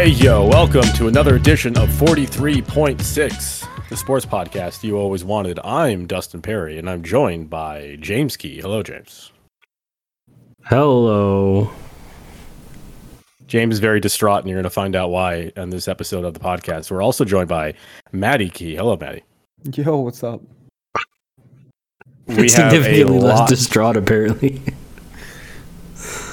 [0.00, 5.60] Hey, yo, welcome to another edition of 43.6, the sports podcast you always wanted.
[5.62, 8.62] I'm Dustin Perry, and I'm joined by James Key.
[8.62, 9.30] Hello, James.
[10.64, 11.70] Hello.
[13.46, 16.32] James is very distraught, and you're going to find out why on this episode of
[16.32, 16.90] the podcast.
[16.90, 17.74] We're also joined by
[18.10, 18.76] Maddie Key.
[18.76, 19.24] Hello, Maddie.
[19.70, 20.40] Yo, what's up?
[22.26, 24.62] We have a Significantly less distraught, apparently.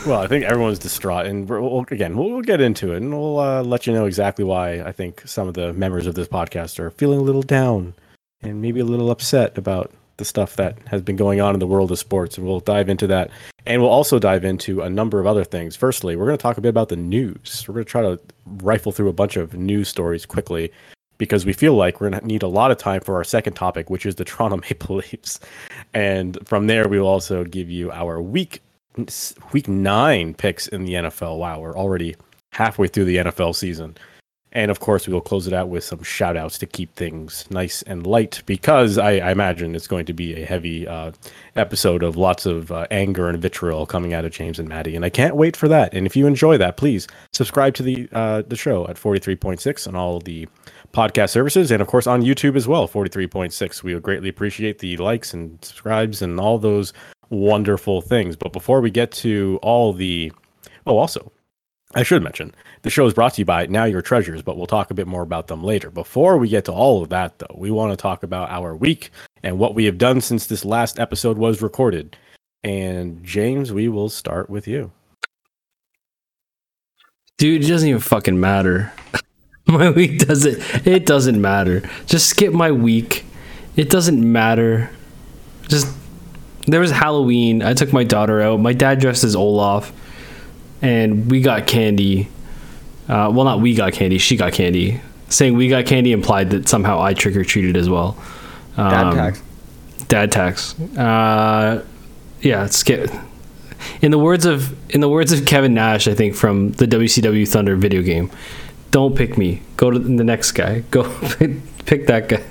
[0.08, 3.40] Well, I think everyone's distraught, and we'll, again, we'll, we'll get into it, and we'll
[3.40, 6.80] uh, let you know exactly why I think some of the members of this podcast
[6.80, 7.94] are feeling a little down
[8.42, 11.68] and maybe a little upset about the stuff that has been going on in the
[11.68, 13.32] world of sports, and we'll dive into that,
[13.66, 15.76] and we'll also dive into a number of other things.
[15.76, 17.66] Firstly, we're going to talk a bit about the news.
[17.68, 18.18] We're going to try to
[18.64, 20.72] rifle through a bunch of news stories quickly
[21.18, 23.56] because we feel like we're going to need a lot of time for our second
[23.56, 25.42] topic, which is the Toronto Maple Leafs,
[25.94, 28.62] and from there we will also give you our week
[29.52, 31.38] week nine picks in the NFL.
[31.38, 32.16] Wow, we're already
[32.52, 33.98] halfway through the NFL season.
[34.54, 37.46] And of course, we will close it out with some shout outs to keep things
[37.52, 41.12] nice and light because I, I imagine it's going to be a heavy uh,
[41.56, 44.96] episode of lots of uh, anger and vitriol coming out of James and Maddie.
[44.96, 45.94] And I can't wait for that.
[45.94, 49.96] And if you enjoy that, please subscribe to the uh, the show at 43.6 on
[49.96, 50.48] all the
[50.94, 53.84] podcast services and of course on YouTube as well, 43.6.
[53.84, 56.94] We would greatly appreciate the likes and subscribes and all those
[57.30, 58.36] wonderful things.
[58.36, 60.32] But before we get to all the,
[60.86, 61.32] oh, also,
[61.96, 64.68] I should mention the show is brought to you by Now Your Treasures, but we'll
[64.68, 65.90] talk a bit more about them later.
[65.90, 69.12] Before we get to all of that, though, we want to talk about our week
[69.44, 72.18] and what we have done since this last episode was recorded.
[72.64, 74.92] And James, we will start with you.
[77.38, 78.92] Dude, it doesn't even fucking matter.
[79.68, 81.88] my week doesn't it doesn't matter.
[82.06, 83.26] Just skip my week.
[83.76, 84.90] It doesn't matter.
[85.68, 85.88] Just
[86.68, 87.64] there was Halloween.
[87.64, 88.60] I took my daughter out.
[88.60, 89.92] My dad dressed as Olaf
[90.82, 92.28] and we got candy.
[93.10, 94.18] Uh, well, not we got candy.
[94.18, 95.02] She got candy.
[95.30, 98.18] Saying we got candy implied that somehow I trick or treated as well.
[98.76, 99.42] Dad Um, tax.
[100.08, 100.80] dad tax.
[100.98, 101.84] Uh,
[102.42, 103.10] yeah, skip.
[104.02, 107.48] In the words of in the words of Kevin Nash, I think from the WCW
[107.48, 108.30] Thunder video game,
[108.92, 109.62] don't pick me.
[109.78, 110.84] Go to the next guy.
[110.92, 111.04] Go
[111.86, 112.44] pick that guy.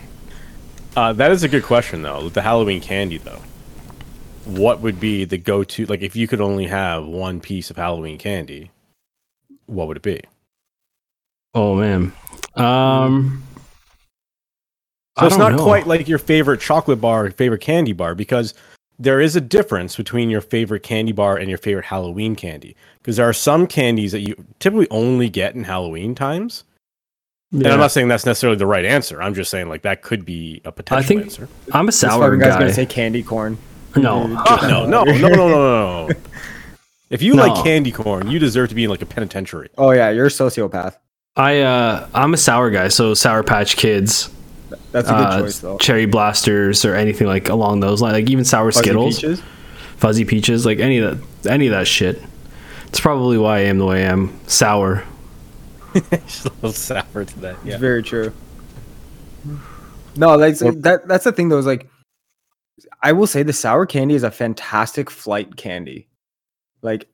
[0.97, 2.29] Uh, that is a good question, though.
[2.31, 3.41] The Halloween candy, though,
[4.47, 5.87] what would be the go to?
[5.87, 8.71] Like, if you could only have one piece of Halloween candy,
[9.67, 10.21] what would it be?
[11.55, 12.13] Oh man.
[12.55, 13.43] Um.
[15.19, 15.65] So I it's don't not know.
[15.65, 18.53] quite like your favorite chocolate bar, favorite candy bar, because
[18.99, 22.77] there is a difference between your favorite candy bar and your favorite Halloween candy.
[22.99, 26.65] Because there are some candies that you typically only get in Halloween times.
[27.53, 29.23] And I'm not saying that's necessarily the right answer.
[29.23, 31.49] I'm just saying like that could be a potential I think- answer.
[31.73, 32.59] I'm a sour fucking guy's guy.
[32.61, 33.57] gonna say candy corn.
[33.95, 34.27] No.
[34.63, 36.15] no, no, no, no, no, no, no.
[37.09, 37.47] If you No.
[37.47, 39.69] like candy corn, you deserve to be in like a penitentiary.
[39.79, 40.97] Oh yeah, you're a sociopath.
[41.37, 44.29] I uh I'm a sour guy, so Sour Patch Kids,
[44.91, 45.79] That's a good uh, choice though.
[45.79, 48.15] Cherry Blasters, or anything like along those lines.
[48.15, 49.17] Like even sour Fuzzy Skittles.
[49.17, 49.43] peaches.
[49.99, 52.21] fuzzy peaches, like any of that, any of that shit.
[52.89, 54.39] It's probably why I am the way I am.
[54.49, 55.05] Sour.
[55.95, 57.57] Just a little sour to that.
[57.65, 58.33] It's very true.
[60.17, 61.03] No, like that.
[61.07, 61.59] That's the thing though.
[61.59, 61.89] Is like,
[63.03, 66.09] I will say the sour candy is a fantastic flight candy.
[66.83, 67.09] Like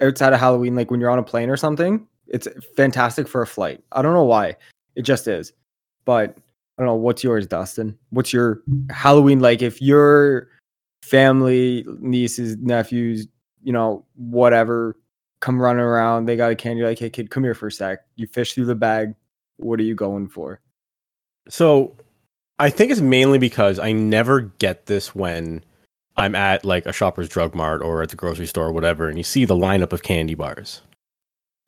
[0.00, 3.46] outside of Halloween, like when you're on a plane or something, it's fantastic for a
[3.46, 3.82] flight.
[3.92, 4.56] I don't know why,
[4.96, 5.52] it just is.
[6.04, 6.36] But
[6.76, 6.94] I don't know.
[6.96, 7.96] What's yours, Dustin?
[8.10, 9.62] What's your Halloween like?
[9.62, 10.48] If your
[11.02, 13.28] family, nieces, nephews,
[13.62, 14.96] you know, whatever,
[15.40, 16.82] come running around, they got a candy.
[16.82, 18.00] Like, hey kid, come here for a sec.
[18.16, 19.14] You fish through the bag.
[19.58, 20.60] What are you going for?
[21.48, 21.96] So
[22.58, 25.64] I think it's mainly because I never get this when
[26.16, 29.18] I'm at like a shopper's drug mart or at the grocery store or whatever, and
[29.18, 30.82] you see the lineup of candy bars.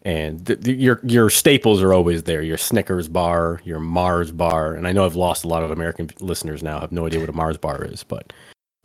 [0.03, 2.41] And th- th- your your staples are always there.
[2.41, 6.11] Your Snickers bar, your Mars bar, and I know I've lost a lot of American
[6.21, 6.79] listeners now.
[6.79, 8.33] Have no idea what a Mars bar is, but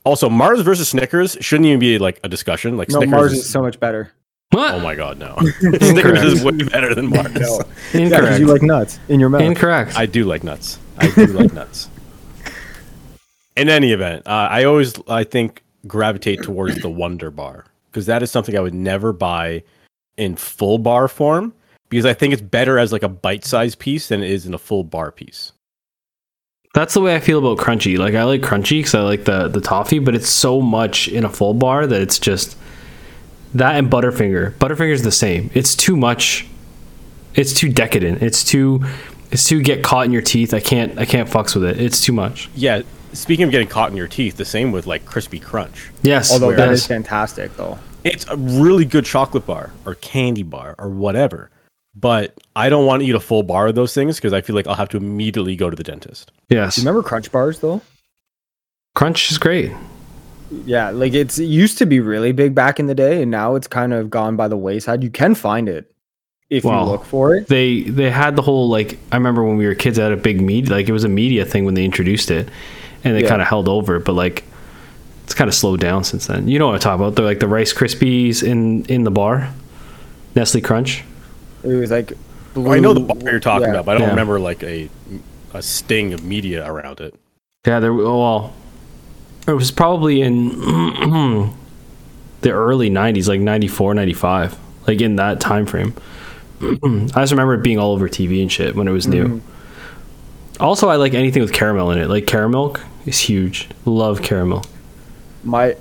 [0.03, 2.75] also Mars versus Snickers shouldn't even be like a discussion.
[2.75, 4.11] Like No, Snickers, Mars is, is so much better.
[4.49, 4.73] What?
[4.73, 5.37] oh my god, no!
[5.59, 7.33] Snickers is way better than Mars.
[7.35, 7.61] No.
[7.93, 8.39] Incorrect.
[8.39, 9.41] you like nuts in your mouth.
[9.41, 9.95] Incorrect.
[9.95, 10.79] I do like nuts.
[11.01, 11.89] I do like nuts.
[13.55, 18.23] In any event, uh, I always I think gravitate towards the Wonder Bar because that
[18.23, 19.63] is something I would never buy
[20.17, 21.53] in full bar form
[21.89, 24.57] because I think it's better as like a bite-sized piece than it is in a
[24.57, 25.51] full bar piece.
[26.73, 27.97] That's the way I feel about Crunchie.
[27.97, 31.25] Like I like Crunchie because I like the the toffee, but it's so much in
[31.25, 32.55] a full bar that it's just
[33.53, 34.53] that and Butterfinger.
[34.53, 35.51] Butterfinger's the same.
[35.53, 36.47] It's too much.
[37.33, 38.21] It's too decadent.
[38.21, 38.85] It's too.
[39.31, 40.53] It's too get caught in your teeth.
[40.53, 40.97] I can't.
[40.99, 41.79] I can't fucks with it.
[41.79, 42.49] It's too much.
[42.53, 42.81] Yeah.
[43.13, 45.89] Speaking of getting caught in your teeth, the same with like crispy crunch.
[46.03, 46.31] Yes.
[46.31, 46.85] Although that yes.
[46.87, 47.79] fantastic though.
[48.03, 51.49] It's a really good chocolate bar or candy bar or whatever.
[51.95, 54.55] but I don't want to eat a full bar of those things because I feel
[54.55, 56.31] like I'll have to immediately go to the dentist.
[56.49, 56.75] Yes.
[56.75, 57.81] Do you remember Crunch bars though?
[58.95, 59.71] Crunch is great.
[60.65, 63.55] Yeah, like it's it used to be really big back in the day, and now
[63.55, 65.01] it's kind of gone by the wayside.
[65.01, 65.90] You can find it
[66.51, 67.47] if Well, you look for it.
[67.47, 70.17] They they had the whole like I remember when we were kids, they had a
[70.17, 72.49] big media like it was a media thing when they introduced it,
[73.03, 73.29] and they Yeah.
[73.29, 73.99] kind of held over.
[73.99, 74.43] But like
[75.23, 76.47] it's kind of slowed down since then.
[76.49, 77.15] You know what I'm talking about?
[77.15, 79.49] They're like the Rice Krispies in in the bar,
[80.35, 81.03] Nestle Crunch.
[81.63, 82.11] It was like
[82.55, 83.71] I know the bar you're talking yeah.
[83.75, 84.11] about, but I don't Yeah.
[84.11, 84.89] remember like a
[85.53, 87.15] a sting of media around it.
[87.65, 87.93] Yeah, there.
[87.93, 88.51] Well,
[89.47, 90.49] it was probably in
[92.41, 94.57] the early '90s, like '94, '95,
[94.87, 95.93] like in that time frame.
[97.15, 99.39] I just remember it being all over TV and shit when it was new.
[99.39, 100.63] Mm-hmm.
[100.63, 102.07] Also, I like anything with caramel in it.
[102.07, 103.67] Like caramel is huge.
[103.85, 104.63] Love caramel.
[105.43, 105.75] My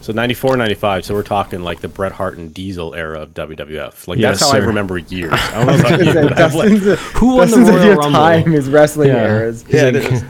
[0.00, 1.04] So 94, 95.
[1.04, 4.08] So we're talking like the Bret Hart and Diesel era of WWF.
[4.08, 5.32] Like Yes, that's how I remember years.
[5.34, 8.10] I don't know about you, but I've like, Dustin's, Who won the Dustin's Royal Rumble?
[8.12, 9.26] time is wrestling Yeah.
[9.28, 9.62] eras.
[9.64, 10.24] He's Yeah, it is.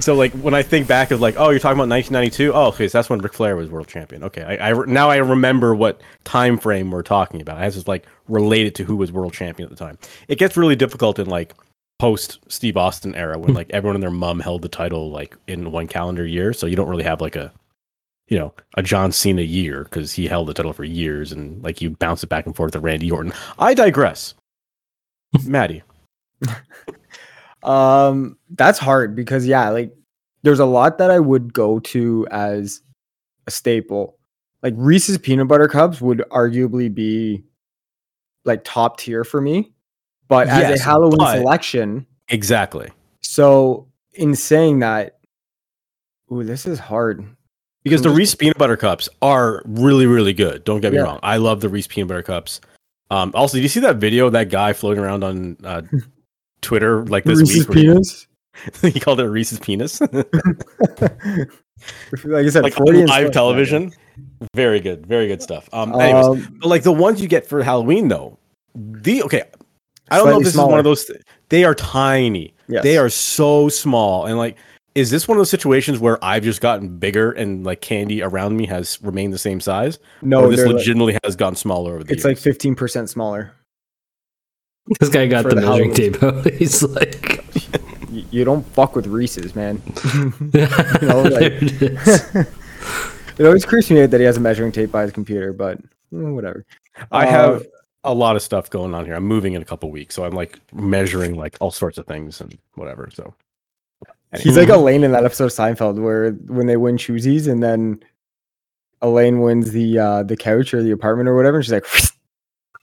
[0.00, 2.52] So like when I think back of like, oh, you're talking about 1992.
[2.52, 4.24] Oh, okay, so that's when Ric Flair was world champion.
[4.24, 7.58] Okay, I, I now I remember what time frame we're talking about.
[7.58, 9.98] I have to like related to who was world champion at the time.
[10.28, 11.54] It gets really difficult in like
[11.98, 15.72] post Steve Austin era when like everyone and their mom held the title like in
[15.72, 16.52] one calendar year.
[16.52, 17.52] So you don't really have like a
[18.28, 21.80] you know a John Cena year because he held the title for years and like
[21.80, 23.32] you bounce it back and forth to Randy Orton.
[23.58, 24.34] I digress.
[25.44, 25.82] Maddie.
[27.68, 29.94] Um, that's hard because yeah, like
[30.42, 32.80] there's a lot that I would go to as
[33.46, 34.16] a staple.
[34.62, 37.44] Like Reese's peanut butter cups would arguably be
[38.44, 39.72] like top tier for me,
[40.28, 42.90] but as a Halloween selection, Exactly.
[43.20, 45.18] so in saying that,
[46.32, 47.24] ooh, this is hard.
[47.84, 48.10] Because the.
[48.10, 50.64] Reese peanut butter cups are really, really good.
[50.64, 51.04] Don't get me Yeah.
[51.04, 51.20] wrong.
[51.22, 52.60] I love the Reese peanut butter cups.
[53.10, 55.82] Um, also, did you see that video of that guy floating around on uh,
[56.62, 57.86] Twitter like this Reese's week?
[58.80, 60.00] where he- called it a Reese's penis.
[62.24, 63.92] like I said, like live television.
[64.54, 65.06] Very good.
[65.06, 65.68] Very good stuff.
[65.72, 68.38] Um, anyways, Um, but like the ones you get for Halloween though,
[68.74, 69.44] the okay.
[70.10, 71.10] I don't know if this is one of those.
[71.50, 72.54] They are tiny.
[72.66, 72.82] yes.
[72.82, 74.56] They are so small, and like,
[74.94, 78.56] is this one of those situations where I've just gotten bigger and like candy around
[78.56, 79.98] me has remained the same size?
[80.22, 80.44] no.
[80.44, 82.18] or this they're like- legitimately has gotten smaller over the years.
[82.18, 82.36] it's years.
[82.36, 83.52] like fifteen percent smaller.
[85.00, 86.46] This guy got the, the measuring tape out.
[86.54, 87.44] He's like,
[88.10, 89.82] you don't fuck with Reese's, man.
[91.02, 91.62] know, like-
[93.38, 95.78] it always creeps me out that he has a measuring tape by his computer, but
[96.12, 96.64] mm, whatever.
[97.12, 97.66] I Uh, have
[98.04, 99.14] a lot of stuff going on here.
[99.14, 102.40] I'm moving in a couple weeks, so I'm like measuring like all sorts of things
[102.40, 103.10] and whatever.
[103.12, 103.34] So
[104.40, 108.02] He's like Elaine in that episode of Seinfeld where when they win choosies and then
[109.00, 111.86] Elaine wins the uh the couch or the apartment or whatever, and she's like,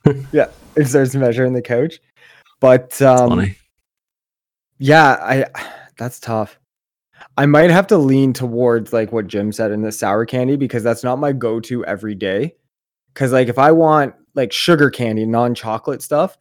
[0.32, 2.00] yeah, and starts measuring the couch.
[2.60, 3.56] But um, funny.
[4.78, 5.46] yeah, I
[5.96, 6.58] that's tough.
[7.36, 10.82] I might have to lean towards like what Jim said in the sour candy because
[10.82, 12.54] that's not my go-to every day.
[13.14, 16.36] Cause like if I want like sugar candy, non-chocolate stuff,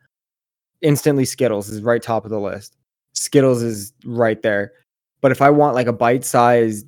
[0.81, 2.77] instantly Skittles is right top of the list.
[3.13, 4.73] Skittles is right there.
[5.21, 6.85] But if I want like a bite-sized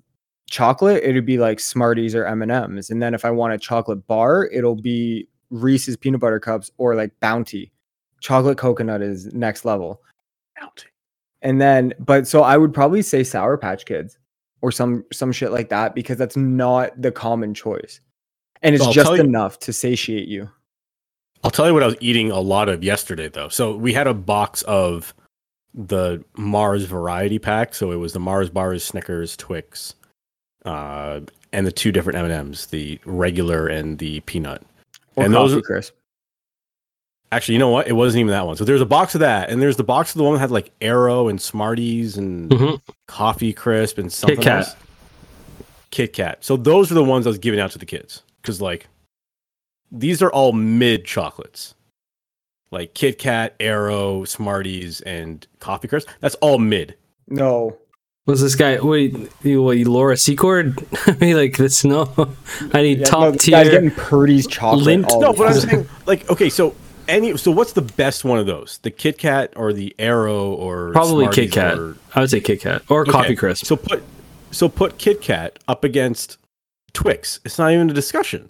[0.50, 2.89] chocolate, it'd be like Smarties or M&Ms.
[2.89, 6.96] And then if I want a chocolate bar, it'll be Reese's peanut butter cups or
[6.96, 7.72] like Bounty.
[8.20, 10.01] Chocolate coconut is next level.
[10.60, 10.88] Bounty.
[11.42, 14.18] And then, but so I would probably say Sour Patch Kids
[14.62, 18.01] or some some shit like that because that's not the common choice,
[18.63, 20.50] and it's I'll just tell you- enough to satiate you.
[21.44, 23.50] I'll tell you what I was eating a lot of yesterday though.
[23.50, 25.13] So we had a box of
[25.75, 27.75] the Mars variety pack.
[27.75, 29.94] So it was the Mars bars, Snickers, Twix,
[30.66, 31.20] uh,
[31.54, 34.63] and the two different M and M's, the regular and the peanut.
[35.17, 35.93] Or And those coffee are- crisp.
[37.29, 37.88] Actually, you know what?
[37.88, 38.55] It wasn't even that one.
[38.55, 40.51] So there's a box of that, and there's the box of the one that had
[40.51, 42.81] like Aero and Smarties and Mhm.
[43.07, 44.59] Coffee Crisp and something Kat.
[44.59, 44.75] else.
[45.91, 46.38] Kit Kat.
[46.43, 48.88] So those are the ones I was giving out to the kids because like
[49.91, 51.75] these are all mid chocolates,
[52.71, 56.07] like Kit Kat, Aero, Smarties, and Coffee Crisp.
[56.21, 56.95] That's all mid.
[57.27, 57.77] No,
[58.27, 58.79] Was this guy?
[58.79, 60.86] Wait, you, what, you Laura Secord?
[61.07, 61.84] I mean, like this?
[61.84, 62.13] No,
[62.74, 63.72] I need Yeah, top no, this guy's tier.
[63.81, 64.86] getting Purdy's chocolate.
[64.86, 66.75] Lint- all No, but I'm saying like okay, so
[67.07, 68.79] any so what's the best one of those?
[68.84, 71.77] The Kit Kat or the Aero or Probably Smarties Kit Kat.
[71.79, 73.65] or- I would say Kit Kat or Okay, Coffee Crisp.
[73.65, 74.03] So put
[74.51, 76.38] so put Kit Kat up against
[76.93, 77.39] Twix.
[77.46, 78.50] It's not even a discussion.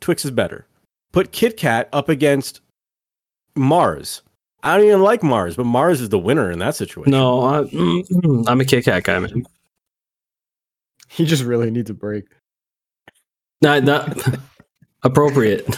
[0.00, 0.66] Twix is better.
[1.12, 2.60] Put Kit Kat up against
[3.54, 4.22] Mars.
[4.64, 7.10] I don't even like Mars, but Mars is the winner in that situation.
[7.10, 9.44] no, I, mm, mm, I'm a Kit Kat guy, man.
[11.08, 12.24] he just really needs a break.
[13.60, 14.38] Not, not
[15.02, 15.66] appropriate.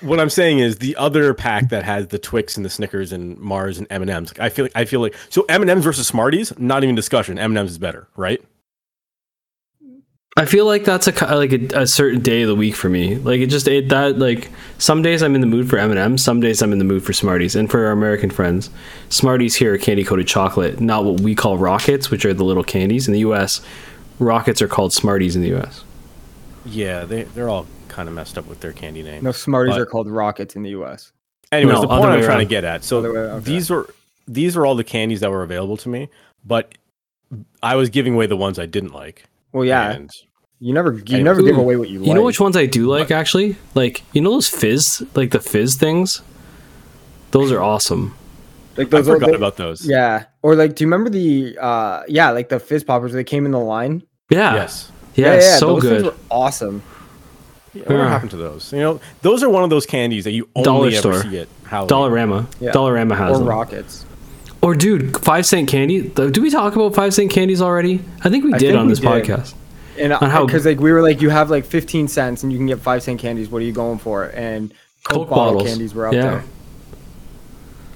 [0.00, 3.38] what I'm saying is the other pack that has the Twix and the Snickers and
[3.38, 4.32] Mars and M and M's.
[4.40, 7.38] I feel like, I feel like so M and M's versus Smarties, not even discussion.
[7.38, 8.42] M and M's is better, right?
[10.38, 13.16] I feel like that's a like a, a certain day of the week for me.
[13.16, 15.98] Like it just it, that like some days I'm in the mood for M and
[15.98, 17.56] M's, some days I'm in the mood for Smarties.
[17.56, 18.70] And for our American friends,
[19.08, 22.62] Smarties here are candy coated chocolate, not what we call rockets, which are the little
[22.62, 23.60] candies in the U.S.
[24.20, 25.82] Rockets are called Smarties in the U.S.
[26.64, 29.24] Yeah, they they're all kind of messed up with their candy name.
[29.24, 31.12] No, Smarties But- are called rockets in the U.S.
[31.50, 32.84] Anyways, No, the point I'm way trying to get at.
[32.84, 33.44] So way, okay.
[33.44, 33.92] these were
[34.28, 36.10] these were all the candies that were available to me,
[36.44, 36.74] but
[37.60, 39.24] I was giving away the ones I didn't like.
[39.52, 40.10] Well, yeah, And
[40.60, 41.22] you never you Anyway.
[41.22, 42.08] never give away what you, You like.
[42.08, 43.56] You know which ones I do like actually?
[43.74, 46.22] Like you know those fizz, like the fizz things.
[47.30, 48.14] Those are awesome.
[48.76, 49.86] Like I those are forgot the- about those.
[49.86, 53.12] Yeah, or like, do you remember the uh yeah, like the fizz poppers?
[53.12, 54.02] They came in the line.
[54.30, 54.54] Yeah.
[54.54, 54.90] Yes.
[55.14, 55.34] Yeah.
[55.34, 55.56] Yeah.
[55.58, 56.04] so those things good.
[56.12, 56.82] were awesome.
[57.74, 58.08] Yeah, what Yeah.
[58.08, 58.72] happened to those?
[58.72, 61.22] You know, those are one of those candies that you only Dollar ever store.
[61.22, 61.88] see at Halloween.
[61.90, 62.46] Dollarama.
[62.60, 62.70] Yeah.
[62.72, 63.48] Dollarama has Or them.
[63.48, 64.06] rockets.
[64.62, 66.08] Or dude, five cent candy.
[66.08, 68.02] th- Do we talk about five cent candies already?
[68.24, 69.08] I think we I did think on we this did.
[69.08, 69.54] podcast.
[69.98, 72.58] And On how- because like we were like, you have like 15 cents and you
[72.58, 73.48] can get five cent candies.
[73.48, 74.24] What are you going for?
[74.34, 74.70] And
[75.04, 75.68] Coke, Coke bottle bottles.
[75.68, 76.22] candies were up Yeah.
[76.30, 76.44] there.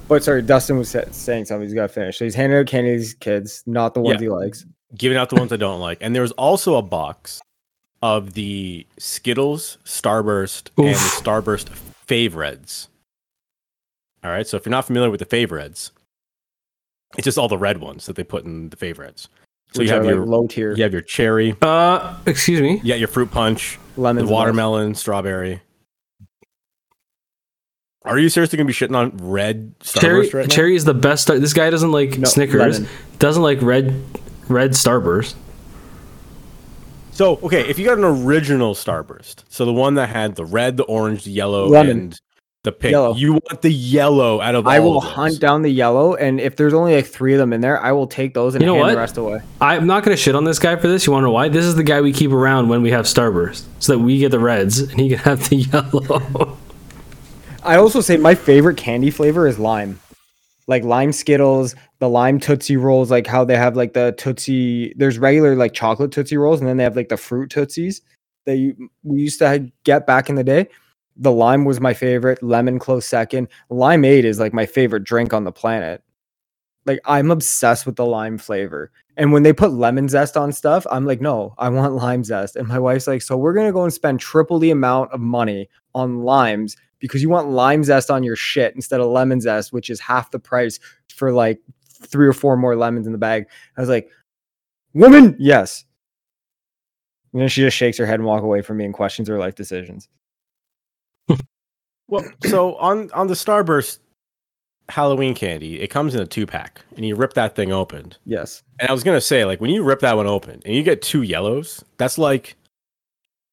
[0.09, 1.63] But sorry, Dustin was saying something.
[1.67, 2.19] He's got to finish.
[2.19, 4.25] So he's handing out candy to these kids, not the ones Yeah.
[4.25, 4.67] he likes.
[4.99, 5.97] giving out the ones I don't like.
[6.03, 7.41] And there was also a box
[8.03, 10.99] of the Skittles, Starburst, and the Oof.
[11.25, 11.71] Starburst
[12.07, 12.89] favorites.
[14.23, 15.93] All right, so if you're not familiar with the favorites,
[17.17, 19.29] it's just all the red ones that they put in the favorites.
[19.75, 22.81] So you have are, like, your low tier you have your cherry, Uh, excuse me.
[22.83, 25.63] you got your fruit punch, lemon, the and watermelon, strawberry.
[28.05, 30.55] Are you seriously gonna be shitting on red Starburst Cherry, right now?
[30.55, 31.23] cherry is the best.
[31.23, 32.81] Star- this guy doesn't like No, Snickers.
[32.81, 32.89] lemon.
[33.21, 34.03] Doesn't like red,
[34.49, 35.35] red Starburst.
[37.13, 40.77] So okay, if you got an original Starburst, so the one that had the red,
[40.77, 41.91] the orange, the yellow, Lemon.
[41.99, 42.21] and
[42.65, 43.15] the pink, Yellow.
[43.17, 45.13] you want the yellow out of I all will of those.
[45.13, 47.91] hunt down the yellow, and if there's only like three of them in there, I
[47.91, 48.91] will take those and You know hand what?
[48.93, 49.41] the rest away.
[49.61, 51.05] I'm not gonna shit on this guy for this.
[51.07, 51.49] You want to know why?
[51.49, 54.31] This is the guy we keep around when we have Starburst, so that we get
[54.31, 56.57] the reds and he can have the yellow.
[57.65, 59.99] I also say my favorite candy flavor is lime.
[60.69, 65.19] Like lime Skittles, the lime Tootsie Rolls, like how they have like the Tootsie, there's
[65.19, 68.03] regular like chocolate Tootsie Rolls, and then they have like the fruit Tootsies
[68.47, 70.69] that you we used to get back in the day.
[71.23, 73.47] The lime was my favorite, lemon close second.
[73.71, 76.03] Limeade is like my favorite drink on the planet.
[76.85, 78.91] Like I'm obsessed with the lime flavor.
[79.17, 82.57] And when they put lemon zest on stuff, I'm like, no, I want lime zest.
[82.57, 85.69] And my wife's like, so we're gonna go and spend triple the amount of money
[85.95, 89.91] on limes because you want lime zest on your shit instead of lemon zest, which
[89.91, 93.47] is half the price for like three or four more lemons in the bag.
[93.77, 94.11] I was like,
[94.93, 95.85] woman, yes.
[97.33, 99.39] And then she just shakes her head and walk away from me and questions her
[99.39, 100.09] life decisions.
[102.13, 103.99] Well, so on on the Starburst
[104.91, 108.13] Halloween candy, it comes in a two pack, and you rip that thing open.
[108.27, 108.63] Yes.
[108.79, 111.01] And I was gonna say, like, when you rip that one open and you get
[111.01, 112.57] two yellows, that's like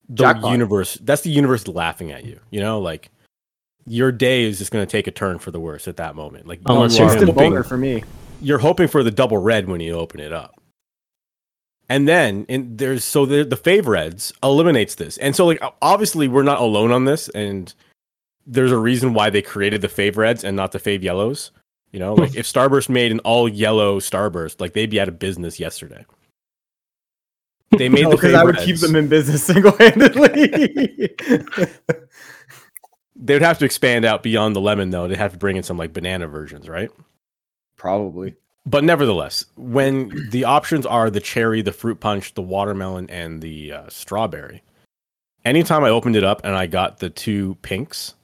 [0.09, 0.51] the Jackpot.
[0.51, 0.97] universe.
[1.03, 2.37] That's the universe laughing at you.
[2.51, 3.09] You know, like
[3.85, 6.45] your day is just gonna take a turn for the worse at that moment.
[6.45, 7.27] Like, Unless you you're are him.
[7.27, 8.03] Hoping, boner for me.
[8.41, 10.59] you're hoping for the double red when you open it up.
[11.87, 15.17] And then and there's so the the favorites eliminates this.
[15.19, 17.73] And so like obviously we're not alone on this and
[18.49, 21.51] there's a reason why they created the fave reds and not the fave yellows.
[21.91, 25.19] You know, like if Starburst made an all yellow Starburst, like they'd be out of
[25.19, 26.05] business yesterday.
[27.77, 28.65] They made the because I would reds.
[28.65, 31.15] keep them in business single handedly.
[33.15, 35.07] They would have to expand out beyond the lemon though.
[35.07, 36.89] They'd have to bring in some like banana versions, right?
[37.75, 38.35] Probably.
[38.65, 43.71] but nevertheless, when the options are the cherry, the fruit punch, the watermelon, and the
[43.71, 44.61] uh, strawberry,
[45.45, 48.15] anytime I opened it up and I got the two pinks,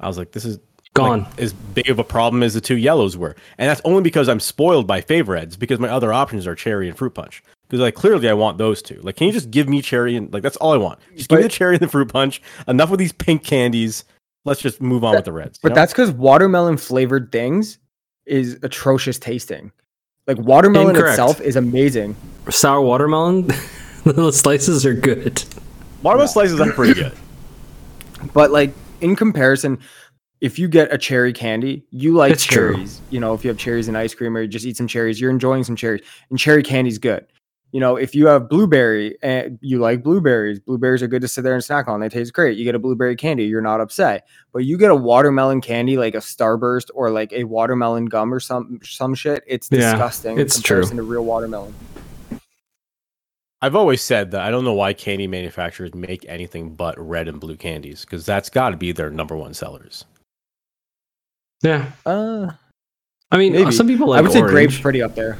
[0.00, 0.58] I was like, "This is
[0.94, 1.22] Gone.
[1.22, 4.28] like, as big of a problem as the two yellows were," and that's only because
[4.28, 7.42] I'm spoiled by favorites because my other options are cherry and fruit punch.
[7.70, 9.00] Because like clearly I want those two.
[9.02, 10.98] Like, can you just give me cherry and like that's all I want?
[11.16, 12.42] Just give me the cherry and the fruit punch.
[12.66, 14.04] Enough with these pink candies.
[14.44, 15.58] Let's just move on with the reds.
[15.62, 15.74] But know?
[15.76, 17.78] that's because watermelon flavored things
[18.26, 19.70] is atrocious tasting.
[20.26, 21.12] Like watermelon Incorrect.
[21.12, 22.16] itself is amazing.
[22.48, 23.46] Sour watermelon.
[24.04, 25.44] the slices are good.
[26.02, 27.12] watermelon slices are pretty good.
[28.32, 29.78] But like in comparison,
[30.40, 32.74] if you get a cherry candy, you like It's true.
[32.74, 33.00] cherries.
[33.10, 35.20] You know, if you have cherries in ice cream or you just eat some cherries,
[35.20, 36.00] you're enjoying some cherries.
[36.30, 37.26] And cherry candy's good.
[37.72, 41.42] You know, if you have blueberry and you like blueberries, blueberries are good to sit
[41.44, 42.00] there and snack on.
[42.00, 42.58] They taste great.
[42.58, 44.26] You get a blueberry candy, you're not upset.
[44.52, 48.40] But you get a watermelon candy like a Starburst or like a watermelon gum or
[48.40, 49.44] some some shit.
[49.46, 50.38] It's Yeah, disgusting.
[50.38, 50.76] it's in true.
[50.78, 51.72] comparison to real watermelon.
[53.62, 57.38] I've always said that I don't know why candy manufacturers make anything but red and
[57.38, 60.06] blue candies because that's got to be their number one sellers.
[61.62, 61.90] Yeah.
[62.06, 62.52] Uh,
[63.30, 63.70] I mean, Maybe.
[63.72, 64.52] some people like I would say orange.
[64.52, 65.38] grapes pretty up there.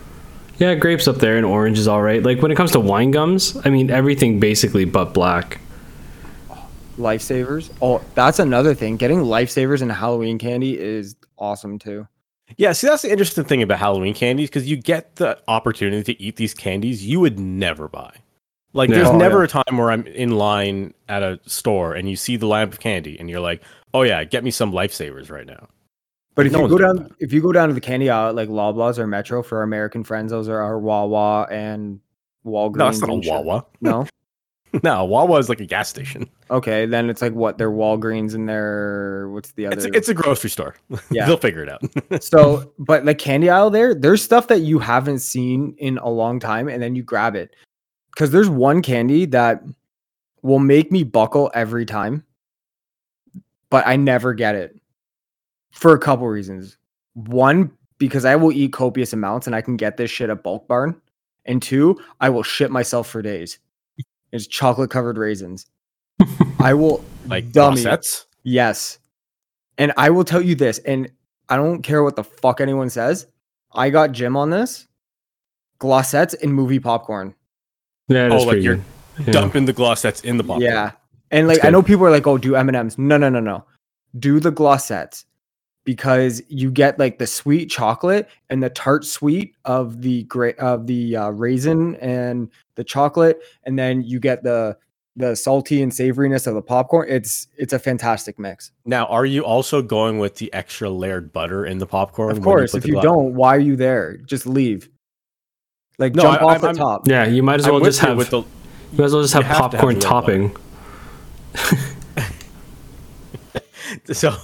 [0.59, 2.23] Yeah, grapes up there and orange is all right.
[2.23, 5.59] Like when it comes to wine gums, I mean everything basically but black.
[6.99, 7.71] Lifesavers.
[7.81, 8.99] Oh, that's another thing.
[8.99, 12.07] Getting lifesavers and Halloween candy is awesome too.
[12.57, 16.23] Yeah, see, that's the interesting thing about Halloween candies because you get the opportunity to
[16.23, 18.13] eat these candies you would never buy.
[18.73, 18.97] Like, Yeah.
[18.97, 19.45] there's Oh, never yeah.
[19.45, 22.81] a time where I'm in line at a store and you see the lamp of
[22.81, 23.63] candy and you're like,
[23.95, 25.69] oh, yeah, get me some lifesavers right now.
[26.37, 27.11] But if No you go down, that.
[27.19, 30.05] if you go down to the candy aisle like Loblaws or Metro for our American
[30.05, 31.99] friends, those are our Wawa and
[32.47, 32.77] Walgreens.
[32.77, 33.15] No, it's not a.
[33.29, 33.67] Wawa.
[33.81, 34.07] No.
[34.83, 36.29] no, Wawa is like a gas station.
[36.51, 39.77] Okay, then it's like what their Walgreens and their what's the other?
[39.77, 40.77] It's a, it's a grocery store.
[41.11, 41.27] Yeah.
[41.27, 42.23] They'll figure it out.
[42.23, 46.39] so, but like candy aisle there, there's stuff that you haven't seen in a long
[46.39, 47.55] time, and then you grab it
[48.13, 49.63] because there's one candy that
[50.43, 52.25] will make me buckle every time,
[53.71, 54.81] but I never get it
[55.73, 56.77] for a couple reasons.
[57.15, 60.69] One, because I will eat copious amounts and I can get this shit at bulk
[60.69, 61.01] barn,
[61.45, 63.59] and two, I will shit myself for days.
[64.33, 65.67] It's chocolate covered raisins.
[66.59, 67.79] I will like dummy.
[67.79, 68.27] sets.
[68.43, 68.99] Yes.
[69.79, 71.11] And I will tell you this, and
[71.49, 73.27] I don't care what the fuck anyone says.
[73.73, 74.87] I got Jim on this.
[75.81, 77.35] Glosettes and movie popcorn.
[78.09, 78.85] Yeah, that's Oh, like you're good.
[79.27, 79.33] Yeah.
[79.33, 80.63] Dumping the glosettes in the popcorn.
[80.63, 80.93] Yeah.
[81.31, 82.99] And like I know people are like, oh, do M&Ms.
[82.99, 83.65] No, no, no, no.
[84.19, 85.25] Do the glosettes
[85.85, 90.87] because you get like the sweet chocolate and the tart sweet of the gra- of
[90.87, 94.77] the uh, raisin and the chocolate, and then you get the
[95.17, 97.07] the salty and savoriness of the popcorn.
[97.11, 98.73] It's it's a fantastic mix.
[98.87, 102.31] Now, are you also going with the extra layered butter in the popcorn?
[102.35, 104.17] Of course, put if you glo- don't, why are you there?
[104.19, 104.89] Just leave.
[105.99, 107.09] Like No, jump I- off I'm- the I'm- top.
[107.09, 108.47] Yeah, you might as well just have with the you
[108.99, 110.57] might as well just you have have to have popcorn topping.
[114.13, 114.35] so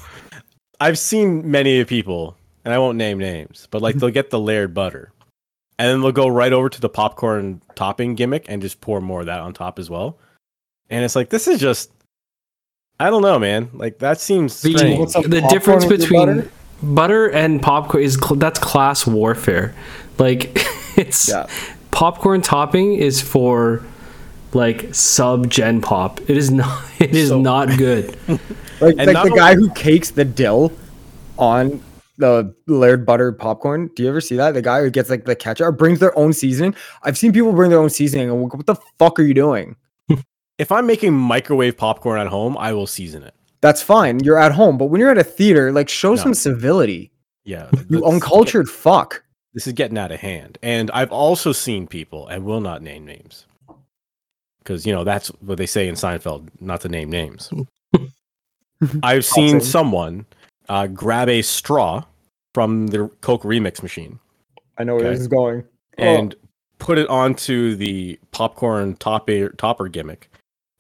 [0.81, 4.75] I've seen many people, and I won't name names, but like they'll get the layered
[4.75, 5.13] butter,
[5.79, 9.21] and then they'll go right over to the popcorn topping gimmick and just pour more
[9.21, 10.19] of that on top as well.
[10.91, 11.91] And it's like this is just,
[13.01, 13.71] I don't know, man.
[13.75, 14.99] Like that seems The, strange.
[15.15, 16.51] want the difference between butter?
[16.83, 17.31] butter?
[17.31, 19.75] and popcorn is cl- that's class warfare.
[20.19, 20.53] Like
[20.97, 21.47] it's Yeah.
[21.91, 23.83] popcorn topping is for
[24.55, 26.21] like sub gen pop.
[26.31, 26.83] It is not.
[27.01, 28.17] It is So- not good.
[28.79, 30.71] Like, like not the only- guy who cakes the dill
[31.39, 31.83] on
[32.19, 33.91] the layered butter popcorn.
[33.95, 34.55] Do you ever see that?
[34.55, 36.75] The guy who gets like the ketchup or brings their own seasoning.
[37.03, 38.31] I've seen people bring their own seasoning.
[38.31, 39.77] And what the fuck are you doing?
[40.59, 43.35] if I'm making microwave popcorn at home, I will season it.
[43.61, 44.21] That's fine.
[44.23, 46.17] You're at home, but when you're at a theater, like show No.
[46.17, 47.11] some civility.
[47.45, 49.23] Yeah, You this is uncultured fuck.
[49.55, 53.07] This is getting out of hand, and I've also seen people, and will not name
[53.07, 53.47] names,
[54.59, 57.51] because you know that's what they say in Seinfeld, not to name names.
[59.03, 59.61] I've seen Awesome.
[59.61, 60.27] someone
[60.69, 62.03] uh, grab a straw
[62.55, 64.19] from the Coke remix machine
[64.79, 65.13] I know where Okay.
[65.13, 65.65] this is going.
[65.99, 66.35] and
[66.79, 70.31] put it onto the popcorn topper topper gimmick,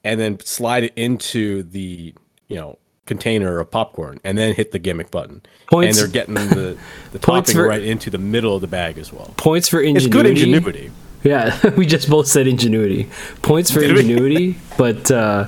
[0.04, 2.14] and then slide it into the
[2.48, 5.96] you know container of popcorn, and then hit the gimmick button, Points.
[5.98, 6.76] and they're getting the
[7.12, 9.32] the Points topping for- right into the middle of the bag as well.
[9.38, 10.10] points for It's ingenuity.
[10.10, 10.90] good ingenuity.
[11.24, 13.08] Yeah, we just both said ingenuity.
[13.42, 15.46] Points for Did ingenuity, but uh,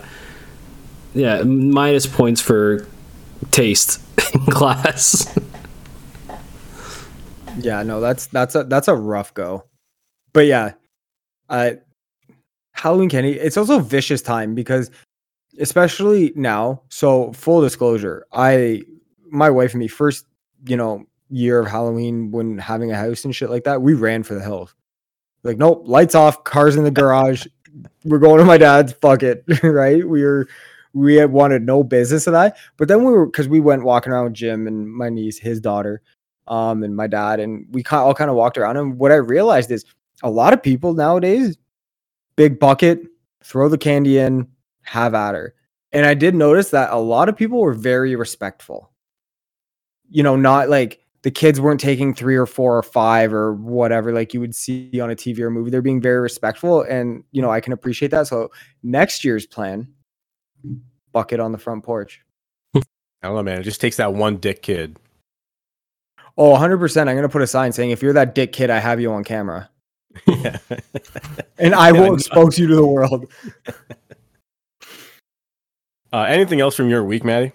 [1.15, 2.87] yeah, minus points for
[3.51, 4.01] taste
[4.35, 5.39] in class.
[7.59, 9.65] Yeah, no, that's that's a that's a rough go.
[10.33, 10.73] But yeah,
[11.49, 11.73] uh
[12.73, 14.91] Halloween candy, it's also vicious time because
[15.59, 18.83] especially now, so full disclosure, I
[19.31, 20.27] my wife and me first,
[20.67, 24.23] you know, year of Halloween when having a house and shit like that, we ran
[24.23, 24.75] for the hills.
[25.43, 27.47] Like, nope, lights off, cars in the garage.
[28.05, 29.45] We're going to my dad's, fuck it.
[29.63, 30.07] right?
[30.07, 30.49] We were
[30.93, 32.57] we had wanted no business of that.
[32.77, 35.61] But then we were because we went walking around with Jim and my niece, his
[35.61, 36.03] daughter,
[36.49, 38.77] um, and my dad, and we all kind of walked around.
[38.77, 39.85] And what I realized is
[40.23, 41.57] a lot of people nowadays,
[42.37, 43.03] big bucket,
[43.43, 44.49] throw the candy in,
[44.83, 45.55] have at her.
[45.93, 48.91] And I did notice that a lot of people were very respectful.
[50.11, 54.13] You know, not like the kids weren't taking three or four or five or whatever,
[54.13, 55.71] like you would see on a TV or movie.
[55.71, 56.83] They're being very respectful.
[56.83, 58.27] And, you know, I can appreciate that.
[58.27, 58.51] So
[58.83, 59.89] next year's plan,
[61.13, 62.23] bucket on the front porch.
[62.75, 62.81] I
[63.23, 63.61] don't know, man.
[63.61, 64.99] It just takes that one dick kid.
[66.37, 67.01] Oh, 100%.
[67.01, 69.11] I'm going to put a sign saying, if you're that dick kid, I have you
[69.13, 69.69] on camera.
[70.27, 70.59] Yeah.
[71.61, 73.27] And I Yeah, will expose you to the world.
[76.13, 77.53] uh, anything else from your week, Maddie?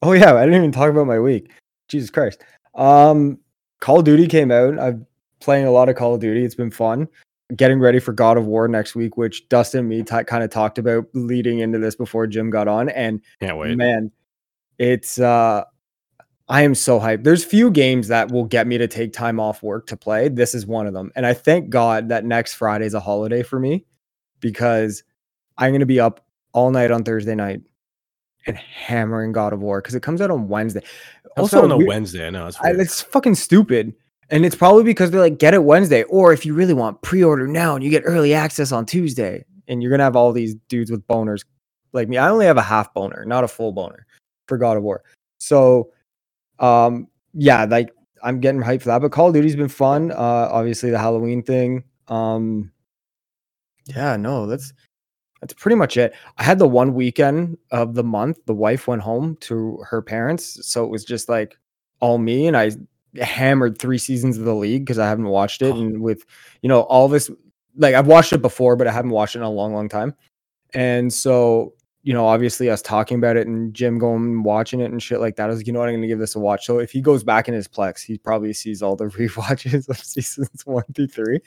[0.00, 1.50] Oh yeah, I didn't even talk about my week.
[1.88, 2.42] Jesus Christ.
[2.74, 3.38] Um
[3.80, 4.78] Call of Duty came out.
[4.78, 5.06] I'm
[5.40, 6.42] playing a lot of Call of Duty.
[6.42, 7.06] It's been fun.
[7.56, 10.50] Getting ready for God of War next week, which Dustin and me t- kind of
[10.50, 12.88] talked about leading into this before Jim got on.
[12.88, 13.76] And Can't wait.
[13.76, 14.10] man,
[14.78, 15.64] it's uh
[16.48, 17.24] I am so hyped.
[17.24, 20.28] There's few games that will get me to take time off work to play.
[20.28, 21.10] This is one of them.
[21.16, 23.86] And I thank God that next Friday is a holiday for me
[24.40, 25.02] because
[25.56, 27.62] I'm going to be up all night on Thursday night
[28.46, 30.82] and hammering God of War because it comes out on Wednesday.
[31.38, 32.26] Also on a we- Wednesday.
[32.26, 33.94] I know it's I, it's fucking stupid.
[34.30, 36.02] And it's probably because they're like, get it Wednesday.
[36.04, 39.44] Or if you really want, pre order now and you get early access on Tuesday.
[39.68, 41.44] And you're going to have all these dudes with boners
[41.92, 42.18] like me.
[42.18, 44.06] I only have a half boner, not a full boner
[44.46, 45.02] for God of War.
[45.38, 45.90] So,
[46.58, 47.90] um, yeah, like
[48.22, 49.00] I'm getting hyped for that.
[49.00, 50.10] But Call of Duty's been fun.
[50.10, 51.84] Uh, obviously, the Halloween thing.
[52.08, 52.70] Um,
[53.86, 54.72] yeah, no, that's
[55.40, 56.14] that's pretty much it.
[56.38, 58.38] I had the one weekend of the month.
[58.46, 61.58] The wife went home to her parents, so it was just like
[62.00, 62.70] all me, and I
[63.20, 65.80] hammered three seasons of the league because I haven't watched it, Oh.
[65.80, 66.24] and with
[66.62, 67.30] you know all this,
[67.76, 70.14] like I've watched it before, but I haven't watched it in a long, long time.
[70.74, 74.90] And so, you know, obviously us talking about it and Jim going and watching it
[74.90, 75.44] and shit like that.
[75.44, 76.66] I was, like, you know what, I'm gonna give this a watch.
[76.66, 79.98] So if he goes back in his Plex, he probably sees all the rewatches of
[79.98, 81.40] seasons one through three.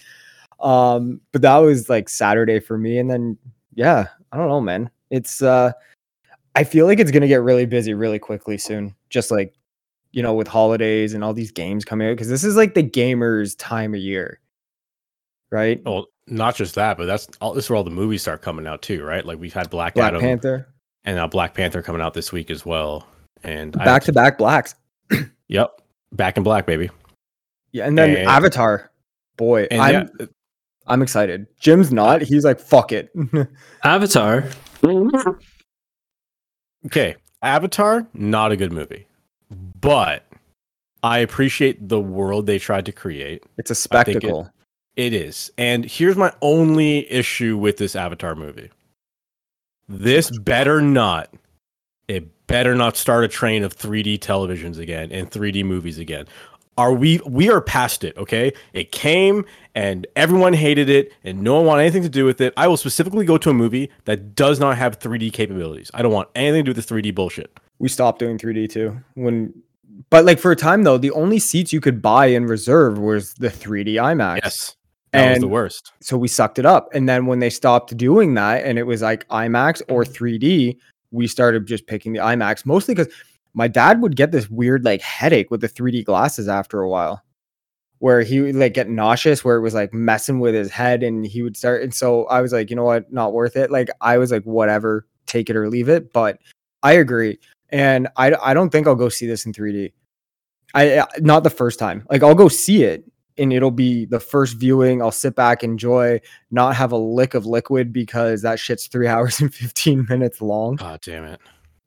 [0.60, 2.98] Um, but that was like Saturday for me.
[3.00, 3.38] And then
[3.76, 4.90] yeah, I don't know, man.
[5.10, 5.72] It's uh
[6.56, 8.96] I feel like it's gonna get really busy really quickly soon.
[9.10, 9.54] Just like,
[10.18, 12.82] you know, with holidays and all these games coming out, because this is like the
[12.82, 14.40] gamers time of year.
[15.52, 15.80] Right?
[15.86, 17.54] well, not just that, but that's all.
[17.54, 19.24] This is where all the movies start coming out too, right?
[19.24, 20.68] Like we've had Black, Black Adam Panther.
[21.06, 23.08] and now Black Panther coming out this week as well.
[23.44, 24.74] And Back to back blacks.
[25.50, 26.90] Yep, back in black, baby.
[27.72, 28.92] Yeah, and then And- Avatar.
[29.38, 30.28] Boy, And I'm yeah, uh
[30.88, 31.48] I'm excited.
[31.60, 32.22] Jim's not.
[32.22, 33.10] He's like, fuck it.
[33.84, 34.44] Avatar.
[36.86, 39.07] okay, Avatar, not a good movie,
[39.88, 40.26] but
[41.02, 43.44] I appreciate the world they tried to create.
[43.58, 44.52] it's a think it- spectacle.
[44.98, 45.52] It is.
[45.60, 48.72] And here's my only issue with this Avatar movie.
[49.88, 51.32] This better not,
[52.08, 56.26] it better not start a train of 3D televisions again and 3D movies again.
[56.80, 58.54] Are we we are past it, okay?
[58.74, 59.46] It came
[59.76, 62.54] and everyone hated it and no one wanted anything to do with it.
[62.58, 65.90] I will specifically go to a movie that does not have 3D capabilities.
[65.94, 67.58] I don't want anything to do with this 3D bullshit.
[67.80, 69.00] we stopped doing 3D too.
[69.14, 69.54] When
[70.10, 73.34] but like for a time though, the only seats you could buy and reserve was
[73.36, 74.40] the 3D IMAX.
[74.44, 74.76] Yes.
[75.14, 75.94] That was the worst.
[76.02, 76.90] So we sucked it up.
[76.94, 80.24] And then when they stopped doing that and it was like IMAX or mm-hmm.
[80.24, 80.78] 3D,
[81.12, 83.12] we started just picking the IMAX mostly because
[83.54, 87.24] my dad would get this weird like headache with the 3D glasses after a while
[88.00, 91.26] where he would like get nauseous where it was like messing with his head and
[91.26, 93.72] he would start and so I was like, you know what, not worth it.
[93.72, 96.14] Like I was like, whatever, take it or leave it.
[96.14, 96.40] But
[96.84, 97.40] I agree.
[97.70, 99.94] And I I don't think I'll go see this in 3D.
[100.74, 102.06] I not the first time.
[102.10, 103.04] Like I'll go see it
[103.38, 105.02] and it'll be the first viewing.
[105.02, 106.20] I'll sit back, enjoy,
[106.52, 110.76] not have a lick of liquid because that shit's three hours and 15 minutes long.
[110.78, 111.40] God damn it.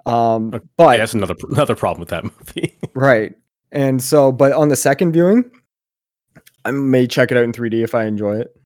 [0.07, 2.25] Um, Okay, but That's another another problem with that
[2.57, 2.79] movie.
[2.95, 3.35] right.
[3.73, 5.49] And so, but on the second viewing,
[6.65, 8.57] I may check it out in 3D if I enjoy it.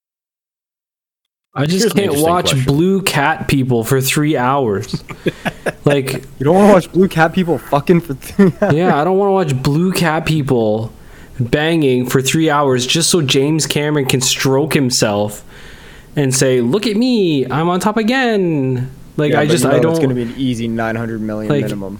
[1.57, 2.65] I just Here's can't watch question.
[2.65, 5.03] blue cat people for three hours.
[5.85, 8.73] like, You don't want to watch blue cat people fucking for three hours.
[8.75, 10.91] yeah, I don't want to watch blue cat people
[11.39, 15.43] banging for three hours just so James Cameron can stroke himself
[16.17, 19.75] and say, "Look at me, I'm on top again." Like, Yeah, I just, you know
[19.75, 19.95] I It's don't.
[19.95, 21.99] going to be an easy 900 million Like, minimum.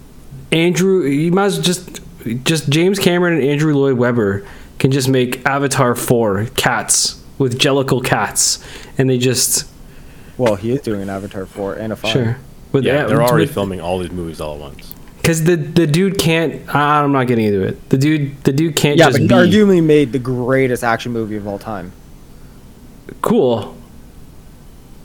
[0.51, 2.01] Andrew, you might as well just,
[2.43, 4.45] just James Cameron and Andrew Lloyd Webber
[4.79, 8.63] can just make Avatar four cats with jellicle cats,
[8.97, 9.65] and they just
[10.37, 12.11] Well, he is doing an Avatar 4 and a 5.
[12.11, 12.37] sure.
[12.71, 14.93] But yeah, they're already filming all these movies all at once.
[15.21, 16.61] Because the the dude can't.
[16.75, 17.89] I- I'm not getting into it.
[17.89, 21.11] The dude the dude can't Yeah, just but he be arguably made the greatest action
[21.13, 21.93] movie of all time.
[23.21, 23.75] cool.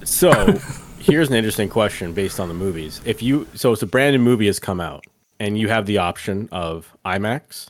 [0.04, 0.58] So
[0.98, 3.00] here's an interesting question based on the movies.
[3.04, 5.04] If you so it's a brand new movie has come out
[5.38, 7.68] and you have the option of IMAX,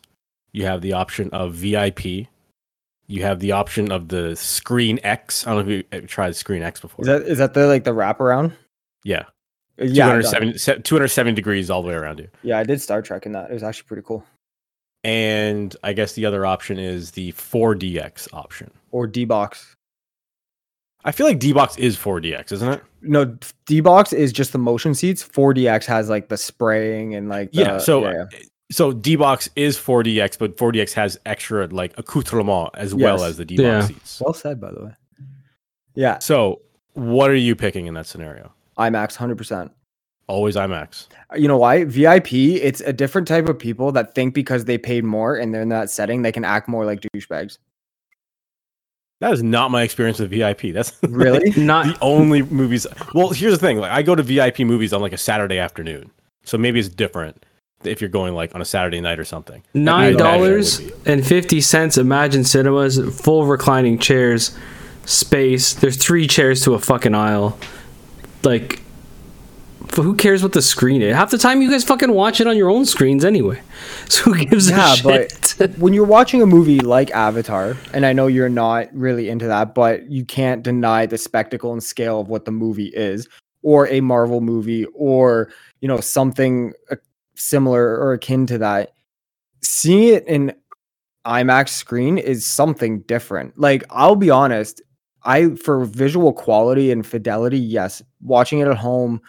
[0.52, 2.26] you have the option of VIP,
[3.10, 5.44] you have the option of the Screen X.
[5.44, 7.02] I don't know if you tried Screen X before.
[7.02, 8.52] Is that is that the like the wraparound?
[9.02, 9.24] yeah,
[9.80, 12.28] Uh, Yeah, I got 270, 270 degrees all the way around you.
[12.44, 13.50] yeah, I did Star Trek in that.
[13.50, 14.24] It was actually pretty cool.
[15.02, 18.70] And I guess the other option is the 4DX option.
[18.92, 19.74] Or D box.
[21.04, 22.82] I feel like D box is 4DX, isn't it?
[23.02, 25.26] No, D box is just the motion seats.
[25.26, 27.78] 4DX has like the spraying and like the, yeah.
[27.78, 28.38] So yeah, yeah.
[28.70, 33.44] So D box is 4DX, but 4DX has extra like accoutrement as well as the
[33.44, 33.80] D box Yeah.
[33.86, 34.20] seats.
[34.24, 34.92] well said by the way.
[35.94, 36.60] Yeah, So
[36.94, 38.52] what are you picking in that scenario?
[38.78, 39.72] IMAX, hundred percent.
[40.28, 41.08] Always IMAX.
[41.34, 41.84] You know why?
[41.84, 42.32] VIP.
[42.32, 45.68] It's a different type of people that think because they paid more and they're in
[45.70, 47.58] that setting, they can act more like douchebags.
[49.20, 50.72] That is not my experience with VIP.
[50.72, 51.50] That's Really?
[51.60, 52.86] Not the only movies.
[53.14, 53.78] Well, here's the thing.
[53.78, 56.10] Like, I go to VIP movies on like a Saturday afternoon,
[56.44, 57.44] so maybe it's different
[57.84, 59.62] if you're going like on a Saturday night or something.
[59.74, 61.12] Nine dollars would be.
[61.12, 61.60] and fifty.
[62.00, 64.56] Imagine cinemas, full reclining chairs,
[65.04, 65.74] space.
[65.74, 67.58] There's three chairs to a fucking aisle.
[68.42, 68.82] Like,
[69.96, 71.14] who cares what the screen is?
[71.14, 73.60] Half the time, you guys fucking watch it on your own screens anyway.
[74.08, 75.54] So who gives Yeah, a shit?
[75.58, 79.46] but when you're watching a movie like Avatar, and I know you're not really into
[79.46, 83.28] that, but you can't deny the spectacle and scale of what the movie is,
[83.62, 86.96] or a Marvel movie, or you know something uh,
[87.40, 88.92] similar or akin to that.
[89.62, 90.54] Seeing it in
[91.26, 93.58] IMAX screen is something different.
[93.58, 94.80] Like I'll be honest,
[95.24, 99.20] I for visual quality and fidelity, yes, watching it at home,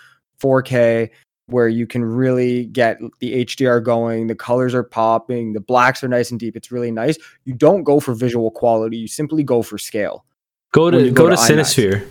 [0.41, 1.09] 4K,
[1.47, 6.07] where you can really get the HDR going, the colors are popping, the blacks are
[6.07, 6.55] nice and deep.
[6.55, 7.17] It's really nice.
[7.43, 10.25] You don't go for visual quality, you simply go for scale.
[10.71, 12.07] Go to go, go to, to Cinesphere.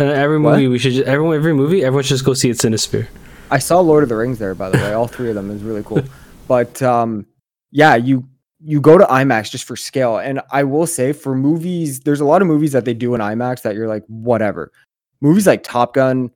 [0.00, 0.52] Uh, every What?
[0.52, 3.08] movie we should just, everyone every movie everyone should just go see it Cinesphere.
[3.50, 4.92] I saw Lord of the Rings there, by the way.
[4.92, 6.02] All three of them is really cool.
[6.48, 7.26] But um,
[7.72, 8.26] yeah, you
[8.60, 10.18] you go to IMAX just for scale.
[10.18, 13.20] And I will say for movies, there's a lot of movies that they do in
[13.20, 14.72] IMAX that you're like, whatever.
[15.20, 16.30] Movies like Top Gun,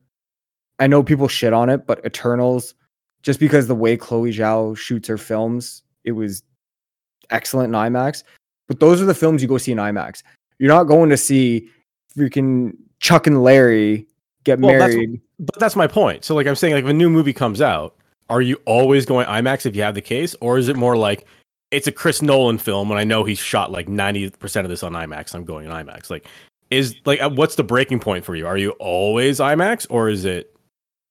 [0.78, 2.74] I know people shit on it, but Eternals,
[3.22, 6.42] just because the way Chloe Zhao shoots her films, it was
[7.30, 8.22] excellent in IMAX.
[8.68, 10.22] But those are the films you go see in IMAX.
[10.58, 11.68] You're not going to see
[12.16, 14.06] freaking Chuck and Larry
[14.44, 15.20] get Well, married.
[15.42, 16.24] But that's my point.
[16.24, 17.94] So like I'm saying, like if a new movie comes out,
[18.30, 21.26] are you always going IMAX if you have the case, or is it more like
[21.70, 24.92] it's a Chris Nolan film and I know he's shot like 90% of this on
[24.92, 25.34] IMAX.
[25.34, 26.10] I'm going in IMAX.
[26.10, 26.26] Like
[26.70, 28.46] is like uh, what's the breaking point for you?
[28.46, 30.54] Are you always IMAX or is it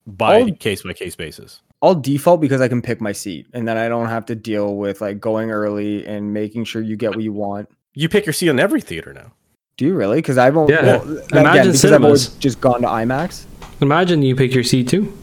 [0.07, 1.61] by I'll- case by case basis?
[1.83, 4.77] I'll default because I can pick my seat and then I don't have to deal
[4.77, 7.69] with like going early and making sure you get what you want.
[7.95, 9.33] You pick your seat in every theater now.
[9.77, 10.19] Do you really?
[10.19, 10.83] Because I've only Yeah.
[10.83, 12.39] well, Imagine again, because I've always cinemas.
[12.39, 13.45] just gone to IMAX.
[13.81, 15.17] Imagine you pick your seat too.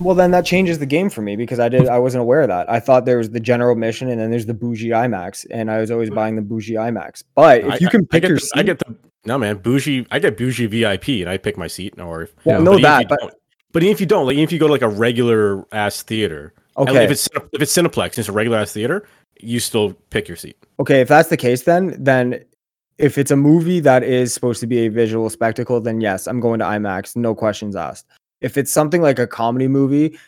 [0.00, 2.48] Well, then that changes the game for me because I did I wasn't aware of
[2.48, 2.70] that.
[2.70, 5.78] I thought there was the general mission and then there's the bougie IMAX, and I
[5.80, 7.24] was always buying the bougie IMAX.
[7.34, 8.96] But if I- you I- can I pick get your the, seat, I get the
[9.24, 10.06] no man bougie.
[10.10, 11.98] I get bougie VIP and I pick my seat.
[12.00, 12.64] Or if, Well, Yeah.
[12.64, 13.34] know but if that, you but don't-
[13.72, 16.02] but even if you don't, like even if you go to like a regular ass
[16.02, 19.04] theater, and okay, if it's if it's Cineplex, and it's a regular ass theater,
[19.40, 20.56] you still pick your seat.
[20.78, 22.40] okay, if that's the case, then then
[22.98, 26.40] if it's a movie that is supposed to be a visual spectacle, then yes, I'm
[26.40, 28.06] going to IMAX, no questions asked.
[28.40, 30.18] If it's something like a comedy movie,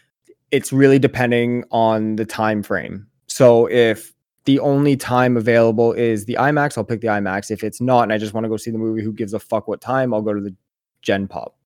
[0.50, 3.06] it's really depending on the time frame.
[3.26, 4.12] So if
[4.44, 7.50] the only time available is the IMAX, I'll pick the IMAX.
[7.50, 9.40] If it's not, and I just want to go see the movie, who gives a
[9.40, 10.14] fuck what time?
[10.14, 10.54] I'll go to the
[11.02, 11.56] Gen Pop.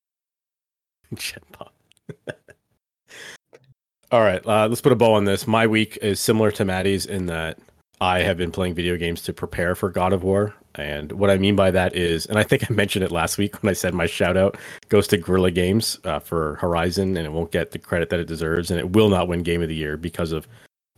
[1.14, 1.74] Gen pop.
[4.10, 5.46] All right, uh, let's put a bow on this.
[5.46, 7.58] My week is similar to Maddie's in that
[8.00, 10.54] I have been playing video games to prepare for God of War.
[10.74, 13.62] And what I mean by that is, and I think I mentioned it last week
[13.62, 14.56] when I said my shout out
[14.88, 18.26] goes to Guerrilla Games uh, for Horizon, and it won't get the credit that it
[18.26, 20.48] deserves, and it will not win Game of the Year because of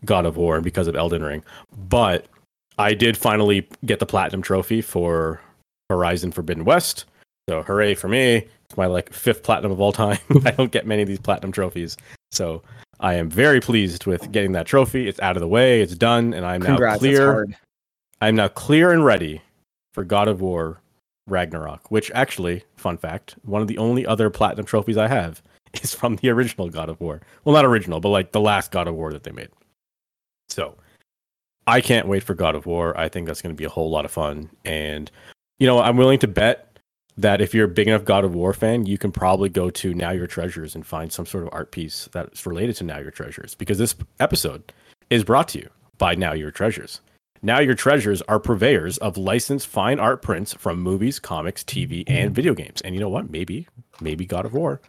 [0.04, 1.44] God of War and because of Elden Ring.
[1.76, 2.26] But
[2.78, 5.40] I did finally get the Platinum Trophy for
[5.90, 7.04] Horizon Forbidden West.
[7.48, 8.46] So hooray for me.
[8.64, 10.18] It's my like fifth platinum of all time.
[10.44, 11.96] I don't get many of these platinum trophies.
[12.32, 12.62] So
[13.00, 15.08] I am very pleased with getting that trophy.
[15.08, 17.46] It's out of the way, it's done, and I'm Congrats, now clear.
[18.20, 19.42] I'm now clear and ready
[19.92, 20.80] for God of War
[21.26, 25.42] Ragnarok, which actually, fun fact, one of the only other platinum trophies I have
[25.82, 27.20] is from the original God of War.
[27.44, 29.50] Well, not original, but like the last God of War that they made.
[30.48, 30.76] So
[31.66, 32.98] I can't wait for God of War.
[32.98, 34.48] I think that's going to be a whole lot of fun.
[34.64, 35.10] And,
[35.58, 36.75] you know, I'm willing to bet
[37.16, 39.94] that if you're a big enough God of War fan, you can probably go to
[39.94, 43.10] Now Your Treasures and find some sort of art piece that's related to Now Your
[43.10, 44.72] Treasures because this episode
[45.08, 47.00] is brought to you by Now Your Treasures.
[47.42, 52.34] Now Your Treasures are purveyors of licensed fine art prints from movies, comics, TV, and
[52.34, 52.80] video games.
[52.82, 53.30] And you know what?
[53.30, 53.68] Maybe,
[54.00, 54.80] maybe God of War.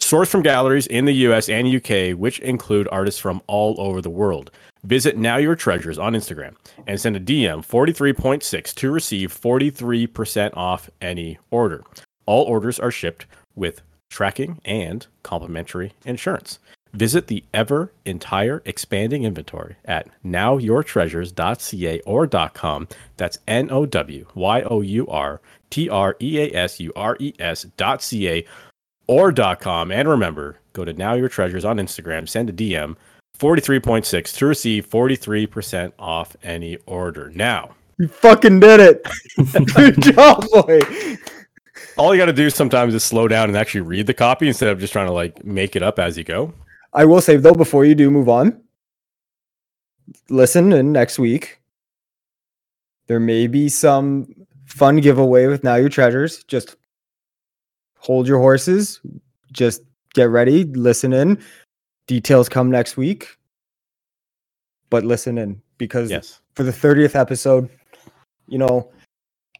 [0.00, 4.10] Sourced from galleries in the US and UK, which include artists from all over the
[4.10, 4.50] world.
[4.82, 10.90] Visit Now Your Treasures on Instagram and send a DM 43.6 to receive 43% off
[11.00, 11.84] any order.
[12.26, 16.58] All orders are shipped with tracking and complimentary insurance.
[16.92, 22.88] Visit the ever entire expanding inventory at nowyourtreasures.ca or .com.
[23.16, 27.16] That's N O W Y O U R T R E A S U R
[27.20, 28.44] E S dot .ca
[29.10, 29.90] or .com.
[29.90, 32.94] And remember, go to Now Your Treasures on Instagram, send a DM
[33.36, 37.32] 43.6 to receive 43% off any order.
[37.34, 39.02] Now, You fucking did it.
[39.74, 40.78] Good job, boy.
[41.96, 44.68] all you got to do sometimes is slow down and actually read the copy instead
[44.68, 46.54] of just trying to like make it up as you go.
[46.92, 48.62] I will say though, before you do move on,
[50.28, 51.58] listen in next week.
[53.08, 54.32] There may be some
[54.66, 56.44] fun giveaway with Now Your Treasures.
[56.44, 56.76] Just
[58.00, 59.00] hold your horses.
[59.52, 59.82] Just
[60.14, 60.64] get ready.
[60.64, 61.38] Listen in.
[62.06, 63.28] Details come next week.
[64.88, 66.40] But listen in because Yes.
[66.54, 67.68] for the 30th episode,
[68.48, 68.90] you know,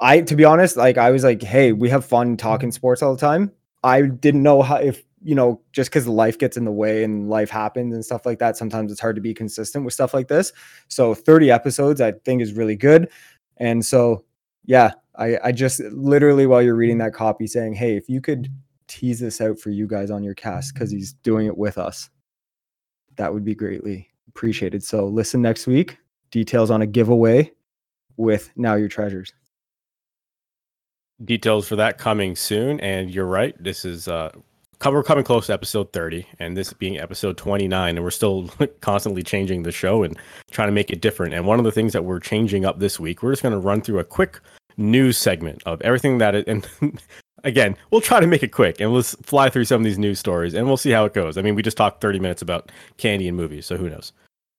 [0.01, 3.15] I to be honest, like I was like, hey, we have fun talking sports all
[3.15, 3.53] the time.
[3.85, 7.29] I didn't know how if you know, just because life gets in the way and
[7.29, 10.29] life happens and stuff like that, sometimes it's hard to be consistent with stuff like
[10.29, 10.51] this.
[10.89, 13.11] So 30 episodes, I think is really good.
[13.59, 14.25] And so
[14.65, 18.49] yeah, I, I just literally while you're reading that copy saying, hey, if you could
[18.89, 22.09] tease this out for you guys on your cast, because he's doing it with us,
[23.17, 24.83] that would be greatly appreciated.
[24.83, 25.99] So listen next week.
[26.31, 27.53] Details on a giveaway
[28.17, 29.33] with Now Your Treasures.
[31.23, 32.81] Details for that coming soon.
[32.81, 33.55] And you're right.
[33.63, 34.31] This is uh
[34.87, 38.49] we're coming close to episode 30, and this being episode 29, and we're still
[38.81, 40.17] constantly changing the show and
[40.51, 41.35] trying to make it different.
[41.35, 43.59] And one of the things that we're changing up this week, we're just going to
[43.59, 44.41] run through a quick
[44.81, 46.67] news segment of everything that it, and
[47.45, 50.19] again, we'll try to make it quick and let's fly through some of these news
[50.19, 51.39] stories and we'll see how it goes.
[51.39, 54.13] I mean, we just talked 30 minutes about candy and movies, so who knows?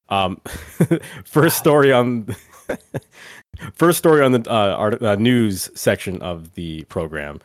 [0.08, 0.40] Um,
[1.24, 2.34] first story on
[3.74, 7.40] first story on the uh, art, uh, news section of the program.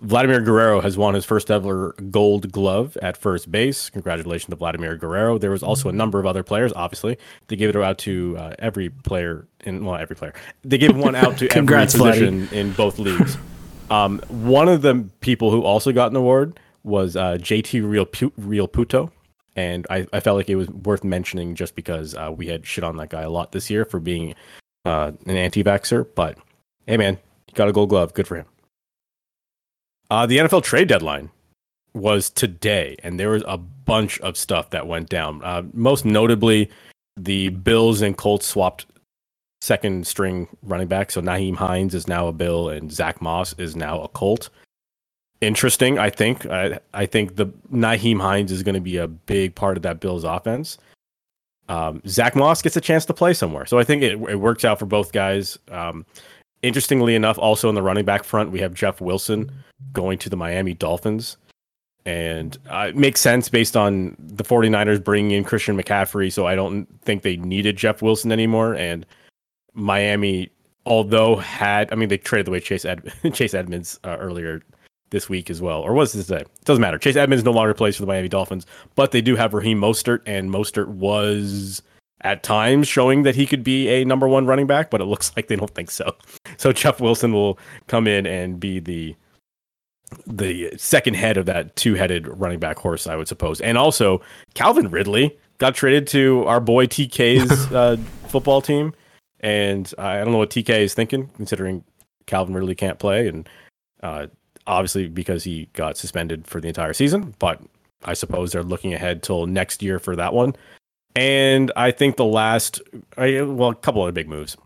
[0.00, 3.90] Vladimir Guerrero has won his first ever gold glove at first base.
[3.90, 5.38] Congratulations to Vladimir Guerrero.
[5.38, 7.18] There was also a number of other players, obviously.
[7.48, 10.32] They gave it out to uh, every player in well, every player.
[10.62, 12.10] They gave one out to every Congrats, Vladdy.
[12.12, 13.36] position in both leagues.
[13.90, 18.32] Um, one of the people who also got an award was uh, JT Real Pu-
[18.38, 19.12] Real Puto,
[19.56, 22.84] and I, I felt like it was worth mentioning just because uh, we had shit
[22.84, 24.34] on that guy a lot this year for being
[24.86, 26.06] uh, an anti-vaxxer.
[26.14, 26.38] But
[26.86, 28.14] hey, man, he got a Gold Glove.
[28.14, 28.46] Good for him.
[30.10, 31.30] Uh, the NFL trade deadline
[31.94, 35.42] was today, and there was a bunch of stuff that went down.
[35.44, 36.70] Uh, most notably,
[37.16, 38.86] the Bills and Colts swapped
[39.60, 41.10] second string running back.
[41.10, 44.50] So Nyheim Hines is now a Bill, and Zach Moss is now a Colt.
[45.40, 46.44] Interesting, I think.
[46.46, 50.00] I, I think the Nyheim Hines is going to be a big part of that
[50.00, 50.76] Bills offense.
[51.68, 54.64] Um, Zach Moss gets a chance to play somewhere, so I think it, it works
[54.64, 55.56] out for both guys.
[55.70, 56.04] Um,
[56.62, 59.52] interestingly enough, also on the running back front, we have Jeff Wilson
[59.92, 61.36] going to the Miami Dolphins.
[62.06, 66.32] And uh, it makes sense based on the 49ers bringing in Christian McCaffrey.
[66.32, 68.74] So I don't think they needed Jeff Wilson anymore.
[68.74, 69.04] And
[69.74, 70.50] Miami,
[70.86, 74.62] although had, I mean, they traded away Chase, Ed, Chase Edmonds uh, earlier
[75.10, 75.80] this week as well.
[75.82, 76.30] Or was this?
[76.30, 76.98] It doesn't matter.
[76.98, 80.20] Chase Edmonds no longer plays for the Miami Dolphins, but they do have Raheem Mostert.
[80.24, 81.82] And Mostert was
[82.22, 85.32] at times showing that he could be a number one running back, but it looks
[85.36, 86.14] like they don't think so.
[86.56, 89.14] So Jeff Wilson will come in and be the
[90.26, 93.60] the second head of that two-headed running back horse, I would suppose.
[93.60, 94.20] And also,
[94.54, 97.96] Calvin Ridley got traded to our boy TK's uh,
[98.28, 98.94] football team,
[99.40, 101.84] and I don't know what TK is thinking, considering
[102.26, 103.48] Calvin Ridley can't play, and
[104.02, 104.26] uh,
[104.66, 107.34] obviously because he got suspended for the entire season.
[107.38, 107.60] But
[108.04, 110.54] I suppose they're looking ahead till next year for that one.
[111.16, 112.80] And I think the last,
[113.16, 114.56] well, a couple of big moves.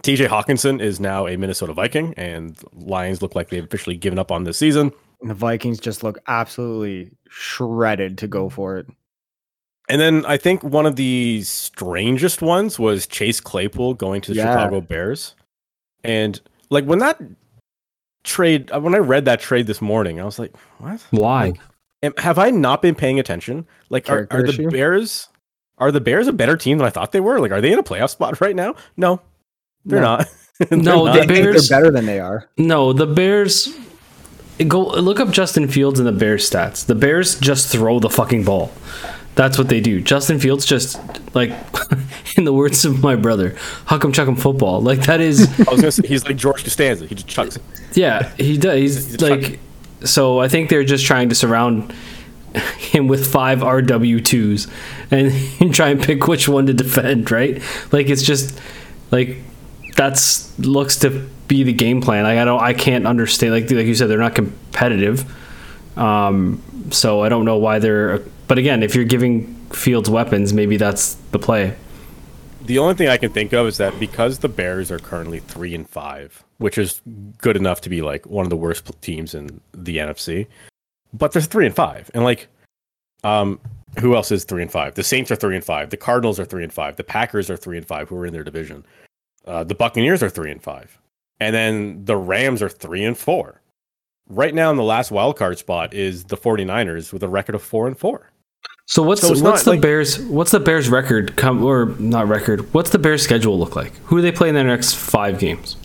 [0.00, 4.30] TJ Hockenson is now a Minnesota Viking, and Lions look like they've officially given up
[4.30, 4.92] on this season.
[5.20, 8.86] And the Vikings just look absolutely shredded to go for it.
[9.88, 14.36] And then I think one of the strangest ones was Chase Claypool going to the
[14.36, 14.52] Yeah.
[14.52, 15.34] Chicago Bears.
[16.04, 17.18] And like when that
[18.22, 21.04] trade, uh, when I read that trade this morning, I was like, what?
[21.10, 21.54] Why?
[22.02, 23.66] Am- Have I not been paying attention?
[23.88, 24.70] Like, are, are the issue?
[24.70, 25.28] Bears
[25.78, 27.40] are the Bears a better team than I thought they were?
[27.40, 28.74] Like, are they in a playoff spot right now?
[28.96, 29.20] No,
[29.88, 30.16] they're No.
[30.18, 30.28] not.
[30.68, 31.20] They're No, not.
[31.20, 32.48] the Bears- they're better than they are.
[32.56, 33.68] No, the Bears.
[34.66, 36.84] Go look up Justin Fields and the Bears stats.
[36.84, 38.72] The Bears just throw the fucking ball.
[39.36, 40.00] That's what they do.
[40.00, 40.98] Justin Fields just
[41.32, 41.52] like,
[42.36, 43.50] in the words of my brother,
[43.86, 47.06] "Huck'em chuck'em football." Like that is, I was gonna say he's like George Costanza.
[47.06, 47.62] He just chucks it.
[47.92, 48.80] yeah, he does.
[48.80, 49.60] He's, He's a like,
[50.02, 51.92] so I think they're just trying to surround
[52.78, 54.66] him with five RW twos
[55.12, 57.30] and, and try and pick which one to defend.
[57.30, 57.62] Right?
[57.92, 58.58] Like it's just
[59.12, 59.36] like
[59.98, 62.22] that's looks to be the game plan.
[62.22, 63.52] Like I don't, I can't understand.
[63.52, 65.26] Like like you said, they're not competitive.
[65.98, 68.20] Um, so I don't know why they're.
[68.46, 71.74] But again, if you're giving Fields weapons, maybe that's the play.
[72.62, 75.74] The only thing I can think of is that because the Bears are currently three
[75.74, 77.00] and five, which is
[77.38, 80.46] good enough to be like one of the worst teams in the NFC,
[81.12, 82.46] but they're three and five, and like,
[83.24, 83.58] um,
[83.98, 84.94] who else is three and five?
[84.94, 85.90] The Saints are three and five.
[85.90, 86.96] The Cardinals are three and five.
[86.96, 88.84] The Packers are three and five, who are in their division.
[89.44, 90.98] Uh, the Buccaneers are three and five,
[91.40, 93.60] and then the Rams are three and four.
[94.28, 97.62] Right now, in the last wild card spot is the 49ers with a record of
[97.62, 98.30] four and four.
[98.84, 100.18] So what's So what's not the like- Bears?
[100.20, 101.36] What's the Bears record?
[101.36, 102.72] Come or not record?
[102.74, 103.94] What's the Bears schedule look like?
[104.04, 105.76] Who do they play in their next five games?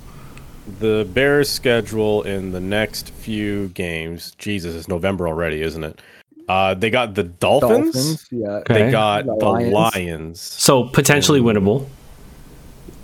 [0.79, 4.31] The Bears' schedule in the next few games.
[4.37, 5.99] Jesus, it's November already, isn't it?
[6.47, 7.93] Uh, they got the Dolphins.
[7.93, 8.47] Dolphins, yeah.
[8.49, 8.73] Okay.
[8.85, 9.73] They got The the Lions.
[9.73, 10.41] Lions.
[10.41, 11.87] So potentially winnable.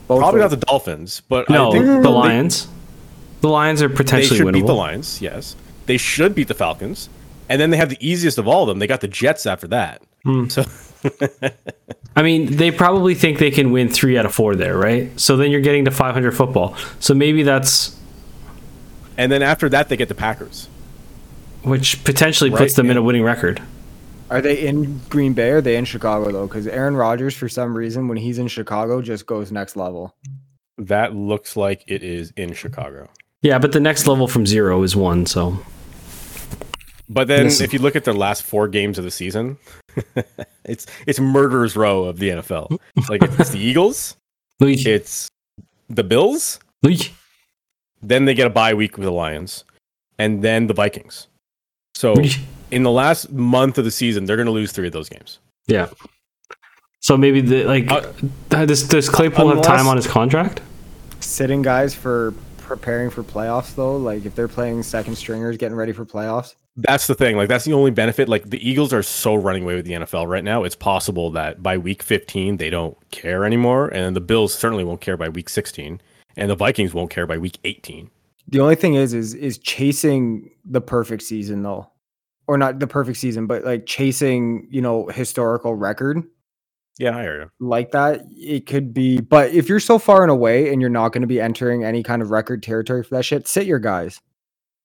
[0.10, 2.68] Both Probably not the Dolphins, but No, I think the they- Lions.
[3.41, 4.53] The Lions are potentially They potentially should winnable.
[4.53, 5.22] beat the Lions.
[5.22, 5.55] Yes,
[5.86, 7.07] they should beat the Falcons,
[7.47, 8.80] and then they have the easiest of all of them.
[8.80, 10.01] They got the Jets after that.
[10.26, 10.47] Hmm.
[10.49, 10.66] So
[12.18, 15.18] I mean, they probably think they can win three out of four there, right?
[15.18, 16.76] So then you're getting to 500 football.
[16.99, 17.95] So maybe that's
[19.18, 20.68] and then after that they get the Packers.
[21.64, 23.62] which potentially Right, puts them in a winning record.
[24.30, 26.47] Are they in Green Bay or are they in Chicago though?
[26.47, 30.15] Because Aaron Rodgers, for some reason, when he's in Chicago, just goes next level.
[30.77, 33.09] That looks like it is in Chicago.
[33.41, 35.25] Yeah, but the next level from zero is one.
[35.25, 35.57] So
[37.09, 37.63] But then Listen.
[37.63, 39.57] if you look at their last four games of the season,
[40.63, 42.77] it's it's murderer's row of the NFL.
[43.09, 44.15] Like it's the Eagles,
[44.59, 45.27] it's
[45.89, 46.59] the Bills,
[48.01, 49.63] then they get a bye week with the Lions,
[50.19, 51.27] and then the Vikings.
[51.95, 52.45] So Luigi.
[52.72, 55.39] In the last month of the season, they're going to lose three of those games.
[55.67, 55.89] Yeah.
[57.01, 58.11] So maybe the like Uh,
[58.49, 60.61] does does Claypool have time on his contract?
[61.20, 65.91] Sitting guys for preparing for playoffs though, like if they're playing second stringers getting ready
[65.91, 66.55] for playoffs.
[66.76, 67.36] That's the thing.
[67.36, 68.30] Like that's the only benefit.
[68.30, 70.63] Like the Eagles are so running away with the NFL right now.
[70.63, 75.01] It's possible that by week 15 they don't care anymore, and the Bills certainly won't
[75.01, 76.01] care by week 16,
[76.38, 78.09] and the Vikings won't care by week 18.
[78.47, 81.89] The only thing is, is is chasing the perfect season though,
[82.50, 86.24] or not the perfect season, but like chasing, you know, historical record
[86.97, 87.52] Yeah, I hear you.
[87.66, 88.22] like that.
[88.32, 91.28] It could be, but if you're so far and away and you're not going to
[91.28, 94.20] be entering any kind of record territory for that shit, sit your guys.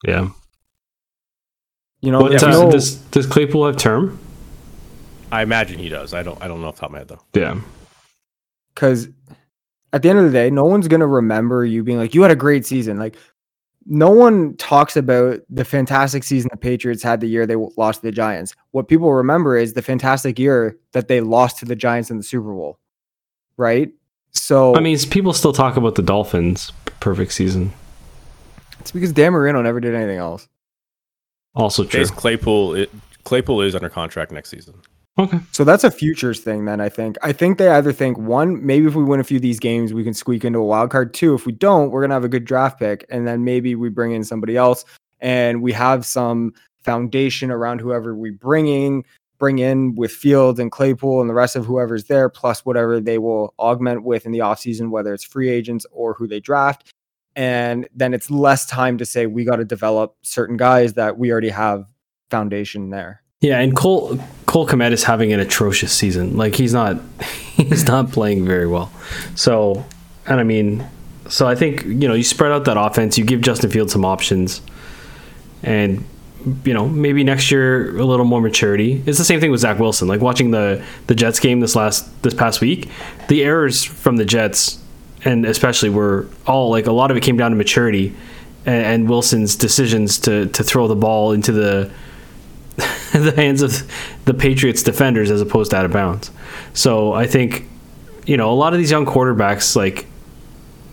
[0.04, 0.28] Yeah.
[2.00, 4.18] You know, What there's uh, no- does does Claypool have term?
[5.32, 6.12] I imagine he does.
[6.14, 6.40] I don't.
[6.42, 7.20] I don't know off the top of my head though.
[7.32, 7.60] Yeah.
[8.74, 9.08] because
[9.92, 12.30] at the end of the day, no one's gonna remember you being like, you had
[12.30, 12.98] a great season.
[12.98, 13.16] Like,
[13.86, 18.06] no one talks about the fantastic season the Patriots had the year they lost to
[18.06, 18.54] the Giants.
[18.70, 22.22] What people remember is the fantastic year that they lost to the Giants in the
[22.22, 22.78] Super Bowl,
[23.56, 23.90] right?
[24.30, 27.72] So I mean, people still talk about the Dolphins' perfect season.
[28.80, 30.48] it's because Dan Marino never did anything else.
[31.54, 32.00] Also true.
[32.00, 32.74] Chase Claypool.
[32.74, 32.90] It,
[33.24, 34.74] Claypool is under contract next season.
[35.16, 35.38] Okay.
[35.52, 36.64] So that's a futures thing.
[36.64, 37.16] Then I think.
[37.22, 39.92] I think they either think one, maybe if we win a few of these games,
[39.92, 41.14] we can squeak into a wild card.
[41.14, 43.88] Two, if we don't, we're gonna have a good draft pick, and then maybe we
[43.88, 44.84] bring in somebody else,
[45.20, 46.52] and we have some
[46.82, 49.04] foundation around whoever we bringing
[49.38, 53.18] bring in with Fields and Claypool and the rest of whoever's there, plus whatever they
[53.18, 56.92] will augment with in the offseason, whether it's free agents or who they draft.
[57.36, 61.32] And then it's less time to say we got to develop certain guys that we
[61.32, 61.84] already have
[62.30, 63.23] foundation there.
[63.44, 66.38] Yeah, and Cole Cole Kmet is having an atrocious season.
[66.38, 66.98] Like he's not
[67.56, 68.90] he's not playing very well.
[69.34, 69.84] So,
[70.26, 70.82] and I mean,
[71.28, 73.18] so I think you know you spread out that offense.
[73.18, 74.62] You give Justin Fields some options,
[75.62, 76.06] and
[76.64, 79.02] you know maybe next year a little more maturity.
[79.04, 80.08] It's the same thing with Zach Wilson.
[80.08, 82.88] Like watching the the Jets game this last this past week,
[83.28, 84.82] the errors from the Jets
[85.22, 88.16] and especially were all like a lot of it came down to maturity
[88.64, 91.90] and, and Wilson's decisions to to throw the ball into the
[93.12, 93.88] the hands of
[94.24, 96.30] the Patriots defenders as opposed to out of bounds.
[96.72, 97.68] So I think,
[98.26, 100.06] you know, a lot of these young quarterbacks, like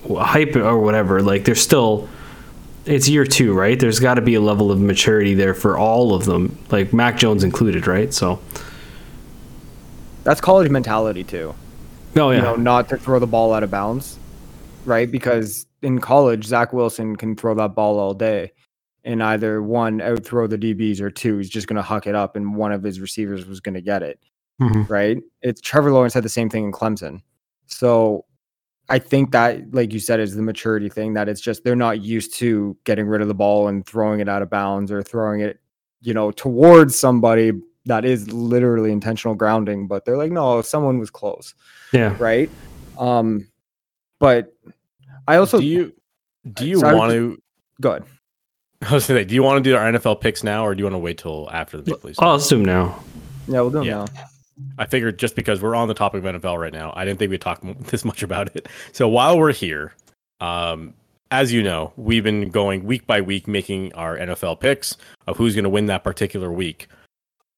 [0.07, 2.07] hype or whatever, like they're still,
[2.85, 3.79] it's year two, right?
[3.79, 7.17] There's got to be a level of maturity there for all of them, like Mac
[7.17, 8.13] Jones included, right?
[8.13, 8.39] So,
[10.23, 11.55] That's college mentality too.
[12.15, 14.19] oh yeah, you know, not to throw the ball out of bounds,
[14.85, 15.09] right?
[15.09, 18.51] Because in college, Zach Wilson can throw that ball all day
[19.03, 22.15] and either one, out throw the DBs, or two, he's just going to huck it
[22.15, 24.19] up and one of his receivers was going to get it,
[24.61, 24.89] Mhm.
[24.89, 25.17] right?
[25.41, 27.21] It's Trevor Lawrence had the same thing in Clemson.
[27.65, 28.25] So
[28.89, 32.01] I think that, like you said, is the maturity thing that it's just they're not
[32.01, 35.39] used to getting rid of the ball and throwing it out of bounds or throwing
[35.41, 35.59] it,
[36.01, 37.53] you know, towards somebody
[37.85, 39.87] that is literally intentional grounding.
[39.87, 41.55] But they're like, no, someone was close
[41.93, 42.15] yeah.
[42.19, 42.49] right?
[42.99, 43.47] Um,
[44.19, 44.53] but
[45.27, 45.93] I also do you
[46.53, 47.41] do you Sorry, want to?
[47.79, 48.03] good.
[48.89, 50.85] I was gonna do you want to do our NFL picks now, or do you
[50.85, 52.17] want to wait till after the big plays?
[52.19, 53.03] Let's do them now.
[53.47, 54.05] Yeah, we'll do them Yeah.
[54.05, 54.05] now.
[54.77, 57.31] I figured just because we're on the topic of NFL right now, I didn't think
[57.31, 58.67] we'd talk this much about it.
[58.91, 59.93] So while we're here,
[60.39, 60.93] um,
[61.31, 65.55] as you know, we've been going week by week making our NFL picks of who's
[65.55, 66.87] going to win that particular week.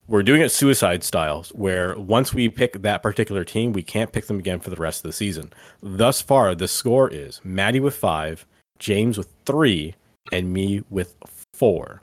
[0.08, 4.28] We're doing it suicide styles, where once we pick that particular team, we can't pick
[4.28, 5.52] them again for the rest of the season.
[5.82, 8.46] Thus far, the score is Maddie with five,
[8.80, 9.96] James with three,
[10.32, 11.16] and me with
[11.54, 12.02] four.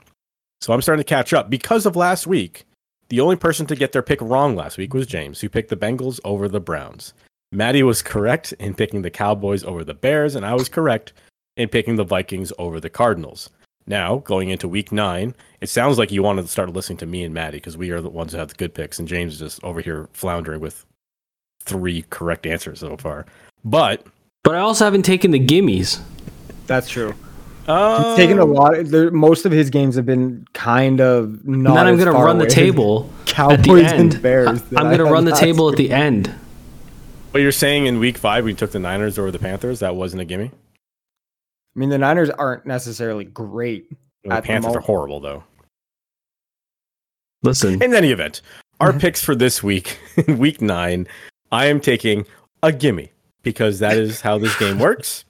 [0.61, 2.65] So I'm starting to catch up because of last week.
[3.09, 5.75] The only person to get their pick wrong last week was James, who picked the
[5.75, 7.13] Bengals over the Browns.
[7.51, 11.11] Maddie was correct in picking the Cowboys over the Bears, and I was correct
[11.57, 13.49] in picking the Vikings over the Cardinals.
[13.87, 17.23] Now, going into week nine, it sounds like you wanted to start listening to me
[17.23, 19.39] and Maddie because we are the ones who have the good picks, and James is
[19.39, 20.85] just over here floundering with
[21.63, 23.25] three correct answers so far.
[23.65, 24.05] But
[24.43, 25.99] But I also haven't taken the gimmies.
[26.67, 27.13] That's true.
[27.67, 28.75] Uh, He's taken a lot.
[28.85, 31.55] There, most of his games have been kind of not.
[31.55, 34.13] And then I'm going to run the table at the Cowboys end.
[34.13, 34.47] and Bears.
[34.75, 36.33] I'm going to run the last table at the end.
[37.31, 39.79] But you're saying in week five we took the Niners over the Panthers.
[39.79, 40.51] That wasn't a gimme.
[40.53, 43.89] I mean, the Niners aren't necessarily great.
[44.23, 45.43] The At the Panthers are horrible though.
[47.43, 48.41] Listen, In any event,
[48.79, 49.97] our picks for this week,
[50.27, 51.07] week nine,
[51.51, 52.25] I am taking
[52.61, 55.25] a gimme because that is how this game works.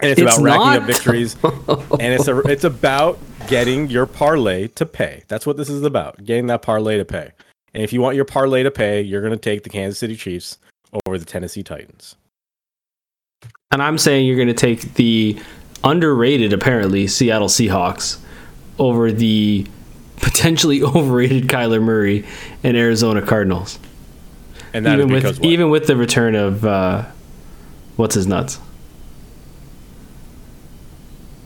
[0.00, 4.68] And it's, It's about racking up victories, and it's a, it's about getting your parlay
[4.68, 5.22] to pay.
[5.28, 7.30] That's what this is about: getting that parlay to pay.
[7.72, 10.16] And if you want your parlay to pay, you're going to take the Kansas City
[10.16, 10.58] Chiefs
[11.06, 12.16] over the Tennessee Titans.
[13.70, 15.38] and I'm saying you're going to take the
[15.84, 18.18] underrated, apparently, Seattle Seahawks
[18.78, 19.66] over the
[20.16, 22.26] potentially overrated Kyler Murray
[22.62, 23.78] and Arizona Cardinals.
[24.72, 25.52] And even because with what?
[25.52, 27.04] even with the return of uh,
[27.96, 28.58] what's his nuts?
[28.58, 28.68] I don't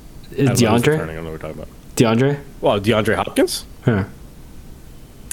[0.02, 0.78] know who's DeAndre?
[0.78, 1.68] returning, I don't know what we're talking about.
[1.96, 2.40] DeAndre?
[2.60, 3.64] Well, DeAndre Hopkins.
[3.84, 4.04] Huh.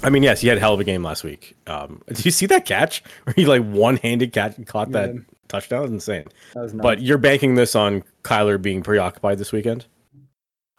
[0.04, 1.56] I mean, yes, he had a hell of a game last week.
[1.66, 5.20] Um, did you see that catch where he like one-handed catch and caught that Yeah.
[5.48, 5.82] touchdown?
[5.82, 6.26] That's insane.
[6.54, 9.86] That was But you're banking this on Kyler being preoccupied this weekend.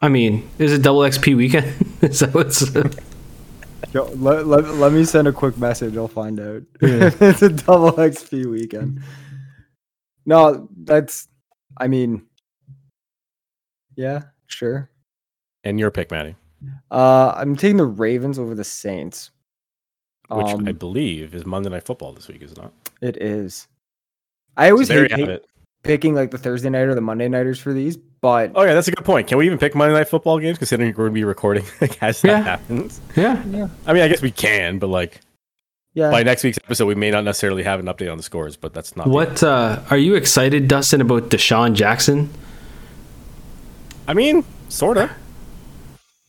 [0.01, 1.73] I mean, is it double XP weekend?
[2.01, 2.63] is that what's
[3.93, 5.97] Yo, let, let, let me send a quick message.
[5.97, 6.61] I'll find out.
[6.81, 7.09] Yeah.
[7.19, 9.01] it's a double XP weekend.
[10.25, 11.27] No, that's.
[11.77, 12.21] I mean,
[13.99, 14.89] yeah, sure.
[15.63, 16.35] And your pick, Maddie,
[16.89, 19.31] Uh, I'm taking the Ravens over the Saints.
[20.29, 22.71] which Um, I believe is Monday Night Football this week, is it not?
[23.01, 23.67] it is.
[24.57, 25.45] I always So hate, you hate it.
[25.83, 28.87] picking like the Thursday night or the Monday nighters for these, but Oh yeah, that's
[28.87, 29.27] a good point.
[29.27, 32.01] Can we even pick Monday Night Football games considering we're going to be recording like,
[32.03, 32.41] as that Yeah.
[32.41, 33.01] happens?
[33.15, 33.43] yeah?
[33.47, 33.67] Yeah.
[33.87, 35.21] I mean, I guess we can, but like
[35.95, 38.55] yeah, by next week's episode, we may not necessarily have an update on the scores.
[38.55, 42.29] But that's not What uh, are you excited, Dustin, about DeSean Jackson?
[44.09, 45.15] I mean, sorta.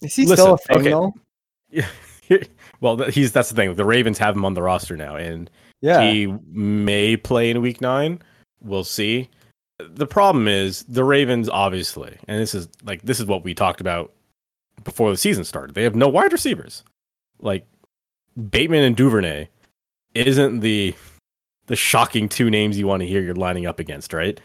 [0.03, 1.83] is he still a listen, thing okay.
[2.31, 2.39] though?
[2.83, 3.75] well, he's that's the thing.
[3.75, 5.51] The Ravens have him on the roster now, and
[5.81, 8.21] Yeah, he may play in week nine.
[8.61, 9.31] We'll see.
[9.79, 13.81] The problem is the Ravens, obviously, and this is like this is what we talked
[13.81, 14.13] about
[14.85, 15.75] before the season started.
[15.75, 16.85] They have no wide receivers.
[17.41, 17.67] Like
[18.51, 19.49] Bateman and Duvernay
[20.15, 20.95] isn't the
[21.65, 24.39] the shocking two names you want to hear you're lining up against, right?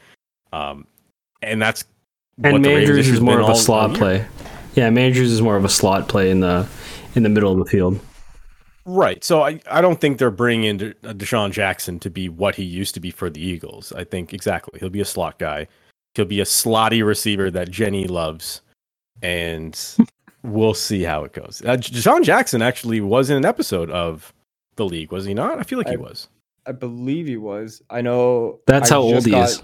[0.53, 0.87] Um,
[1.41, 1.83] and that's
[2.43, 3.97] And what Mandrews is more of a all- all slot year.
[3.97, 4.25] play.
[4.75, 6.67] Yeah, Mandrews is more of a slot play in the
[7.15, 7.99] in the middle of the field.
[8.87, 9.23] Right.
[9.23, 12.55] So I, I don't think they're bringing in De- uh, DeSean Jackson to be what
[12.55, 13.91] he used to be for the Eagles.
[13.93, 14.79] I think exactly.
[14.79, 15.67] He'll be a slot guy.
[16.13, 18.61] He'll be a slotty receiver that Jenny loves.
[19.23, 19.79] And
[20.43, 21.63] we'll see how it goes.
[21.65, 24.33] Uh, DeSean Jackson actually was in an episode of
[24.75, 25.57] The League, was he not?
[25.57, 26.27] I feel like he was.
[26.67, 27.81] I believe he was.
[27.89, 28.59] I know.
[28.67, 29.63] That's I how old he got- is.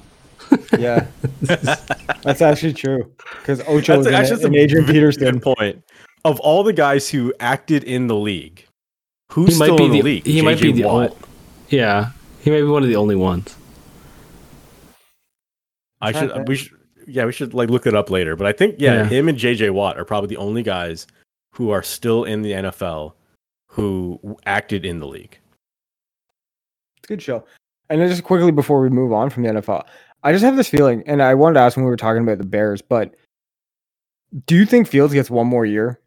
[0.77, 1.07] Yeah,
[1.41, 3.11] that's actually true.
[3.39, 5.39] Because Ocho was That's in, actually it, and Adrian very Peterson.
[5.39, 5.83] Point.
[6.25, 8.65] Of all the guys who acted in the league,
[9.31, 10.25] who's He might still be in the, the league?
[10.25, 11.09] he might be JJ the Watt.
[11.11, 11.17] ol-
[11.69, 12.11] yeah.
[12.41, 13.55] He might be one of the only ones.
[16.01, 16.77] I should we should
[17.07, 18.35] yeah we should like look it up later.
[18.35, 19.05] But I think yeah, Yeah.
[19.05, 21.07] him and JJ Watt are probably the only guys
[21.53, 23.13] who are still in the NFL
[23.67, 25.37] who acted in the league.
[26.97, 27.45] It's a good show.
[27.89, 29.85] And then just quickly before we move on from the NFL,
[30.23, 32.37] I just have this feeling, and I wanted to ask when we were talking about
[32.37, 33.15] the Bears, but
[34.45, 35.99] do you think Fields gets one more year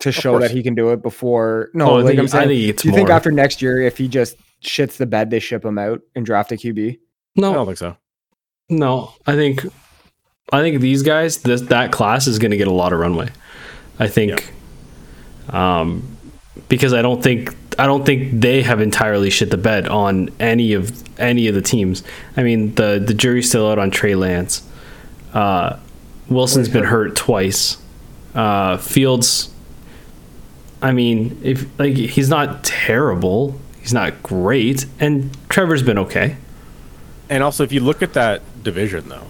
[0.00, 0.42] to show course.
[0.44, 1.70] that he can do it before?
[1.74, 3.80] No, Oh, like think- I'm I saying, think it's do you think after next year,
[3.80, 6.98] if he just shits the bed, they ship him out and draft a QB?
[7.36, 7.96] No, I don't think so.
[8.68, 9.12] no.
[9.26, 9.64] I think
[10.52, 13.28] I think these guys, this that class is going to get a lot of runway.
[14.00, 14.52] I think,
[15.50, 16.16] um,
[16.68, 20.72] because I don't think I don't think they have entirely shit the bed on any
[20.72, 22.02] of any of the teams.
[22.36, 24.68] I mean, the the jury's still out on Trey Lance.
[25.32, 25.78] Uh,
[26.28, 27.78] Wilson's been hurt twice.
[28.34, 29.50] Uh, Fields.
[30.82, 36.36] I mean, if like he's not terrible, he's not great, and Trevor's been okay.
[37.30, 39.26] And also, if you look at that division, though,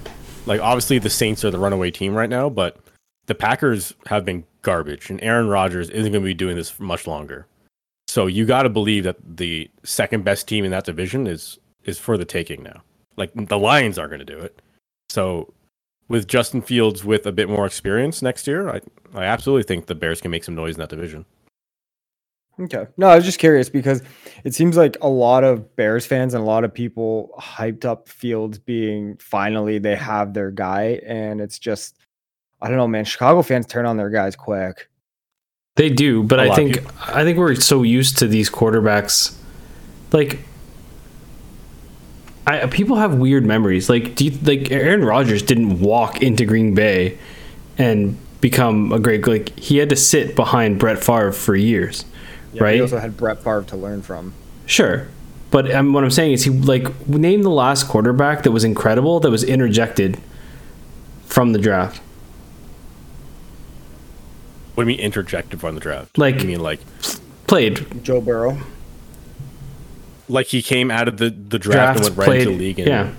[0.47, 2.77] like obviously the Saints are the runaway team right now, but
[3.27, 7.07] the Packers have been garbage, and Aaron Rodgers isn't going to be doing this much
[7.07, 7.47] longer.
[8.19, 12.01] So you got to believe that the second best team in that division is is
[12.01, 12.83] for the taking now.
[13.15, 14.61] Like the Lions aren't going to do it.
[15.09, 15.55] So
[16.09, 18.81] with Justin Fields with a bit more experience next year, I
[19.15, 21.27] I absolutely think the Bears can make some noise in that division.
[22.59, 22.89] Okay.
[22.97, 24.03] No, I was just curious because
[24.43, 28.09] it seems like a lot of Bears fans and a lot of people hyped up
[28.09, 31.95] Fields being finally they have their guy, and it's just
[32.61, 33.05] I don't know, man.
[33.05, 34.89] Chicago fans turn on their guys quick.
[35.79, 38.51] They do, but A I lot of think I think we're so used to these
[38.51, 39.37] quarterbacks.
[40.11, 40.41] Like,
[42.49, 43.89] I people have weird memories.
[43.89, 47.17] Like, do you, like Aaron Rodgers didn't walk into Green Bay
[47.79, 52.05] and become a great like he had to sit behind Brett Favre for years,
[52.53, 52.75] Yeah, right?
[52.75, 54.35] He also had Brett Favre to learn from.
[54.67, 55.07] Sure.
[55.53, 59.21] But um, what I'm saying is, he like name the last quarterback that was incredible
[59.21, 60.19] that was interjected
[61.27, 62.03] from the draft.
[64.79, 66.17] What do you mean interjected from the draft?
[66.17, 66.79] Like- I mean like
[67.49, 68.57] Played Joe Burrow.
[70.29, 72.41] like he came out of the, the draft drafts, and went right played.
[72.43, 73.13] into the league and yeah.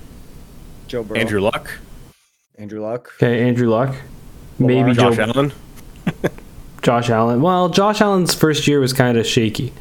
[0.88, 1.20] Joe Burrow.
[1.20, 1.70] Andrew Luck,
[2.58, 3.12] Andrew Luck.
[3.18, 3.46] Okay.
[3.46, 3.94] Andrew Luck.
[4.58, 5.52] Maybe Josh Joe, Allen.
[6.82, 7.42] Josh Allen.
[7.42, 9.74] Well, Josh Allen's first year was kind of shaky.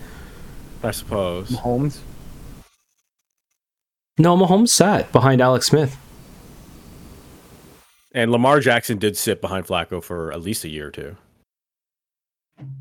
[0.82, 1.50] I suppose.
[1.50, 1.98] Mahomes.
[4.18, 5.96] No, Mahomes sat behind Alex Smith.
[8.10, 11.16] And Lamar Jackson did sit behind Flacco for at least a year or two.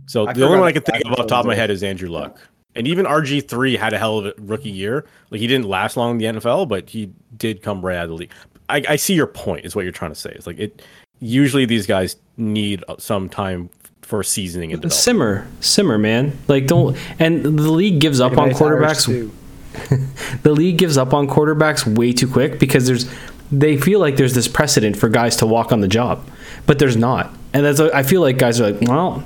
[0.05, 1.69] So I the only one I can think of off the top of my head
[1.69, 2.39] is Andrew Luck.
[2.75, 5.05] And even RG3 had a hell of a rookie year.
[5.31, 8.09] Like he didn't last long in the NFL, but he did come right out of
[8.09, 8.31] the league.
[8.69, 10.31] I, I see your point, is what you're trying to say.
[10.31, 10.81] It's like it
[11.19, 13.69] usually these guys need uh, some time
[14.01, 15.03] for seasoning and development.
[15.03, 16.37] Simmer, simmer, man.
[16.47, 16.97] Like don't.
[17.19, 19.31] And the league gives up on quarterbacks.
[20.43, 23.09] the league gives up on quarterbacks way too quick because there's
[23.51, 26.25] they feel like there's this precedent for guys to walk on the job,
[26.65, 27.33] but there's not.
[27.53, 29.23] And that's I feel like guys are like, well,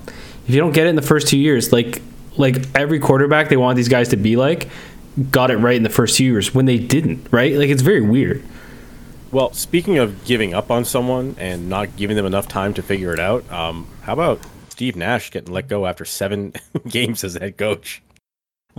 [0.52, 2.02] if you don't get it in the first two years, like
[2.36, 4.68] like every quarterback they want these guys to be like,
[5.30, 7.56] got it right in the first two years when they didn't, right?
[7.56, 8.44] Like it's very weird.
[9.32, 13.14] Well, speaking of giving up on someone and not giving them enough time to figure
[13.14, 16.52] it out, um, how about Steve Nash getting let go after seven
[16.90, 18.02] games as head coach?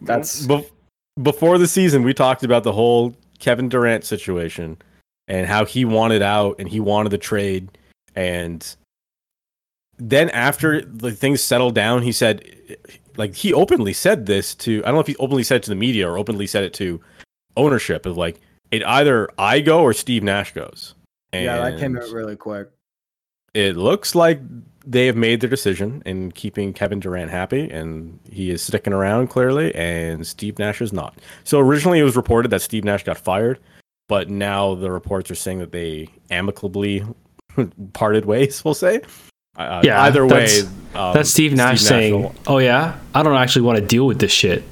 [0.00, 0.70] That's- Bef-
[1.22, 2.04] before the season.
[2.04, 4.78] We talked about the whole Kevin Durant situation
[5.28, 7.68] and how he wanted out and he wanted the trade,
[8.16, 8.76] and
[10.08, 12.44] then after the things settled down, he said,
[13.16, 15.70] like he openly said this to I don't know if he openly said it to
[15.70, 17.00] the media or openly said it to
[17.56, 18.40] ownership of like
[18.70, 20.94] it either I go or Steve Nash goes.
[21.32, 22.68] And Yeah, that came out really quick.
[23.54, 24.40] it looks like
[24.84, 29.28] they have made their decision in keeping Kevin Durant happy, and he is sticking around
[29.28, 31.16] clearly, and Steve Nash is not.
[31.44, 33.60] So originally it was reported that Steve Nash got fired,
[34.08, 37.04] but now the reports are saying that they amicably
[37.92, 38.64] parted ways.
[38.64, 39.02] We'll say.
[39.56, 40.62] Uh, Yeah, Either way, that's-
[40.94, 44.18] um, That's Steve Nash saying, will- "Oh yeah, I don't actually want to deal with
[44.18, 44.62] this shit."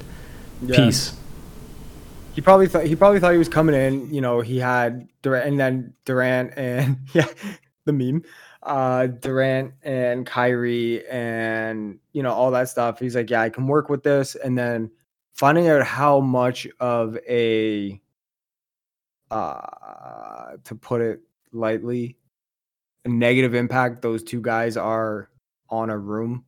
[0.61, 0.75] Yeah.
[0.75, 1.13] Peace.
[2.33, 4.13] He probably thought he probably thought he was coming in.
[4.13, 7.27] You know, he had Durant and then Durant and yeah,
[7.85, 8.23] the meme,
[8.63, 12.99] uh, Durant and Kyrie and you know all that stuff.
[12.99, 14.89] He's like, yeah, I can work with this, and then
[15.33, 17.99] finding out how much of a,
[19.29, 21.21] uh, to put it
[21.51, 22.20] lightly, a
[23.05, 25.29] negative impact those two guys are
[25.69, 26.43] on a room,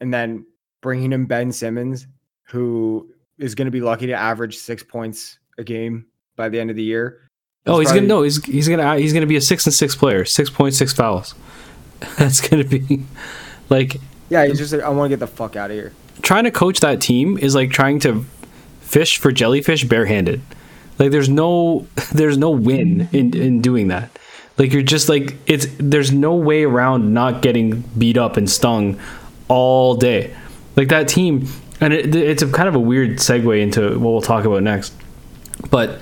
[0.00, 0.46] and then
[0.82, 2.06] bringing in Ben Simmons,
[2.48, 6.70] who is going to be lucky to average six points a game by the end
[6.70, 7.20] of the year.
[7.66, 9.96] Oh, he's probably- gonna no, he's he's gonna he's gonna be a six and six
[9.96, 11.34] player, six point six fouls.
[12.18, 13.02] That's gonna be
[13.70, 13.96] like
[14.28, 15.92] Yeah, he's just like, I want to get the fuck out of here.
[16.22, 18.24] trying to coach that team is like trying to
[18.80, 20.42] fish for jellyfish barehanded.
[20.98, 24.10] Like there's no there's no win in in doing that.
[24.56, 29.00] Like you're just like it's there's no way around not getting beat up and stung
[29.48, 30.34] all day.
[30.76, 31.48] Like that team
[31.80, 34.92] and it, it's a kind of a weird segue into what we'll talk about next.
[35.70, 35.98] But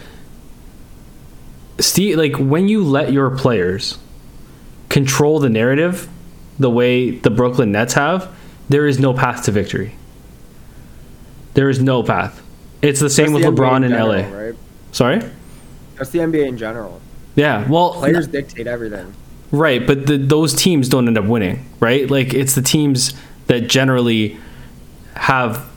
[1.78, 3.98] Steve like when you let your players
[4.88, 6.08] control the narrative
[6.58, 8.30] the way the Brooklyn Nets have,
[8.68, 9.94] there is no path to victory.
[11.54, 12.42] There is no path.
[12.80, 14.36] It's the same That's with the LeBron in general, LA.
[14.38, 14.54] right?
[14.92, 15.22] Sorry?
[15.96, 17.01] That's the NBA in general.
[17.34, 17.68] Yeah.
[17.68, 19.14] Well, Players dictate everything.
[19.50, 22.08] right, but the, those teams don't end up winning, right?
[22.10, 23.14] Like it's the teams
[23.46, 24.38] that generally
[25.14, 25.68] have,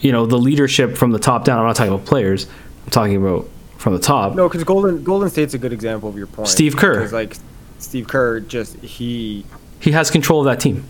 [0.00, 1.58] you know, the leadership from the top down.
[1.58, 2.46] I'm not talking about players.
[2.84, 4.34] I'm talking about from the top.
[4.34, 6.48] No, because Golden Golden State's a good example of your point.
[6.48, 6.94] Steve Kerr.
[6.94, 7.36] Because like
[7.78, 9.44] Steve Kerr, just he,
[9.80, 10.84] He has control of that team.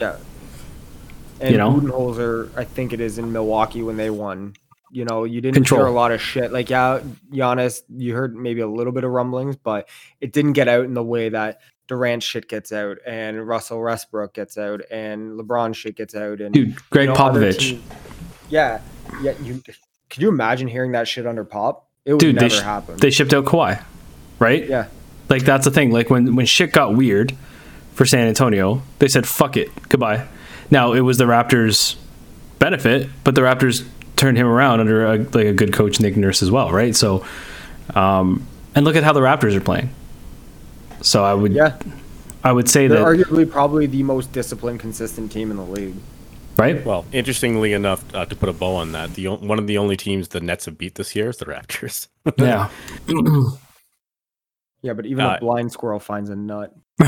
[0.00, 0.16] yeah.
[1.40, 1.72] And You know?
[1.72, 4.54] Budenholzer, I think it is in Milwaukee when they won.
[4.94, 5.80] You know, you didn't Control.
[5.80, 6.52] hear a lot of shit.
[6.52, 7.00] Like, yeah,
[7.32, 9.88] Giannis, you heard maybe a little bit of rumblings, but
[10.20, 14.32] it didn't get out in the way that Durant shit gets out and Russell Westbrook
[14.34, 17.80] gets out and LeBron shit gets out and Dude, Greg you know, Popovich.
[18.48, 18.80] Yeah,
[19.20, 19.32] yeah.
[19.42, 19.60] You
[20.10, 21.88] could you imagine hearing that shit under Pop?
[22.04, 22.96] It would Dude, they, never sh- happen.
[22.98, 23.82] they shipped out Kawhi,
[24.38, 24.64] right?
[24.68, 24.86] yeah,
[25.28, 25.90] Like that's the thing.
[25.90, 27.34] Like when when shit got weird
[27.94, 30.26] for San Antonio, they said fuck it, goodbye.
[30.70, 31.96] Now it was the Raptors
[32.60, 33.84] benefit, but the Raptors
[34.16, 36.94] turned him around under a, like a good coach, Nick Nurse, as well, right?
[36.94, 37.24] So,
[37.94, 39.90] um, and look at how the Raptors are playing.
[41.02, 41.76] So I would, Yeah,
[42.42, 45.94] I would say they're that, arguably probably the most disciplined, consistent team in the league.
[46.56, 46.84] right?
[46.84, 49.96] Well, interestingly enough, uh, to put a bow on that, the one of the only
[49.96, 52.08] teams the Nets have beat this year is the Raptors.
[52.38, 52.70] Yeah.
[54.82, 56.74] Yeah, but even Uh, a blind squirrel finds a nut.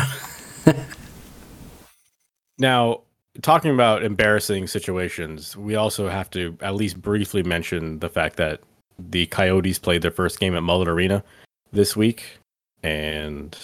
[2.58, 3.02] Now,
[3.42, 8.60] talking about embarrassing situations, we also have to at least briefly mention the fact that
[8.98, 11.22] the Coyotes played their first game at Mullet Arena
[11.72, 12.38] this week,
[12.82, 13.56] and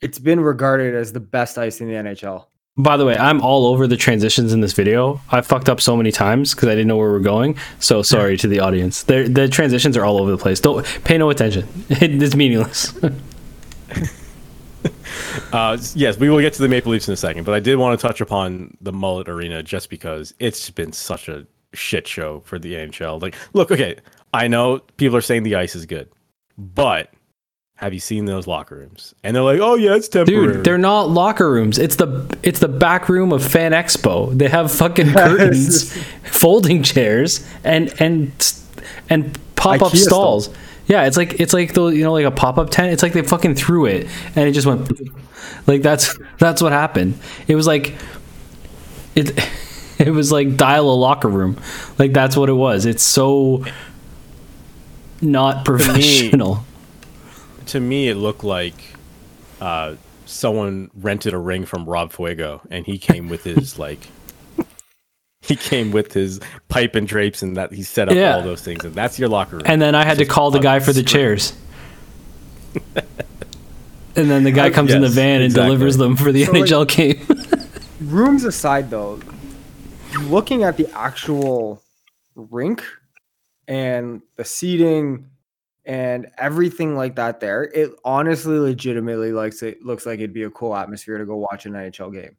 [0.00, 2.46] It's been regarded as the best ice in the NHL.
[2.76, 5.20] By the way, I'm all over the transitions in this video.
[5.30, 7.56] I fucked up so many times because I didn't know where we are going.
[7.78, 9.04] So sorry to the audience.
[9.04, 10.58] They're, the transitions are all over the place.
[10.58, 11.68] Don't pay no attention.
[11.88, 12.92] it's meaningless.
[15.52, 17.76] Uh, yes, we will get to the Maple Leafs in a second, but I did
[17.76, 22.40] want to touch upon the Mullet Arena just because it's been such a shit show
[22.40, 23.22] for the NHL.
[23.22, 23.96] Like, look, okay,
[24.32, 26.08] I know people are saying the ice is good,
[26.58, 27.12] but
[27.76, 29.14] have you seen those locker rooms?
[29.22, 30.54] And they're like, oh yeah, it's temporary.
[30.54, 31.78] Dude, they're not locker rooms.
[31.78, 34.36] It's the it's the back room of Fan Expo.
[34.36, 38.32] They have fucking curtains, folding chairs, and and
[39.10, 40.50] and pop up IKEA stalls.
[40.86, 42.92] Yeah, it's like it's like the you know like a pop up tent.
[42.92, 44.06] It's like they fucking threw it
[44.36, 44.90] and it just went
[45.66, 47.18] like that's that's what happened.
[47.48, 47.94] It was like
[49.14, 49.32] it
[49.98, 51.60] it was like dial a locker room.
[51.98, 52.86] Like that's what it was.
[52.86, 53.64] It's so
[55.20, 56.64] not professional.
[57.66, 58.74] to me, it looked like
[59.60, 59.94] uh,
[60.26, 64.00] someone rented a ring from Rob Fuego, and he came with his like.
[65.48, 68.36] He came with his pipe and drapes, and that he set up Yeah.
[68.36, 69.62] all those things, and that's your locker room.
[69.66, 71.52] And then I had to call the guy for the unscrew- chairs.
[74.16, 75.66] and then the guy comes in the van and exactly.
[75.66, 77.26] delivers them for the So, like- NHL game.
[78.10, 79.20] Rooms aside, though,
[80.22, 81.82] looking at the actual
[82.34, 82.82] rink
[83.68, 85.26] and the seating
[85.84, 90.50] and everything like that, there, it honestly, legitimately likes it looks like it'd be a
[90.50, 92.36] cool atmosphere to go watch an NHL game.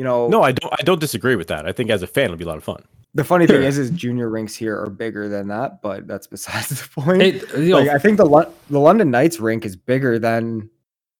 [0.00, 0.72] You know, No, I don't.
[0.72, 1.66] I don't disagree with that.
[1.66, 2.82] I think as a fan, it'll be a lot of fun.
[3.12, 3.56] the funny Sure.
[3.58, 7.20] thing is, is junior rinks here are bigger than that, but that's besides the point.
[7.20, 10.70] It- you know, like, I think the Lon- the London Knights rink is bigger than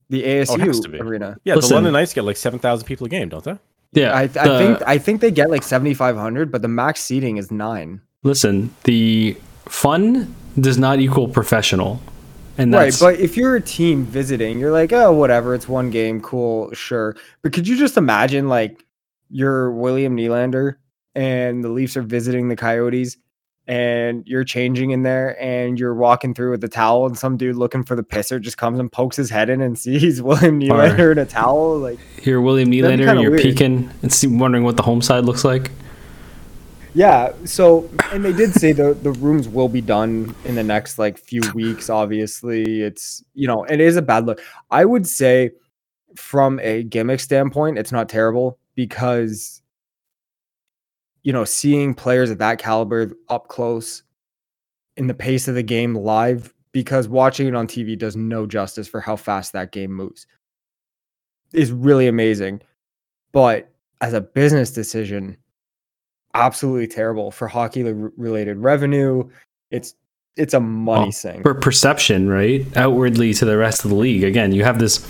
[0.08, 0.98] the Oh, to ASU be.
[0.98, 1.36] arena.
[1.44, 1.68] Yeah, Listen.
[1.68, 3.58] the London Knights get like seven thousand people a game, don't they?
[3.92, 6.68] yeah, I, I the- think I think they get like seventy five hundred, but the
[6.68, 8.00] max seating is nine.
[8.22, 12.00] listen, the fun does not equal professional.
[12.60, 16.20] And Right, but if you're a team visiting, you're like, oh, whatever, it's one game,
[16.20, 17.16] cool, sure.
[17.42, 18.84] But could you just imagine like
[19.30, 20.76] you're William Nylander
[21.14, 23.16] and the Leafs are visiting the Coyotes
[23.66, 27.56] and you're changing in there and you're walking through with a towel and some dude
[27.56, 31.12] looking for the pisser just comes and pokes his head in and sees William Nylander
[31.12, 33.42] in a towel like you're William Nylander and you're weird.
[33.42, 35.70] peeking and see, wondering what the home side looks like.
[36.94, 37.32] Yeah.
[37.44, 41.18] So, and they did say the the rooms will be done in the next like
[41.18, 41.88] few weeks.
[41.88, 44.40] Obviously, it's you know it is a bad look.
[44.70, 45.52] I would say
[46.16, 49.62] from a gimmick standpoint, it's not terrible because
[51.22, 54.02] you know seeing players at that caliber up close
[54.96, 58.88] in the pace of the game live because watching it on TV does no justice
[58.88, 60.26] for how fast that game moves
[61.52, 62.60] is really amazing.
[63.32, 63.70] But
[64.00, 65.36] as a business decision,
[66.34, 69.28] absolutely terrible for hockey related revenue.
[69.70, 69.94] It's
[70.36, 71.42] it's a money Well, sink.
[71.42, 72.64] For perception, right?
[72.76, 74.24] Outwardly to the rest of the league.
[74.24, 75.04] Again, you have this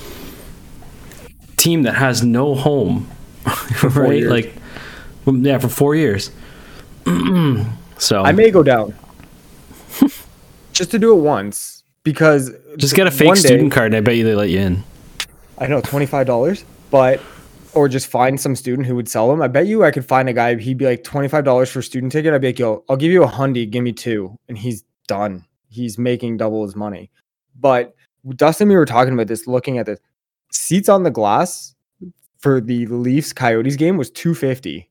[1.57, 3.09] team that has no home.
[3.83, 4.25] right?
[4.25, 4.55] Like
[5.27, 6.31] yeah, for four years.
[7.99, 8.95] so I may go down
[10.73, 13.97] just to do it once because just get a fake one day- student card and
[13.97, 14.85] I bet you they let you in.
[15.59, 17.21] I know twenty five dollars, but
[17.75, 19.43] or just find some student who would sell them.
[19.43, 20.57] I bet you I could find a guy.
[20.57, 22.35] He'd be like twenty five dollars for a student ticket.
[22.35, 25.45] I'd be like, yo, I'll give you a hundy, give me two, and he's done.
[25.69, 27.11] He's making double his money.
[27.59, 27.95] But
[28.37, 30.01] Dustin, we were talking about this, looking at this.
[30.53, 31.75] Seats on the glass
[32.39, 34.91] for the Leafs Coyotes game was two fifty.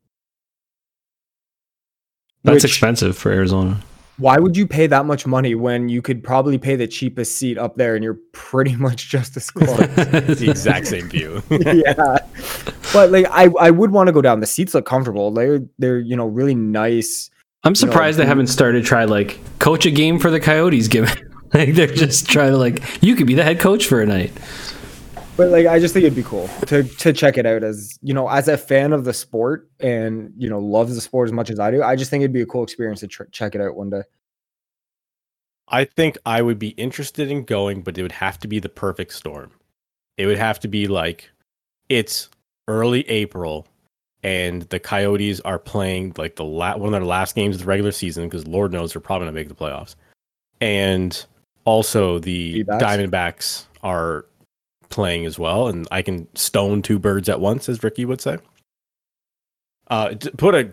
[2.44, 3.82] That's expensive for Arizona.
[4.20, 7.58] Why would you pay that much money when you could probably pay the cheapest seat
[7.58, 9.80] up there and you're pretty much just as close?
[9.80, 11.42] It's the exact same view.
[11.50, 12.18] yeah.
[12.94, 14.40] But like I, I would want to go down.
[14.40, 15.32] The seats look comfortable.
[15.32, 17.30] They're they're you know really nice.
[17.64, 20.88] I'm know, surprised they haven't started try like coach a game for the Coyotes.
[20.88, 21.10] Given
[21.54, 24.32] like they're just trying to like you could be the head coach for a night.
[25.40, 28.14] But like I just think it'd be cool to to check it out as you
[28.14, 31.50] know as a fan of the sport and you know loves the sport as much
[31.50, 31.82] as I do.
[31.82, 34.02] I just think it'd be a cool experience to tr- check it out one day.
[35.70, 38.68] I think I would be interested in going, but it would have to be the
[38.68, 39.52] perfect storm.
[40.18, 41.32] It would have to be like
[41.88, 42.28] it's
[42.68, 43.66] early April
[44.24, 47.68] and the Coyotes are playing like the la- one of their last games of the
[47.68, 49.96] regular season because Lord knows they're probably gonna make the playoffs,
[50.60, 51.26] and
[51.64, 52.84] also the D-backs?
[52.84, 54.26] Diamondbacks are
[54.90, 58.38] playing as well, and I can stone two birds at once, as Ricky would say.
[59.88, 60.72] Uh, put a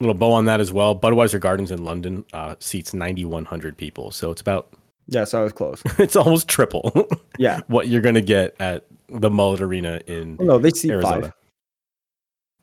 [0.00, 0.98] little bow on that as well.
[0.98, 4.72] Budweiser Gardens in London uh, seats 9,100 people, so it's about
[5.06, 5.82] Yeah, so I was close.
[5.98, 7.08] it's almost triple
[7.38, 7.60] Yeah.
[7.66, 11.22] what you're gonna get at the Mullet Arena in Oh, no, they see Arizona.
[11.22, 11.32] five.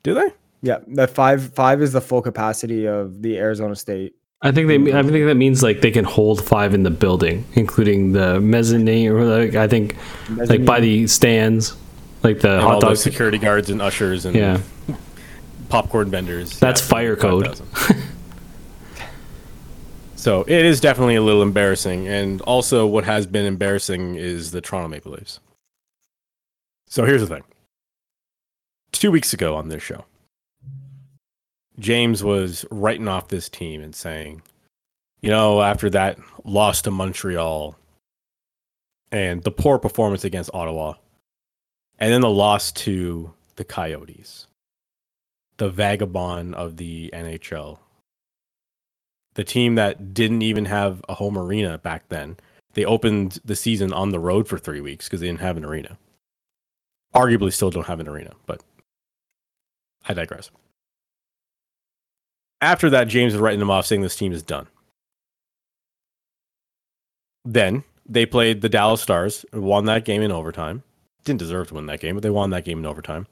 [0.04, 0.30] Do they?
[0.64, 4.16] Yeah, that five five is the full capacity of the Arizona State.
[4.42, 4.94] I think they.
[4.98, 9.10] I think that means like they can hold five in the building, including the mezzanine,
[9.12, 9.96] or like I think
[10.30, 11.76] like by the stands,
[12.24, 12.98] like the And hot all the dog.
[12.98, 14.60] security guards and ushers and Yeah,
[15.70, 16.60] popcorn vendors.
[16.60, 17.60] That's fire code.
[20.16, 24.62] so it is definitely a little embarrassing, and also what has been embarrassing is the
[24.62, 25.40] Toronto Maple Leafs.
[26.88, 27.44] So here's the thing.
[28.92, 30.06] Two weeks ago on this show,
[31.80, 34.42] James was writing off this team and saying,
[35.22, 37.76] you know, after that loss to Montreal
[39.12, 40.94] and the poor performance against Ottawa,
[42.00, 44.48] and then the loss to the Coyotes,
[45.58, 47.80] the vagabond of the NHL,
[49.36, 52.38] the team that didn't even have a home arena back then.
[52.74, 55.66] They opened the season on the road for three weeks because they didn't have an
[55.66, 55.98] arena.
[57.14, 58.62] Arguably, still don't have an arena, but
[60.08, 60.50] I digress.
[62.62, 64.68] After that, James was writing them off, saying this team is done.
[67.44, 70.84] Then they played the Dallas Stars, won that game in overtime.
[71.24, 73.28] Didn't deserve to win that game, but they won that game in overtime.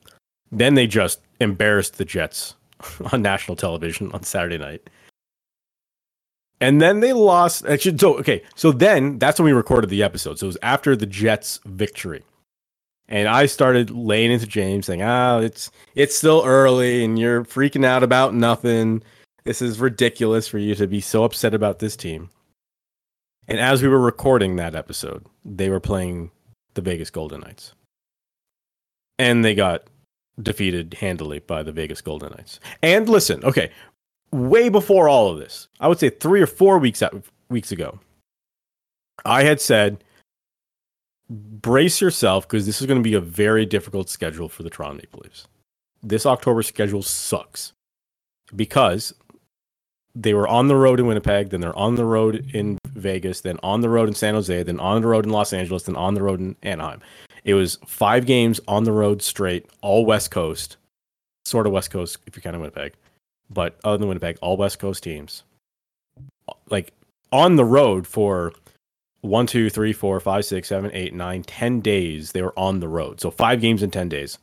[0.52, 2.56] Then they just embarrassed the Jets
[3.12, 4.90] on national television on Saturday night.
[6.62, 7.66] And then they lost.
[7.66, 10.40] Actually, so okay, so then that's when we recorded the episode.
[10.40, 12.24] So it was after the Jets' victory,
[13.08, 17.86] and I started laying into James saying, "Ah, it's it's still early, and you're freaking
[17.86, 19.04] out about nothing.
[19.44, 22.30] This is ridiculous for you to be so upset about this team."
[23.48, 26.32] And as we were recording that episode, they were playing
[26.76, 27.74] the Vegas Golden Knights,
[29.18, 29.84] and they got
[30.42, 32.60] defeated handily by the Vegas Golden Knights.
[32.82, 33.72] And listen, okay,
[34.32, 38.00] way before all of this, I would say three or four weeks out, weeks ago,
[39.26, 40.04] I had said,
[41.30, 44.98] brace yourself because this is going to be a very difficult schedule for the Toronto
[44.98, 45.48] Maple Leafs.
[46.02, 47.74] This October schedule sucks
[48.56, 49.14] because
[50.22, 53.58] they were on the road in Winnipeg, then they're on the road in Vegas, then
[53.64, 56.14] on the road in San Jose, then on the road in Los Angeles, then on
[56.14, 57.02] the road in Anaheim.
[57.46, 60.76] It was five games on the road straight, all West Coast,
[61.46, 62.94] sort of West Coast if you count Winnipeg,
[63.50, 65.44] but other than Winnipeg, all West Coast teams.
[66.70, 66.92] Like
[67.32, 68.52] on the road for
[69.22, 72.32] one, two, three, four, five, six, seven, eight, nine, ten days.
[72.34, 74.38] They were on the road, so five games in ten days,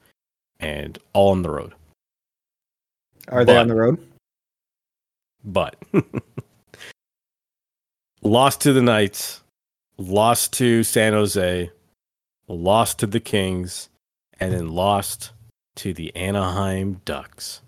[0.59, 1.75] and all on the road.
[3.29, 3.99] Are they But- on the road?
[5.47, 5.77] But
[8.23, 9.43] lost to the Knights,
[9.97, 11.71] lost to San Jose,
[12.49, 13.89] lost to the Kings,
[14.39, 15.31] and then lost
[15.77, 17.63] to the Anaheim Ducks.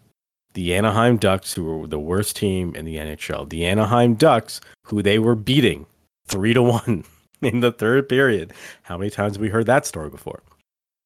[0.55, 3.49] The Anaheim Ducks, who were the worst team in the NHL.
[3.49, 5.87] The Anaheim Ducks, who they were beating
[6.27, 7.05] three to one
[7.43, 8.53] in the third period.
[8.83, 10.43] How many times have we heard that story before?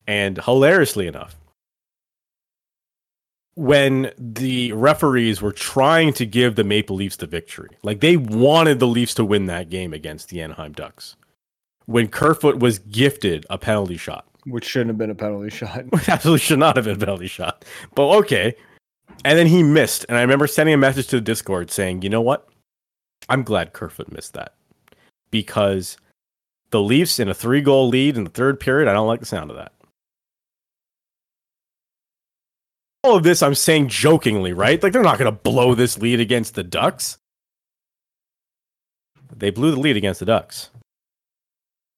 [0.06, 1.36] And hilariously enough,
[3.54, 7.68] when the referees were trying to give the Maple Leafs the victory.
[7.82, 11.16] Like they wanted the Leafs to win that game against the Anaheim Ducks.
[11.86, 15.84] When Kerfoot was gifted a penalty shot, Which shouldn't have been a penalty shot.
[15.90, 17.64] which absolutely should not have been a penalty shot.
[17.94, 18.54] But okay.
[19.24, 20.06] And then he missed.
[20.08, 22.48] And I remember sending a message to the Discord saying, you know what?
[23.28, 24.54] I'm glad Kerfoot missed that.
[25.30, 25.96] Because
[26.70, 29.26] the Leafs in a three goal lead in the third period, I don't like the
[29.26, 29.72] sound of that.
[33.04, 34.82] All of this I'm saying jokingly, right?
[34.82, 37.18] Like they're not going to blow this lead against the Ducks.
[39.34, 40.70] They blew the lead against the Ducks.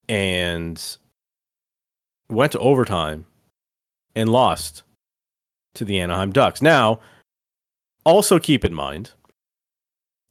[0.09, 0.83] And
[2.31, 3.27] went to overtime
[4.15, 4.83] and lost
[5.75, 6.63] to the Anaheim Ducks.
[6.63, 7.01] Now,
[8.05, 9.11] also keep in mind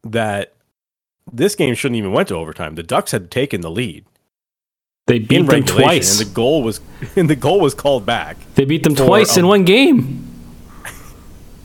[0.03, 0.53] that
[1.31, 2.75] this game shouldn't even went to overtime.
[2.75, 4.05] The Ducks had taken the lead
[5.07, 6.19] They beat them twice.
[6.19, 6.81] and the goal was
[7.15, 8.37] and the goal was called back.
[8.55, 10.32] They beat them twice in one game.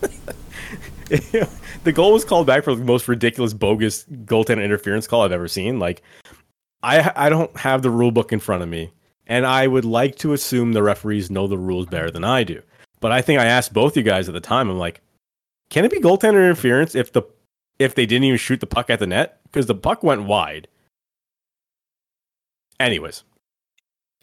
[1.09, 5.49] the goal was called back for the most ridiculous, bogus goaltender interference call I've ever
[5.49, 5.79] seen.
[5.79, 6.03] Like,
[6.83, 8.93] I I don't have the rule book in front of me,
[9.27, 12.63] and I would like to assume the referees know the rules better than I do.
[13.01, 14.69] But I think I asked both you guys at the time.
[14.69, 15.01] I'm like,
[15.71, 17.23] can it be goaltender interference if the
[17.79, 20.69] if they didn't even shoot the puck at the net because the puck went wide?
[22.81, 23.25] Anyways,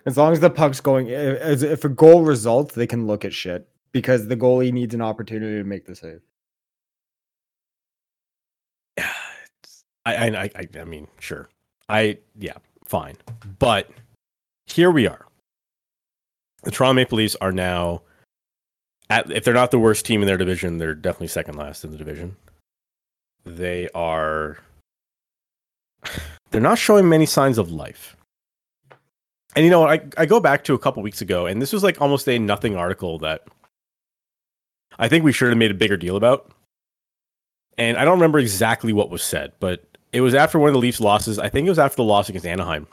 [0.06, 3.34] As long as the puck's going, i- if a goal results, they can look at
[3.34, 6.20] shit because the goalie needs an opportunity to make the save.
[10.06, 11.48] I, I, I, I mean, sure.
[11.88, 13.16] I, yeah, fine.
[13.58, 13.90] But
[14.66, 15.26] here we are.
[16.64, 18.02] The Toronto Maple Leafs are now,
[19.10, 21.92] at, if they're not the worst team in their division, they're definitely second last in
[21.92, 22.36] the division.
[23.46, 24.58] They are,
[26.52, 28.18] they're not showing many signs of life.
[29.56, 31.82] And you know, I, I go back to a couple weeks ago, and this was
[31.82, 33.48] like almost a nothing article that
[35.00, 36.52] I think we should have made a bigger deal about.
[37.78, 39.84] And I don't remember exactly what was said, but
[40.14, 41.38] it was after one of the Leafs losses.
[41.40, 42.88] I think it was after the loss against Anaheim.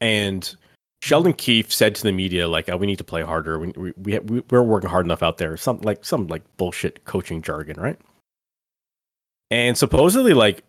[0.00, 0.54] And
[1.00, 3.58] Sheldon Keefe said to the media, like, oh, we need to play harder.
[3.58, 5.56] We, we, we, we, we're working hard enough out there.
[5.56, 7.98] Some like some like bullshit coaching jargon, right?
[9.50, 10.64] And supposedly, like,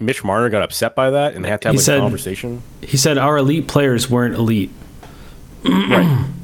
[0.00, 2.00] Mitch Marner got upset by that and they had to have He like, said- a
[2.00, 2.62] conversation.
[2.82, 4.70] He said our elite players weren't elite.
[5.64, 6.26] right.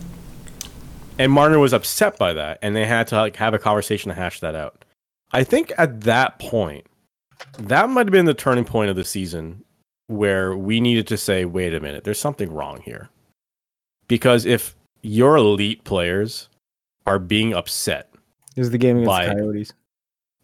[1.18, 4.14] And Marner was upset by that, and they had to like have a conversation to
[4.14, 4.84] hash that out.
[5.32, 6.86] I think at that point,
[7.58, 9.64] that might have been the turning point of the season
[10.08, 13.08] where we needed to say, wait a minute, there's something wrong here.
[14.08, 16.48] Because if your elite players
[17.06, 18.12] are being upset
[18.54, 19.72] This is the game against By- Coyotes.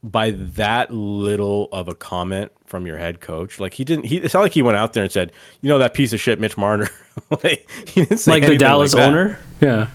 [0.02, 4.32] by that little of a comment from your head coach, like he didn't, he, it's
[4.34, 6.56] not like he went out there and said, you know, that piece of shit, Mitch
[6.56, 6.88] Marner.
[7.42, 9.08] like, he didn't say Like the Dallas that.
[9.08, 9.38] owner?
[9.60, 9.88] Yeah.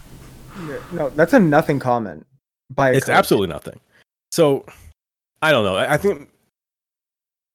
[0.92, 2.26] No, that's a nothing comment.
[2.70, 3.16] By it's coach.
[3.16, 3.80] absolutely nothing.
[4.32, 4.66] So
[5.42, 5.76] I don't know.
[5.76, 6.30] I I think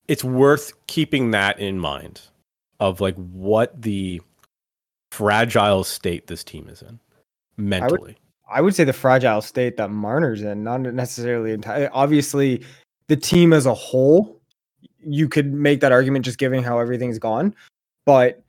[0.09, 2.21] it's worth keeping that in mind
[2.81, 4.21] of like what the
[5.13, 6.99] fragile state this team is in
[7.57, 8.17] mentally.
[8.51, 11.91] I would say the fragile state that Marner's in, not necessarily entire.
[11.93, 12.65] Obviously,
[13.09, 14.41] the team as a whole,
[15.01, 17.55] you could make that argument just given how everything's gone,
[18.07, 18.43] but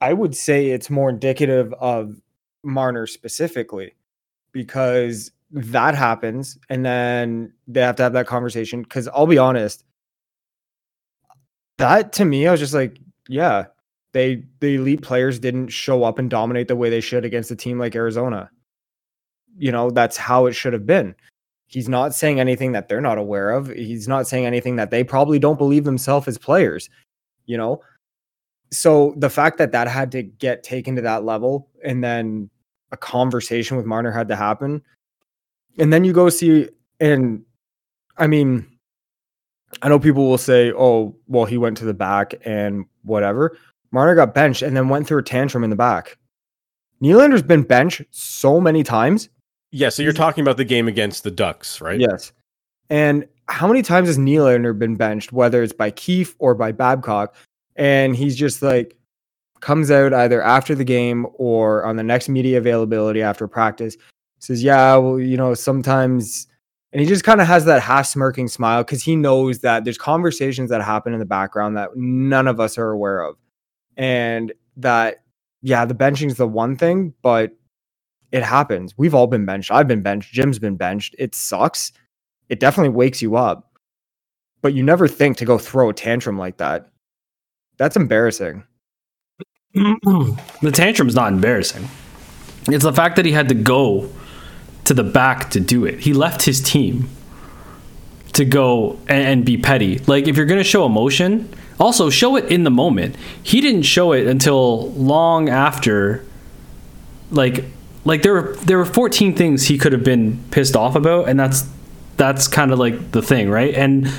[0.00, 2.16] I would say it's more indicative of
[2.62, 3.94] Marner specifically
[4.52, 8.82] because that happens, and then they have to have that conversation.
[8.82, 9.84] Because I'll be honest,
[11.78, 12.98] that to me, I was just like,
[13.28, 13.66] yeah,
[14.12, 17.56] they the elite players didn't show up and dominate the way they should against a
[17.56, 18.50] team like Arizona.
[19.56, 21.14] You know that's how it should have been.
[21.66, 23.68] He's not saying anything that they're not aware of.
[23.68, 26.88] He's not saying anything that they probably don't believe themselves as players
[27.50, 27.80] you know
[28.72, 32.50] so the fact that that had to get taken to that level and then
[32.92, 34.82] a conversation with marner had to happen.
[35.78, 36.68] And then you go see
[36.98, 37.42] and
[38.18, 38.66] i mean
[39.80, 43.56] i know people will say oh well he went to the back and whatever.
[43.92, 46.16] Marner got benched and then went through a tantrum in the back.
[47.02, 49.28] Nylander's been benched so many times.
[49.72, 51.98] Yeah, so you're talking about the game against the Ducks, right?
[51.98, 52.32] Yes.
[52.88, 57.34] And how many times has Nylander been benched, whether it's by Keefe or by Babcock,
[57.80, 58.94] and he's just like
[59.60, 63.96] comes out either after the game or on the next media availability after practice,
[64.38, 66.46] says, "Yeah, well, you know, sometimes,"
[66.92, 69.98] and he just kind of has that half smirking smile because he knows that there's
[69.98, 73.36] conversations that happen in the background that none of us are aware of,
[73.96, 75.24] and that
[75.62, 77.52] yeah, the benching's the one thing, but
[78.32, 78.94] it happens.
[78.96, 79.70] We've all been benched.
[79.70, 80.32] I've been benched.
[80.32, 81.14] Jim's been benched.
[81.18, 81.92] It sucks.
[82.48, 83.72] It definitely wakes you up.
[84.62, 86.89] But you never think to go throw a tantrum like that.
[87.80, 88.64] That's embarrassing.
[89.72, 91.88] the tantrum's not embarrassing.
[92.68, 94.12] It's the fact that he had to go
[94.84, 96.00] to the back to do it.
[96.00, 97.08] He left his team
[98.34, 99.98] to go and, be petty.
[100.00, 103.16] Like if you're gonna show emotion, also show it in the moment.
[103.42, 106.22] He didn't show it until long after.
[107.30, 107.64] Like,
[108.04, 111.40] like there were there were 14 things he could have been pissed off about, and
[111.40, 111.66] that's
[112.18, 113.72] that's kind of like the thing, right?
[113.72, 114.12] And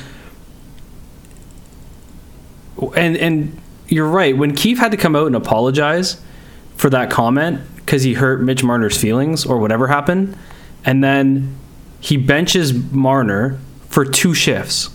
[2.95, 4.35] and and you're right.
[4.35, 6.21] When Keefe had to come out and apologize
[6.75, 10.37] for that comment because he hurt Mitch Marner's feelings or whatever happened,
[10.85, 11.55] and then
[11.99, 13.59] he benches Marner
[13.89, 14.89] for two shifts,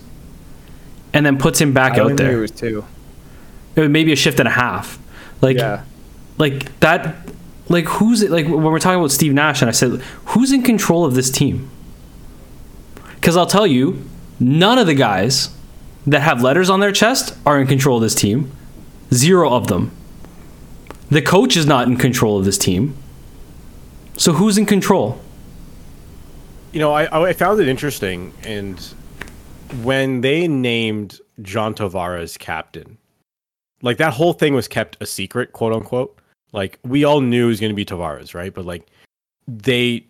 [1.13, 2.33] and then puts him back I out there.
[2.33, 2.85] It was two.
[3.77, 4.99] It was maybe a shift and a half.
[5.43, 5.85] Like yeah.
[6.39, 7.17] like that
[7.69, 10.63] like who's it like when we're talking about Steve Nash and I said who's in
[10.63, 11.71] control of this team?
[13.21, 14.03] Cuz I'll tell you
[14.41, 15.56] none of the guys
[16.07, 18.53] that have letters on their chest are in control of this team.
[19.13, 19.91] Zero of them.
[21.11, 22.97] The coach is not in control of this team.
[24.17, 25.21] So who's in control?
[26.73, 28.79] You know, I I found it interesting, and
[29.83, 32.99] when they named John Tavares captain,
[33.83, 36.19] like that whole thing was kept a secret, quote unquote.
[36.53, 38.53] Like we all knew it was going to be Tavares, right?
[38.53, 38.87] But like
[39.47, 40.05] they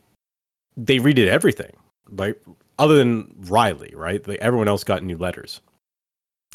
[0.77, 1.77] they redid everything,
[2.11, 2.41] like
[2.79, 4.27] other than Rielly, right?
[4.27, 5.61] Like everyone else got new letters,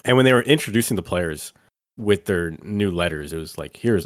[0.05, 1.53] and when they were introducing the players
[1.97, 4.05] with their new letters, it was like here's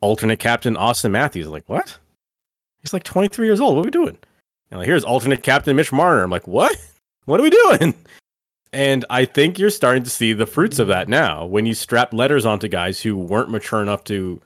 [0.00, 1.48] alternate captain Austin Matthews.
[1.48, 1.98] Like what?
[2.80, 3.76] He's like 23 years old.
[3.76, 4.18] What are we doing?
[4.70, 6.22] And like, here's alternate captain Mitch Marner.
[6.22, 6.76] I'm like, what?
[7.24, 7.92] What are we doing?
[8.72, 12.14] And I think you're starting to see the fruits of that now when you strap
[12.14, 14.40] letters onto guys who weren't mature enough to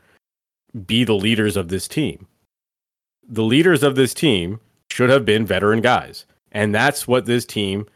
[0.84, 2.26] be the leaders of this team.
[3.28, 4.58] The leaders of this team
[4.90, 6.26] should have been veteran guys.
[6.50, 7.86] And that's what this team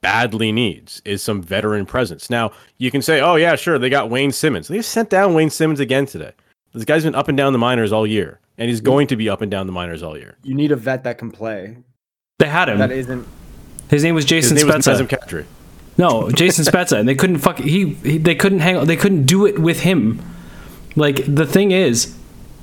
[0.00, 2.30] badly needs is some veteran presence.
[2.30, 5.50] Now, you can say, "Oh yeah, sure, they got Wayne Simmonds." They sent down Wayne
[5.50, 6.32] Simmonds again today.
[6.72, 9.28] This guy's been up and down the minors all year, and he's going to be
[9.28, 10.36] up and down the minors all year.
[10.42, 11.78] You need a vet that can play.
[12.38, 12.78] They had him.
[12.78, 13.26] That isn't.
[13.88, 15.46] His name was His Jason name was Spezza.
[15.98, 17.58] No, Jason Spezza, and they couldn't fuck.
[17.58, 18.84] He, he they couldn't hang.
[18.84, 20.20] They couldn't do it with him.
[20.94, 22.14] Like the thing is,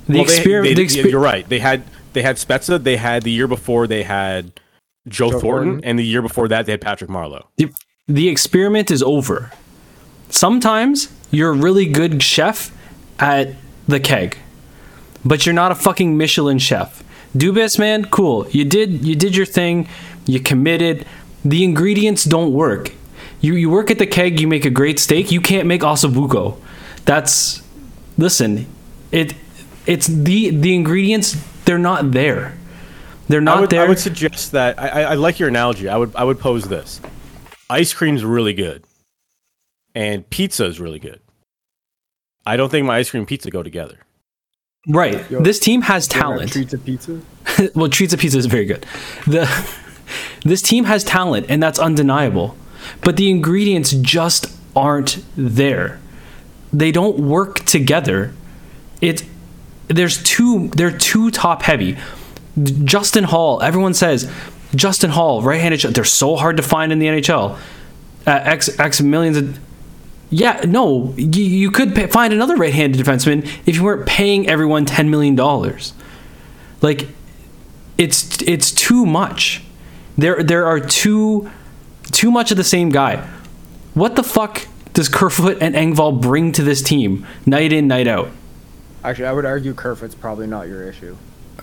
[0.08, 0.76] the Well, experiment.
[0.76, 1.48] the exper- you're right.
[1.48, 2.84] They had they had Spezza.
[2.84, 4.60] They had the year before they had
[5.08, 5.84] Joe, Joe Thornton, Thornton.
[5.84, 7.45] and the year before that they had Patrick Marleau.
[7.58, 7.72] the,
[8.08, 9.51] the experiment is over.
[10.30, 12.72] Sometimes you're a really good chef
[13.20, 13.56] at
[13.88, 14.38] the keg,
[15.24, 17.04] but you're not a fucking Michelin chef.
[17.36, 18.47] Dubas, man, cool.
[18.49, 19.88] You did you did your thing.
[20.26, 21.06] You committed.
[21.43, 22.91] The ingredients don't work.
[23.41, 24.39] You you work at the keg.
[24.39, 25.32] You make a great steak.
[25.32, 26.58] You can't make ossobuco.
[27.06, 27.62] That's
[28.18, 28.68] listen.
[29.12, 29.34] It
[29.86, 31.36] it's the the ingredients.
[31.66, 32.56] They're not there.
[33.28, 33.86] They're not I would, there.
[33.86, 35.88] I would suggest that I, I, I like your analogy.
[35.88, 37.00] I would I would pose this:
[37.70, 38.84] ice cream's really good,
[39.96, 41.22] and pizza is really good.
[42.46, 44.00] I don't think my ice cream and pizza go together.
[44.88, 45.30] right.
[45.32, 46.52] Yo, this team has you ever had talent.
[46.52, 47.22] Treats of pizza.
[47.76, 48.86] well, treats of pizza is very good.
[49.26, 49.50] The
[50.44, 52.58] this team has talent, and that's undeniable.
[53.02, 56.02] But the ingredients just aren't there.
[56.74, 58.34] They don't work together.
[59.00, 59.24] It
[59.88, 61.98] there's too they're too top heavy.
[62.62, 64.32] Justin Holl, everyone says
[64.76, 65.93] Justin Holl, right-handed shot.
[65.93, 67.58] They're so hard to find in the NHL.
[68.26, 69.60] Uh, X X millions of
[70.30, 74.86] yeah, no, you, you could pay, find another right-handed defenseman if you weren't paying everyone
[74.86, 75.93] ten million dollars.
[76.82, 77.08] Like,
[77.97, 79.64] it's it's too much.
[80.18, 81.51] There there are too
[82.12, 83.28] too much of the same guy.
[83.93, 88.30] What the fuck does Kerfoot and Engvall bring to this team night in night out?
[89.04, 91.18] Actually, I would argue Kerfoot's probably not your issue.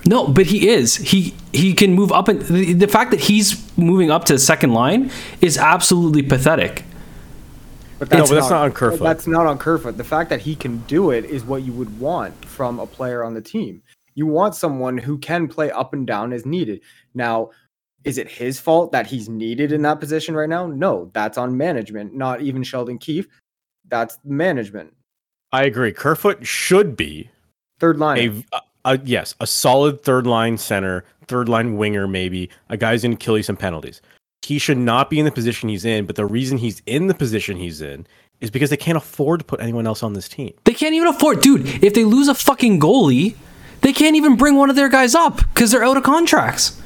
[0.06, 0.96] No, but he is.
[0.96, 4.38] He he can move up, and the, the fact that he's moving up to the
[4.38, 6.84] second line is absolutely pathetic.
[7.98, 9.00] But No, but that's not on Kerfoot.
[9.00, 9.98] That's not on Kerfoot.
[9.98, 13.22] The fact that he can do it is what you would want from a player
[13.22, 13.82] on the team.
[14.14, 16.80] You want someone who can play up and down as needed.
[17.14, 17.50] Now,
[18.04, 20.66] is it his fault that he's needed in that position right now?
[20.66, 23.28] No, that's on management, not even Sheldon Keefe.
[23.88, 24.94] That's management.
[25.52, 25.92] I agree.
[25.92, 27.28] Kerfoot should be
[27.80, 28.44] Third line.
[28.52, 33.16] a, a, yes, a solid third line center, third line winger, maybe a guy's going
[33.16, 34.00] to kill you some penalties.
[34.42, 37.14] He should not be in the position he's in, but the reason he's in the
[37.14, 38.06] position he's in
[38.40, 40.54] is because they can't afford to put anyone else on this team.
[40.64, 41.84] They can't even afford, dude.
[41.84, 43.36] If they lose a fucking goalie,
[43.82, 46.80] they can't even bring one of their guys up because they're out of contracts.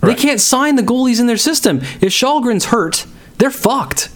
[0.00, 1.78] They can't sign the goalies in their system.
[2.00, 3.06] If Källgren's hurt,
[3.36, 4.08] they're fucked.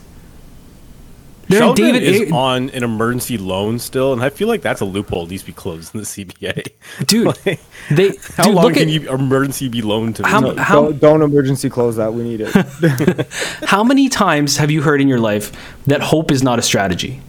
[1.49, 4.80] They're Sheldon David is A- on an emergency loan still, and I feel like that's
[4.80, 6.68] a loophole that needs to be closed in the CBA.
[7.07, 7.26] dude.
[7.26, 10.22] Like, They how dude, long look can at you emergency be loaned to?
[10.22, 10.57] this How- team?
[10.57, 12.14] how- don't, don't emergency close that.
[12.14, 13.26] We need it.
[13.66, 15.53] how many times have you heard in your life
[15.86, 17.20] that hope is not a strategy?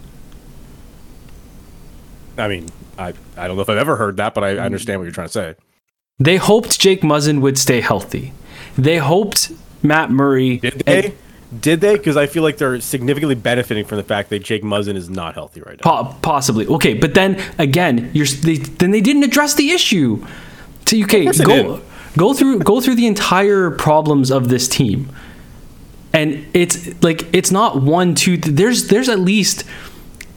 [2.38, 4.99] I mean, I, I don't know if I've ever heard that, but I, I understand
[4.99, 5.55] what you're trying to say.
[6.20, 8.34] They hoped Jake Muzzin would stay healthy.
[8.78, 9.51] They hoped
[9.84, 10.57] Matt Murray.
[10.57, 11.13] Did they?
[11.62, 11.93] Did they?
[11.95, 15.36] Because I feel like they're significantly benefiting from the fact that Jake Muzzin is not
[15.36, 16.03] healthy right now.
[16.03, 20.26] Po- possibly okay, but then again, you're they, then they didn't address the issue.
[20.88, 21.82] So okay, course go
[22.18, 25.10] go through go through the entire problems of this team,
[26.14, 28.38] and it's like it's not one two.
[28.38, 29.64] th- There's there's at least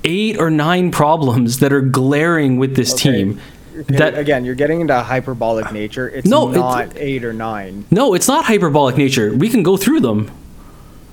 [0.05, 3.13] eight or nine problems that are glaring with this Okay.
[3.13, 3.41] team.
[3.89, 6.09] That again, you're getting into hyperbolic nature.
[6.09, 7.85] It's No, it's- not eight or nine.
[7.93, 9.33] no, it's not hyperbolic nature.
[9.33, 10.31] We can go through them,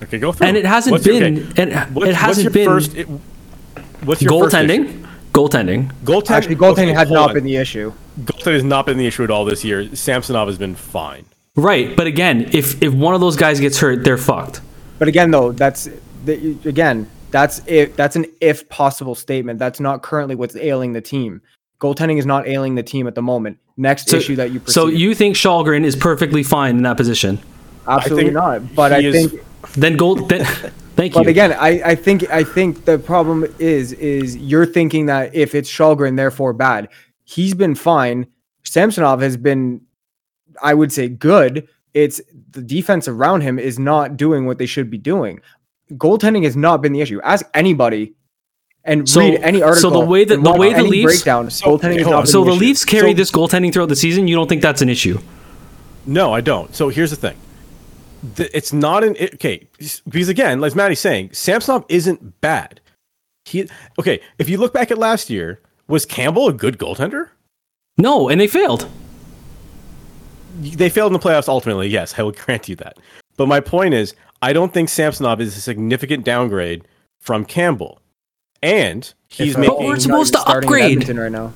[0.03, 0.47] Okay, go through.
[0.47, 1.47] and it hasn't What's your- been.
[1.51, 3.07] okay, And what's- it hasn't been First, it,
[4.03, 4.67] what's your first issue?
[4.67, 5.05] goaltending.
[5.34, 5.91] Goaltending.
[6.03, 6.30] Goaltending.
[6.31, 7.34] Actually, goaltending okay, has not on.
[7.35, 7.91] been the issue.
[8.23, 9.88] Goaltending has not been the issue at all this year.
[9.93, 11.26] Samsonov has been fine.
[11.57, 14.61] Right, but again, if if one of those guys gets hurt, they're fucked.
[14.99, 15.89] But again, though, that's
[16.26, 19.59] the, again, that's if that's an if possible statement.
[19.59, 21.41] That's not currently what's ailing the team.
[21.81, 23.57] Goaltending is not ailing the team at the moment.
[23.77, 27.39] Next So, issue that you so you think Källgren is perfectly fine in that position?
[27.88, 28.73] absolutely not.
[28.76, 29.41] But I he is- think,
[29.76, 30.30] Then gold.
[30.30, 30.45] Then,
[30.95, 31.22] thank you.
[31.22, 35.53] but again, I, I think I think the problem is is you're thinking that if
[35.56, 36.89] it's Källgren, therefore bad.
[37.23, 38.27] He's been fine.
[38.64, 39.81] Samsonov has been,
[40.61, 41.68] I would say, good.
[41.93, 42.22] It's
[42.52, 45.39] the defense around him is not doing what they should be doing.
[45.93, 47.19] Goaltending has not been the issue.
[47.23, 48.15] Ask anybody
[48.84, 49.91] And So- read any article.
[49.91, 51.49] so the way that- the watch way the Leafs- breakdown.
[51.49, 52.27] So- goaltending is hold not on.
[52.27, 52.60] So an the issue.
[52.65, 54.27] Leafs carry So- this goaltending throughout the season.
[54.27, 55.19] You don't think that's an issue?
[56.06, 56.76] No, I don't.
[56.76, 57.35] So here's the thing.
[58.35, 59.68] The- It's not an it- okay
[60.10, 62.80] because again, like Maddie's saying, Samsonov isn't bad.
[63.45, 63.68] He
[63.99, 64.19] okay.
[64.39, 67.30] If you look back at last year, was Campbell a good goaltender?
[67.97, 68.88] No, and they failed.
[70.61, 71.88] They failed in the playoffs ultimately.
[71.88, 72.97] Yes, I will grant you that.
[73.38, 76.88] But my point is, I don't think Samsonov is a significant downgrade
[77.19, 77.99] from Campbell,
[78.64, 79.85] and he's If, uh, making.
[79.85, 81.07] we're supposed to upgrade.
[81.07, 81.53] Right now.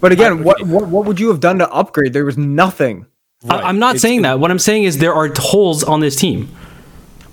[0.00, 2.12] But again, what, what what would you have done to upgrade?
[2.12, 3.06] There was nothing.
[3.44, 3.62] Right.
[3.62, 4.40] I, I'm not It's- saying that.
[4.40, 6.48] What I'm saying is there are holes on this team.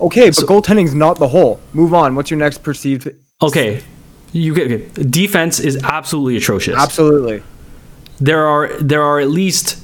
[0.00, 1.60] Okay, but goaltending's not the hole.
[1.72, 2.14] Move on.
[2.14, 3.08] What's your next perceived?
[3.40, 3.82] Okay,
[4.32, 5.02] you get okay.
[5.04, 6.76] defense is absolutely atrocious.
[6.76, 7.42] Absolutely.
[8.20, 9.78] there are there are at least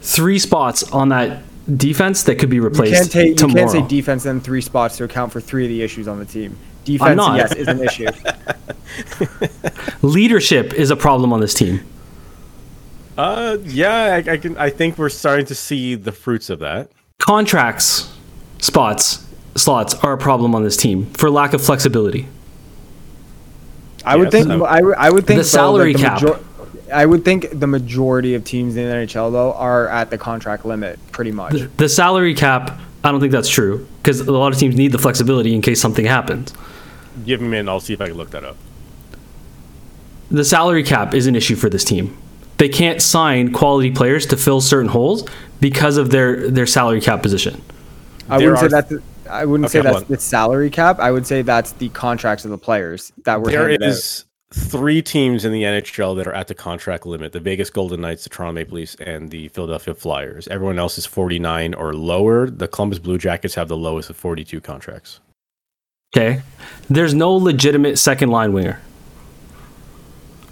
[0.00, 1.42] three spots on that
[1.76, 3.40] defense that could be You replaced can't take.
[3.40, 6.18] You can't say defense and three spots to account for three of the issues on
[6.18, 6.56] the team.
[6.84, 8.06] Defense, yes, is an issue.
[10.02, 11.84] Leadership is a problem on this team.
[13.20, 14.56] Uh, yeah, I, I can.
[14.56, 16.90] I think we're starting to see the fruits of that.
[17.18, 18.10] Contracts,
[18.60, 19.26] spots,
[19.56, 22.26] slots are a problem on this team for lack of flexibility.
[24.06, 24.62] I would Yes, think.
[24.62, 26.22] I- I, would- I would think The though, salary like, cap.
[26.22, 26.40] major-
[26.92, 30.64] I would think the majority of teams in the NHL though are at the contract
[30.64, 31.54] limit, pretty much.
[31.76, 34.98] The salary cap, I don't think that's true because a lot of teams need the
[34.98, 36.54] flexibility in case something happens.
[37.26, 37.70] Give me a minute.
[37.70, 38.56] I'll see if I can look that up.
[40.30, 42.16] The salary cap is an issue for this team.
[42.60, 45.26] They can't sign quality players to fill certain holes
[45.60, 47.60] because of their their salary cap position.
[48.28, 48.88] I There wouldn't say are- that's.
[48.90, 50.04] The, I wouldn't Okay, say that's on.
[50.08, 50.98] the salary cap.
[50.98, 53.50] I would say that's the contracts of the players that were.
[53.50, 54.24] There handed out.
[54.52, 58.24] three teams in the NHL that are at the contract limit: the Vegas Golden Knights,
[58.24, 60.46] the Toronto Maple Leafs, and the Philadelphia Flyers.
[60.48, 62.50] Everyone else is 49 or lower.
[62.50, 65.20] The Columbus Blue Jackets have the lowest of 42 contracts.
[66.14, 66.42] Okay,
[66.90, 68.80] there's no legitimate second line winger.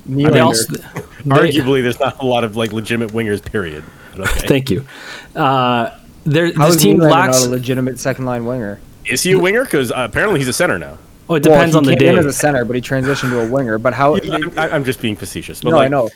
[0.09, 0.45] They Nylander.
[0.45, 0.83] also- they-
[1.25, 3.45] Arguably, there's not a lot of like legitimate wingers.
[3.45, 3.85] Period.
[4.19, 4.25] Okay.
[4.49, 4.85] Thank you.
[5.37, 5.91] Uh,
[6.25, 7.41] there, this team Nylander lacks.
[7.41, 8.81] not a legitimate second line winger?
[9.07, 9.65] is he a winger?
[9.65, 10.99] Because uh, apparently he's a center now.
[11.31, 12.13] Oh, it depends well, on he the came day.
[12.15, 13.79] in as a center, but he transitioned to a winger.
[13.79, 14.17] But how?
[14.17, 15.61] I'm, I'm just being facetious.
[15.61, 16.09] But no, like, I know.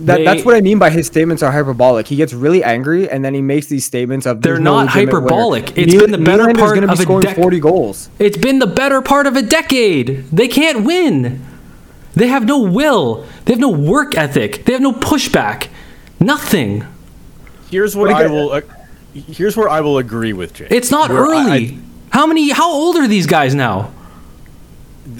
[0.00, 2.06] That, They- that's what I mean by his statements are hyperbolic.
[2.08, 5.14] He gets really angry, and then he makes these statements of They're no not legitimate
[5.14, 5.78] winger." hyperbolic.
[5.78, 8.10] It's Nyl- been the better Nylander's part gonna be of a scoring dec- forty goals.
[8.18, 10.24] It's been the better part of a decade.
[10.32, 11.44] They can't win.
[12.16, 13.24] They have no will.
[13.44, 14.64] They have no work ethic.
[14.64, 15.68] They have no pushback.
[16.18, 16.84] Nothing.
[17.70, 18.50] Here's what But I will.
[18.52, 18.60] Uh,
[19.14, 20.66] here's where I will agree with Jay.
[20.70, 21.78] It's not Where I- early.
[22.10, 22.50] how many?
[22.50, 23.92] How old are these guys now?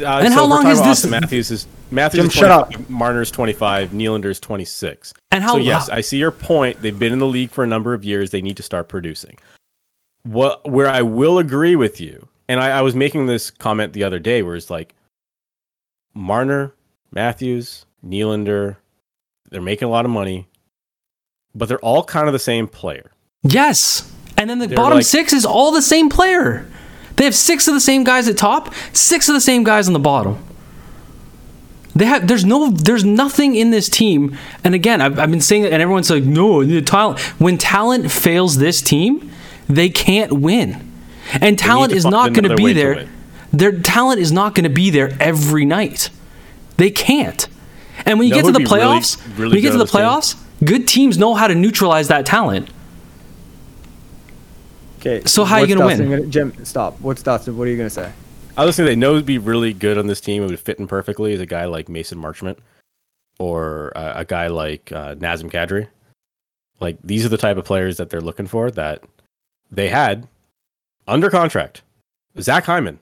[0.00, 2.70] Uh, And how long talking is this- Austin Matthews is Matthews Jim, is shut up.
[2.72, 5.12] 25, Marner's 25, Nylander's 26.
[5.30, 6.82] And how- So yes, I see your point.
[6.82, 8.30] They've been in the league for a number of years.
[8.30, 9.36] They need to start producing.
[10.24, 14.02] What where I will agree with you, and I, I was making this comment the
[14.02, 14.94] other day, where it's like
[16.14, 16.72] Marner,
[17.16, 18.76] Matthews, Nylander,
[19.50, 20.48] they're making a lot of money,
[21.54, 23.10] but they're all kind of the same player.
[23.42, 24.12] Yes.
[24.36, 26.68] And then the They're bottom like- six is all the same player.
[27.16, 29.94] They have six of the same guys at top, six of the same guys on
[29.94, 30.36] the bottom.
[31.94, 34.36] They have there's no there's nothing in this team.
[34.62, 37.18] And again, I've, I've been saying it, and everyone's like, no, the talent.
[37.40, 39.30] When talent fails this team,
[39.66, 40.92] they can't win.
[41.40, 43.08] And talent is not going to be there.
[43.54, 46.10] Their talent is not going to be there every night.
[46.76, 47.48] They can't.
[48.04, 49.78] And when you Know get to the who'd really- playoffs, really when you get to
[49.78, 50.00] the on this team?
[50.00, 52.68] playoffs, good teams know how to neutralize that talent.
[55.00, 55.22] Okay.
[55.26, 56.30] So how are you gonna Dustin win?
[56.30, 57.00] Jim, stop.
[57.00, 57.56] What's Dustin?
[57.56, 58.12] What are you gonna say?
[58.56, 60.42] I was thinking they know would be really good on this team.
[60.42, 62.58] It would fit in perfectly is a guy like Mason Marchment
[63.38, 65.88] or uh, a guy like uh, Nazem Kadri.
[66.80, 69.02] Like these are the type of players that they're looking for that
[69.70, 70.26] they had
[71.06, 71.82] under contract.
[72.40, 72.98] Zach Hyman.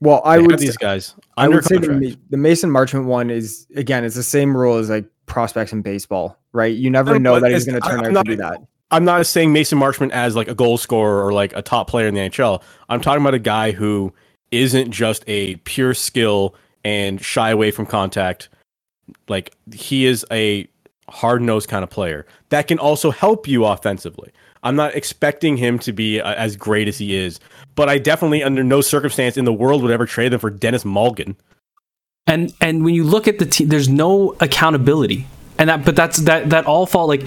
[0.00, 0.58] Well, I They would.
[0.58, 4.56] these guys I would say the, the Mason Marchment one is again, it's the same
[4.56, 6.74] rule as like prospects in baseball, right?
[6.74, 8.60] You never No, know that he's going to turn I'm out not- to be that.
[8.90, 12.06] I'm not saying Mason Marchment as like a goal scorer or like a top player
[12.08, 12.62] in the NHL.
[12.88, 14.14] I'm talking about a guy who
[14.50, 16.54] isn't just a pure skill
[16.84, 18.48] and shy away from contact.
[19.28, 20.68] Like he is a
[21.10, 24.30] hard nosed kind of player that can also help you offensively.
[24.62, 27.40] I'm not expecting him to be uh, as great as he is,
[27.78, 30.84] but I definitely, under no circumstance in the world, would ever trade them for Dennis
[30.84, 31.36] Mulligan.
[32.26, 35.28] and and when you look at the team there's no accountability.
[35.60, 37.22] And that but that's that that all fall like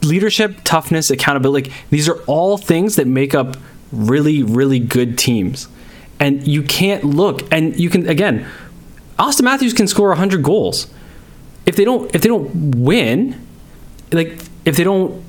[0.00, 3.58] leadership toughness accountability like, these are all things that make up
[3.92, 5.68] really really good teams.
[6.18, 8.46] And you can't look and you can again
[9.18, 10.86] austin matthews can score 100 goals.
[11.66, 13.38] If they don't if they don't win
[14.12, 15.22] like if they don't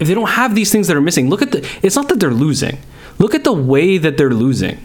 [0.00, 2.20] if they don't have these things that are missing look at the it's not that
[2.20, 2.78] they're losing
[3.18, 4.78] look at the way that they're losing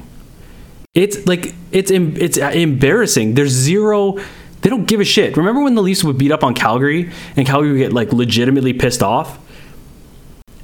[0.95, 3.35] It's like it's it's embarrassing.
[3.35, 4.17] There's zero.
[4.61, 5.37] They don't give a shit.
[5.37, 8.73] Remember when the Leafs would beat up on Calgary and Calgary would get like legitimately
[8.73, 9.37] pissed off?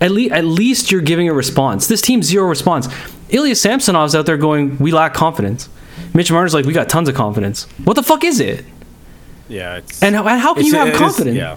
[0.02, 1.88] At least at least you're giving a response.
[1.88, 2.88] This team zero response.
[3.30, 5.70] Ilya Samsonov's out there going, "We lack confidence."
[6.14, 8.66] Mitch Marner's like, "We got tons of confidence." What the fuck is it?
[9.48, 11.38] Yeah, it's And how, and how can you have is- confidence?
[11.38, 11.56] yeah,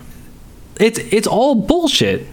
[0.78, 2.26] it's it's all bullshit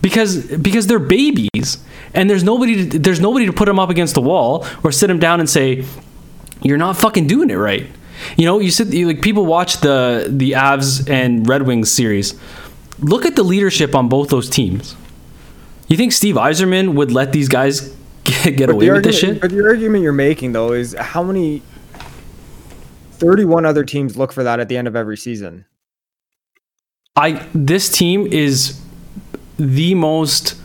[0.00, 1.78] because because they're babies
[2.14, 5.06] and there's nobody to, there's nobody to put them up against the wall or sit
[5.06, 5.84] them down and say
[6.62, 7.86] you're not fucking doing it right.
[8.36, 12.38] You know you sit you, like people watch the the Avs and Red Wings series.
[13.00, 14.94] Look at the leadership on both those teams.
[15.88, 17.94] You think Steve Yzerman would let these guys
[18.24, 19.40] get, get away with this argument, shit?
[19.40, 21.62] but the argument you're making though is how many
[23.22, 25.64] 31 other teams look for that at the end of every season.
[27.16, 28.80] I this team is
[29.58, 30.61] the most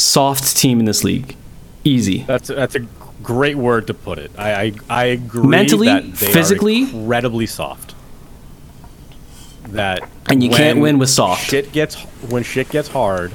[0.00, 1.36] soft team in this league
[1.84, 2.80] easy that's that's a
[3.22, 4.30] great word to put it.
[4.38, 5.46] I I, I agree.
[5.46, 7.94] Mentally, that they are physically- incredibly soft.
[9.68, 11.44] That And you can't win with soft.
[11.48, 11.96] Shit gets
[12.28, 13.32] when shit gets hard.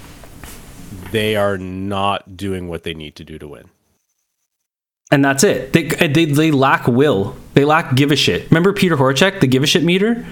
[1.12, 3.70] They are not doing what they need to do to win.
[5.12, 5.72] and that's it.
[5.72, 7.36] They, they they lack will.
[7.54, 8.50] They lack give a shit.
[8.50, 10.26] Remember Peter Horachek, the give a shit meter?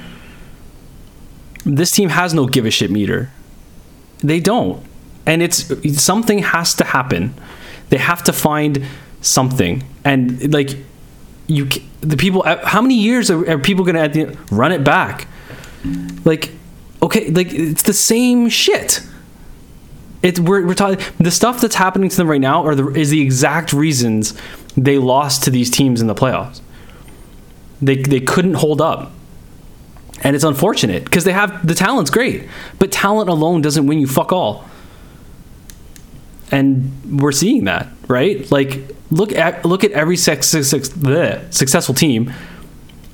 [1.65, 3.30] This team has no give a shit meter.
[4.19, 4.84] They don't,
[5.26, 7.34] and it's something has to happen.
[7.90, 8.86] They have to find
[9.22, 10.78] something, and like
[11.48, 11.68] you,
[12.02, 12.44] the people.
[12.45, 15.28] Uh, how many years are, are people to run it back?
[16.24, 16.52] Like,
[17.02, 19.02] okay, like it's the same shit.
[20.22, 23.10] It's we're, we're talking the stuff that's happening to them right now are the is
[23.10, 24.34] the exact reasons
[24.78, 26.62] they lost to these teams in the playoffs.
[27.82, 29.12] They they couldn't hold up.
[30.22, 32.48] And it's unfortunate because they have the talent's great,
[32.80, 34.64] but talent alone doesn't win you fuck all.
[36.54, 38.50] And we're seeing that, right?
[38.52, 42.32] Like look at look at every sex, bleh, successful team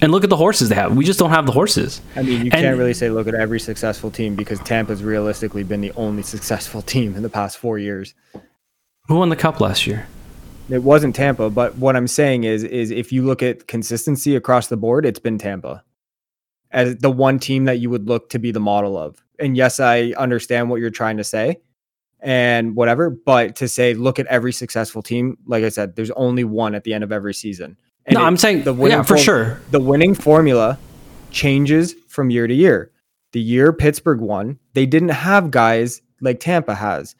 [0.01, 0.95] and look at the horses they have.
[0.95, 2.01] We just don't have the horses.
[2.15, 5.63] I mean, you And- can't really say look at every successful team because Tampa's realistically
[5.63, 8.13] been the only successful team in the past four years.
[9.07, 10.07] Who won the cup last year?
[10.69, 14.67] It wasn't Tampa, but what I'm saying is, is if you look at consistency across
[14.67, 15.83] the board, it's been Tampa
[16.71, 19.17] as the one team that you would look to be the model of.
[19.39, 21.57] And yes, I understand what you're trying to say
[22.21, 26.43] and whatever, but to say look at every successful team, like I said, there's only
[26.43, 27.77] one at the end of every season.
[28.05, 29.61] And no, it- I'm saying the winning yeah, for form- sure.
[29.71, 30.77] the winning formula
[31.31, 32.91] changes from year to year.
[33.31, 37.15] The year Pittsburgh won, they didn't have guys like Tampa has.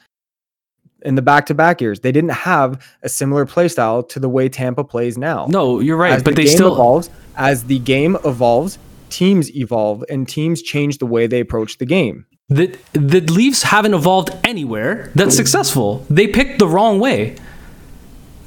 [1.03, 4.83] In the back-to-back years, they didn't have a similar play style to the way Tampa
[4.83, 5.45] plays now.
[5.49, 7.09] No, you're right, as but the they game still evolves.
[7.37, 8.77] As the game evolves,
[9.09, 12.25] teams evolve, and teams change the way they approach the game.
[12.49, 16.05] The the Leafs haven't evolved anywhere that's successful.
[16.09, 17.35] They picked the wrong way.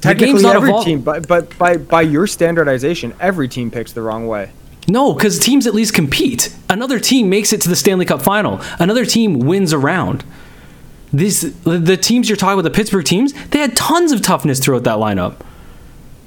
[0.01, 3.71] The game's Technically, not every evol- team, but but by by your standardization, every team
[3.71, 4.51] picks the wrong way.
[4.89, 6.53] No, because teams at least compete.
[6.69, 8.59] Another team makes it to the Stanley Cup final.
[8.79, 10.25] Another team wins around.
[11.13, 14.59] These the, the teams you're talking about, the Pittsburgh teams, they had tons of toughness
[14.59, 15.37] throughout that lineup.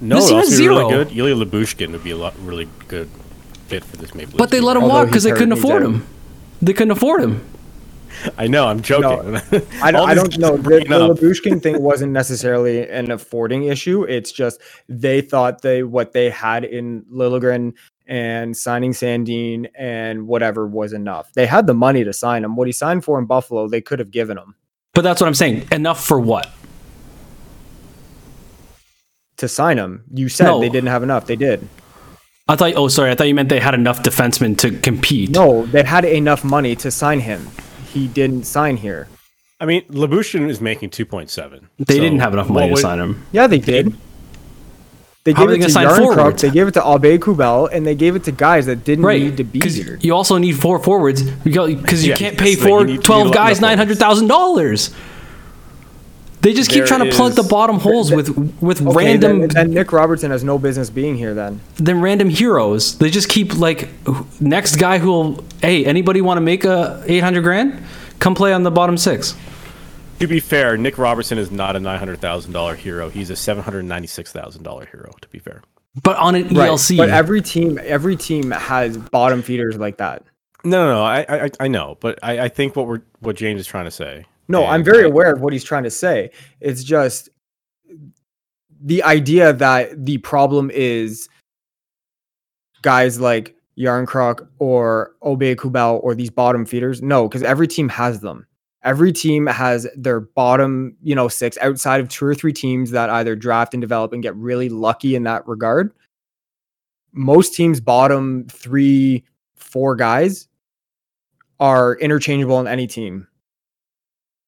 [0.00, 0.88] No, This it team has also really zero.
[1.04, 1.16] good.
[1.16, 3.10] Ilya Lyubushkin would be a lot, really good
[3.66, 4.28] fit for this Maple.
[4.32, 4.38] Leafs.
[4.38, 5.88] But they Leafs let him Although walk because they couldn't afford out.
[5.90, 6.06] him.
[6.62, 7.42] They couldn't afford him.
[8.38, 8.66] I know.
[8.68, 9.36] I'm joking.
[9.82, 10.56] I don't, I don't know.
[10.56, 14.04] The, bringing the Lyubushkin thing wasn't necessarily an affording issue.
[14.04, 17.74] It's just they thought they what they had in Liljegren
[18.06, 21.32] and signing Sandin and whatever was enough.
[21.34, 22.56] They had the money to sign him.
[22.56, 24.56] What he signed for in Buffalo, they could have given him
[24.94, 25.68] But that's what I'm saying.
[25.72, 26.50] Enough for what?
[29.38, 30.04] to sign him.
[30.14, 30.60] You said No.
[30.60, 31.26] they didn't have enough.
[31.26, 31.68] They did.
[32.48, 32.74] I thought.
[32.76, 33.10] Oh, sorry.
[33.10, 35.30] I thought you meant they had enough defensemen to compete.
[35.30, 37.48] No, they had enough money to sign him.
[37.96, 39.08] He didn't sign here.
[39.58, 41.62] I mean, Lyubushkin is making 2.7.
[41.78, 43.24] they So didn't have enough money what to sign him.
[43.32, 43.94] Yeah, they did.
[45.24, 46.42] They How gave it gonna to sign Järnkrok, forwards?
[46.42, 49.38] They gave it to Aubé-Kubel, and they gave it to guys that didn't Right, need
[49.38, 49.98] to be here.
[50.02, 52.68] you also need four forwards because you Yeah, can't pay the thing.
[52.68, 54.90] for You need- you need twelve guys nine hundred thousand dollars.
[56.40, 58.28] They just keep There trying to plug the bottom holes with
[58.60, 61.34] with Okay, random then, then Nick Robertson has no business being here.
[61.34, 62.98] Then then random heroes.
[62.98, 63.88] They just keep like
[64.40, 67.82] next guy who'll hey anybody want to make a eight hundred grand?
[68.18, 69.34] Come play on the bottom six.
[70.20, 73.10] To be fair, Nick Robertson is not a $900,000 hero.
[73.10, 75.62] He's a $796,000 hero, to be fair.
[76.02, 80.22] But on an ELC, but every team, every team has bottom feeders like that.
[80.64, 81.02] No, no, no.
[81.04, 83.90] I, I, I know, but I, I think what we're what James is trying to
[83.90, 84.24] say.
[84.48, 86.30] No, and I'm very aware of what he's trying to say.
[86.60, 87.28] It's just
[88.80, 91.28] the idea that the problem is
[92.82, 97.02] guys like Järnkrok or Aubé-Kubel or these bottom feeders.
[97.02, 98.46] No, because every team has them.
[98.82, 103.10] Every team has their bottom, you know, six outside of two or three teams that
[103.10, 105.92] either draft and develop and get really lucky in that regard.
[107.12, 109.24] Most teams' bottom three,
[109.56, 110.46] four guys
[111.58, 113.26] are interchangeable on any team.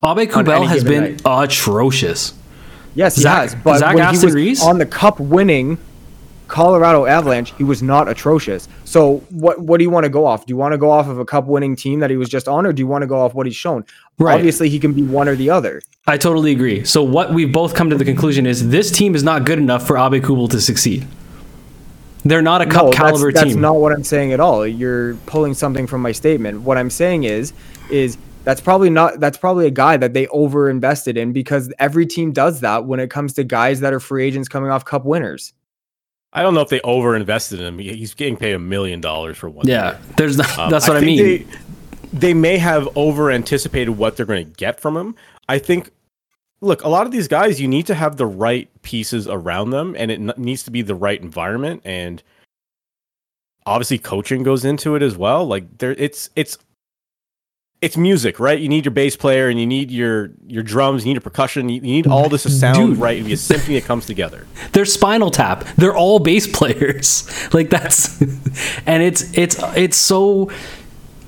[0.02, 1.22] Aubé-Kubel has been night.
[1.24, 2.32] atrocious.
[2.94, 3.54] Yes, he Zach- has.
[3.56, 4.62] But Zach when he was Reese?
[4.62, 5.76] on the cup winning
[6.46, 8.68] Colorado Avalanche, he was not atrocious.
[8.84, 10.46] So what what do you want to go off?
[10.46, 12.46] Do you want to go off of a cup winning team that he was just
[12.46, 13.84] on, or do you want to go off what he's shown?
[14.18, 14.34] Right.
[14.34, 15.82] Obviously, he can be one or the other.
[16.06, 16.84] I totally agree.
[16.84, 19.86] So what we've both come to the conclusion is this team is not good enough
[19.86, 21.06] for Aubé-Kubel to succeed.
[22.24, 23.60] They're not a cup no, caliber that's, that's team.
[23.60, 24.66] not what I'm saying at all.
[24.66, 26.62] You're pulling something from my statement.
[26.62, 27.52] What I'm saying is,
[27.90, 32.06] is that's probably not that's probably a guy that they over invested in because every
[32.06, 35.04] team does that when it comes to guys that are free agents coming off cup
[35.04, 35.52] winners.
[36.32, 37.78] I don't know if they over invested in him.
[37.78, 39.66] He's getting paid a million dollars for one.
[39.66, 41.46] yeah, there's not, Um, that's what I, think mean.
[41.46, 41.58] They,
[42.12, 45.14] they may have over anticipated what they're going to get from him.
[45.48, 45.90] I think.
[46.60, 49.94] Look, a lot of these guys, you need to have the right pieces around them,
[49.96, 51.82] and it n- needs to be the right environment.
[51.84, 52.20] And
[53.64, 55.46] obviously, coaching goes into it as well.
[55.46, 56.58] Like there, it's it's
[57.80, 58.58] it's music, right?
[58.58, 61.68] You need your bass player, and you need your your drums, you need your percussion,
[61.68, 62.98] you, you need all this to sound Dude.
[62.98, 64.46] right and be a symphony that comes together.
[64.72, 65.64] They're Spinal Tap.
[65.76, 67.28] They're all bass players.
[67.54, 68.20] like that's,
[68.86, 70.50] and it's it's it's so.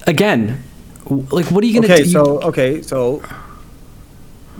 [0.07, 0.63] Again,
[1.09, 2.11] like what are you gonna Okay, do?
[2.11, 3.23] so okay, so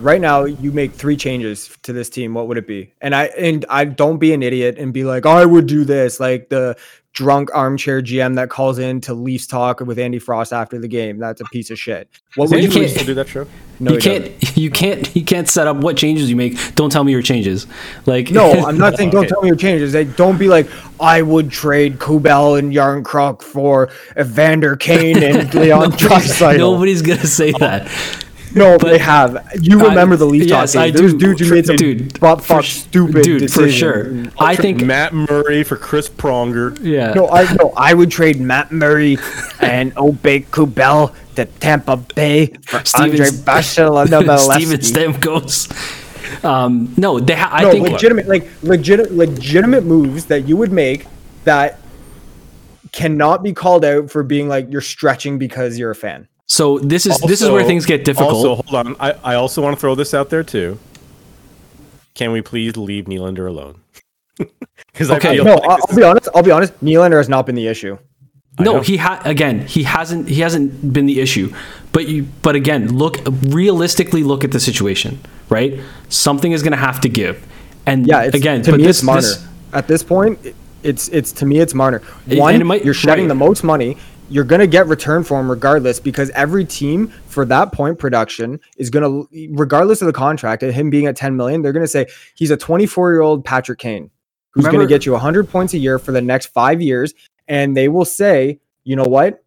[0.01, 2.33] right now you make three changes to this team.
[2.33, 2.93] What would it be?
[3.01, 6.19] And I and I don't be an idiot and be like, I would do this,
[6.19, 6.75] like the
[7.13, 11.19] drunk armchair GM that calls in to Leafs talk with Andy Frost after the game.
[11.19, 12.07] That's a piece of shit.
[12.35, 13.45] What would you can't- still do that show?
[13.81, 14.57] No, you can't doesn't.
[14.57, 16.75] you can't you can't set up what changes you make.
[16.75, 17.67] Don't tell me your changes.
[18.05, 19.27] Like No, I'm not saying don't Okay.
[19.29, 19.91] tell me your changes.
[19.91, 20.67] They don't be like,
[20.99, 26.57] I would trade Kubel and Järnkrok for Evander Kane and Leon Draisaitl.
[26.59, 27.87] Nobody's gonna say that.
[28.55, 29.49] No, they have.
[29.61, 30.99] You I- remember the Leaf yes, talk I days.
[30.99, 31.19] There's do.
[31.35, 34.25] dudes who made some Dude, butt for fuck sh- stupid dude, for sure.
[34.39, 36.77] I think Matt Murray for Chris Pronger.
[36.81, 37.13] yeah.
[37.13, 39.17] No, I no, I would trade Matt Murray
[39.61, 45.13] and Aubé-Kubel to Tampa Bay for Steven- Andre Steven Vasilevskiy.
[45.13, 46.43] Stamkos.
[46.45, 47.35] Um, no, they.
[47.35, 51.05] Ha- I No, think legitimate, like legit, legitimate moves that you would make
[51.43, 51.79] that
[52.91, 56.27] cannot be called out for being like you're stretching because you're a fan.
[56.51, 56.79] So.
[56.79, 58.33] This is this is where things get difficult.
[58.33, 58.95] Also, hold on.
[58.99, 60.77] I, I also want to throw this out there too.
[62.13, 63.75] Can we please leave Nylander alone?
[64.93, 65.29] Because Okay.
[65.29, 66.29] I feel No, like I'll, I'll be honest.
[66.35, 66.73] I'll be honest.
[66.83, 67.97] Nylander has not been the issue.
[68.59, 69.65] No, he ha- again.
[69.65, 70.27] He hasn't.
[70.27, 71.53] He hasn't been the issue.
[71.93, 72.27] But you.
[72.41, 74.23] But again, look realistically.
[74.23, 75.19] Look at the situation.
[75.49, 75.79] Right.
[76.09, 77.35] Something is going to have to give.
[77.85, 79.21] And Yeah, it's, again, to me, this, it's Marner.
[79.21, 80.37] this- At this point,
[80.83, 82.01] it's it's to me, it's Marner.
[82.27, 83.29] And One, it might- you're shedding right.
[83.29, 83.97] the most money.
[84.31, 88.89] You're gonna get return for him regardless because every team for that point production is
[88.89, 92.49] gonna, regardless of the contract, and him being at 10 million, they're gonna say he's
[92.49, 94.09] a 24 year old Patrick Kane
[94.51, 97.13] who's gonna get you 100 points a year for the next five years,
[97.47, 99.43] and they will say, you know what?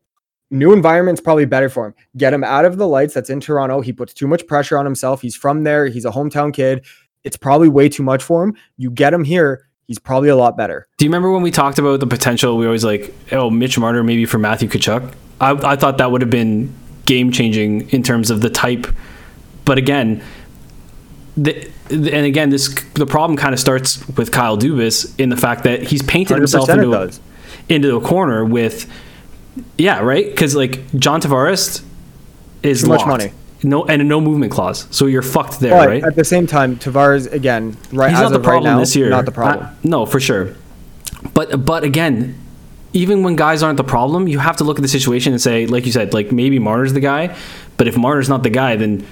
[0.51, 1.94] New environment's probably better for him.
[2.16, 3.81] Get him out of the lights that's in Toronto.
[3.81, 5.23] He puts too much pressure on himself.
[5.23, 5.86] He's from there.
[5.86, 6.85] He's a hometown kid.
[7.24, 8.55] It's probably way too much for him.
[8.77, 10.86] You get him here, he's probably a lot better.
[10.98, 12.56] Do you remember when we talked about the potential?
[12.56, 15.12] We always like, oh, Mitch Marner maybe for Matthew Tkachuk.
[15.40, 16.74] I, I thought that would have been
[17.06, 18.86] game changing in terms of the type.
[19.65, 20.23] But again,
[21.36, 25.65] the, and again, this the problem kind of starts with Kyle Dubas in the fact
[25.65, 27.11] that he's painted himself into a,
[27.69, 28.90] into a corner with,
[29.77, 31.82] yeah, right, because like John Tavares
[32.62, 33.09] is Too much locked.
[33.09, 33.32] money.
[33.65, 36.05] No, and a no movement clause, so you're fucked there, But right?
[36.05, 38.95] at the same time, Tavares again, right He's not the of right problem now, this
[38.95, 39.09] year.
[39.11, 39.66] not the problem.
[39.66, 40.55] Uh, no, for sure.
[41.32, 42.39] But but again,
[42.93, 45.66] even when guys aren't the problem, you have to look at the situation and say,
[45.66, 47.35] like you said, like maybe Marner's the guy.
[47.77, 49.07] But if Marner's not the guy, then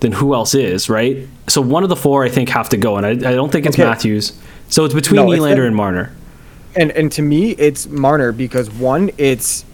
[0.00, 1.26] then who else is, right?
[1.48, 3.66] So one of the four, I think, have to go, and I, I don't think
[3.66, 3.84] it's Okay.
[3.88, 4.32] Matthews.
[4.68, 6.12] So it's between No, Nylander and Marner.
[6.76, 9.64] and and to me, it's Marner because one, it's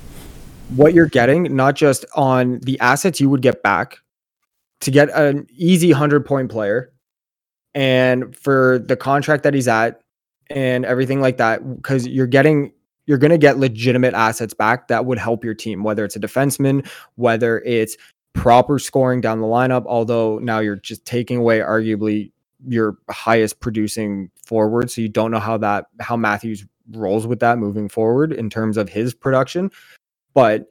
[0.70, 3.98] what you're getting, not just on the assets you would get back
[4.82, 6.92] to get an easy hundred point player,
[7.74, 10.02] and for the contract that he's at
[10.50, 12.72] and everything like that, because you're getting
[13.06, 16.20] you're going to get legitimate assets back that would help your team, whether it's a
[16.20, 16.86] defenseman,
[17.16, 17.96] whether it's
[18.32, 19.84] proper scoring down the lineup.
[19.86, 22.30] Although now you're just taking away arguably
[22.68, 27.58] your highest producing forward, so you don't know how that how Matthews rolls with that
[27.58, 29.70] moving forward in terms of his production.
[30.34, 30.68] But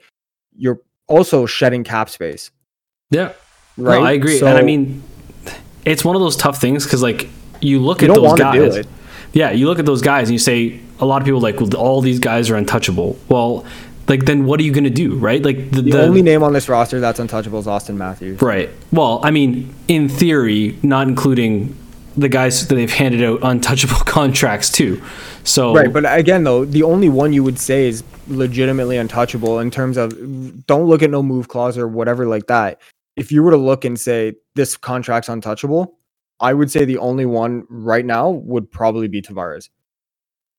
[0.55, 2.51] you're also shedding cap space,
[3.09, 3.33] Yeah,
[3.77, 3.99] right?
[3.99, 5.03] No, I agree, and I mean,
[5.85, 7.29] it's one of those tough things because like
[7.61, 8.85] you look you at those guys.
[9.33, 11.59] Yeah, you look at those guys and you say a lot of people are like,
[11.59, 13.17] well, all these guys are untouchable.
[13.29, 13.65] Well,
[14.07, 15.41] like then what are you going to do, right?
[15.41, 18.41] Like the, The, the only name on this roster that's untouchable is Austin Matthews.
[18.41, 18.69] Right.
[18.91, 21.77] Well, I mean, in theory, not including
[22.17, 25.01] the guys that they've handed out untouchable contracts to.
[25.45, 29.71] So Right, but again, though, the only one you would say is legitimately untouchable in
[29.71, 30.11] terms of
[30.67, 32.81] don't look at no move clause or whatever like that.
[33.21, 35.99] If you were to look and say this contract's untouchable,
[36.39, 39.69] I would say the only one right now would probably be Tavares,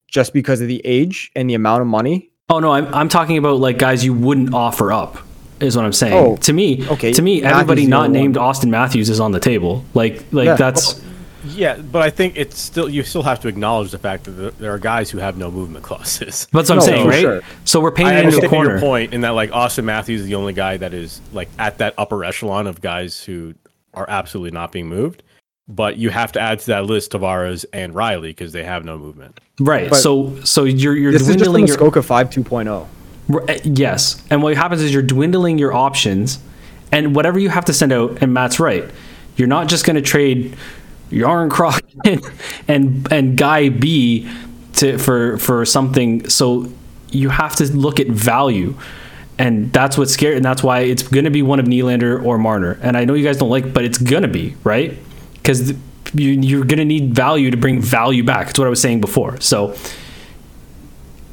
[0.06, 2.30] just because of the age and the amount of money.
[2.51, 5.18] oh no, I'm I'm talking about like guys you wouldn't offer up.
[5.59, 6.14] Is what I'm saying.
[6.14, 8.44] Oh, to me, okay, To me, Matthews everybody not named one.
[8.47, 9.84] Austin Matthews is on the table.
[9.94, 10.55] Like, like Yeah.
[10.56, 11.01] that's
[11.44, 14.51] Yeah, but I think it's still you still have to acknowledge the fact that there-
[14.52, 16.47] there are guys who have no movement clauses.
[16.52, 17.20] that's what I'm No, saying, right?
[17.20, 17.40] sure.
[17.64, 18.70] So we're I painting into a understand corner.
[18.73, 21.78] your point in that like Austin Matthews is the only guy that is like at
[21.78, 23.55] that upper echelon of guys who
[23.94, 25.23] are absolutely not being moved.
[25.69, 28.98] But you have to add to that list Tavares and Rielly because they have no
[28.98, 29.39] movement.
[29.60, 29.90] Right.
[29.90, 32.86] But so so you're you're This is just the dwindling your Muskoka 5 2.0.
[33.32, 34.23] R- uh, Yes.
[34.31, 36.40] And what happens is you're dwindling your options
[36.90, 38.85] and whatever you have to send out, and Matt's right.
[39.36, 40.56] You're not just going to trade
[41.12, 41.80] Järnkrok
[42.68, 44.28] and, and Guy B
[44.74, 46.28] to for for something.
[46.28, 46.66] So
[47.10, 48.74] you have to look at value.
[49.39, 52.39] And that's what's scary, and that's why it's going to be one of Nylander or
[52.39, 52.78] Marner.
[52.82, 54.97] And I know you guys don't like, but it's going to be right
[55.34, 55.70] because
[56.14, 58.51] you, you're going to need value to bring value back.
[58.51, 59.40] It's what I was saying before.
[59.40, 59.74] So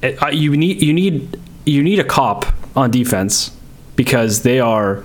[0.01, 2.45] it- uh, you need you need you need a cop
[2.76, 3.51] on defense
[3.95, 5.03] because they are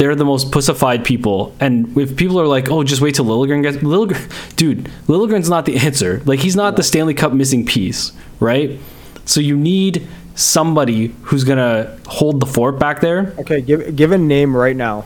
[0.00, 3.62] they're the most pussified people and if people are like oh just wait till Liljegren
[3.62, 8.12] gets Liljegren dude Liljegren's not the answer like he's not the Stanley Cup missing piece
[8.40, 8.78] right
[9.26, 14.18] so you need somebody who's gonna hold the fort back there Okay, give give a
[14.18, 15.04] name right now.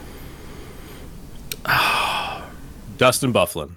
[2.98, 3.74] Dustin Byfuglien.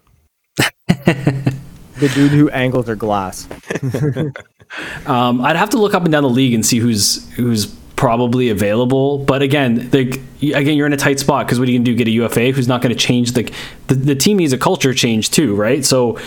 [1.99, 3.47] The dude who angles are glass.
[5.05, 8.49] Um, I'd have to look up and down the league and see who's who's probably
[8.49, 9.17] available.
[9.17, 11.95] But again, again, you're in a tight spot because what are you gonna do?
[11.95, 13.51] Get a UFA who's not gonna change the,
[13.87, 15.83] the the team needs a culture change too, right?
[15.83, 16.17] So,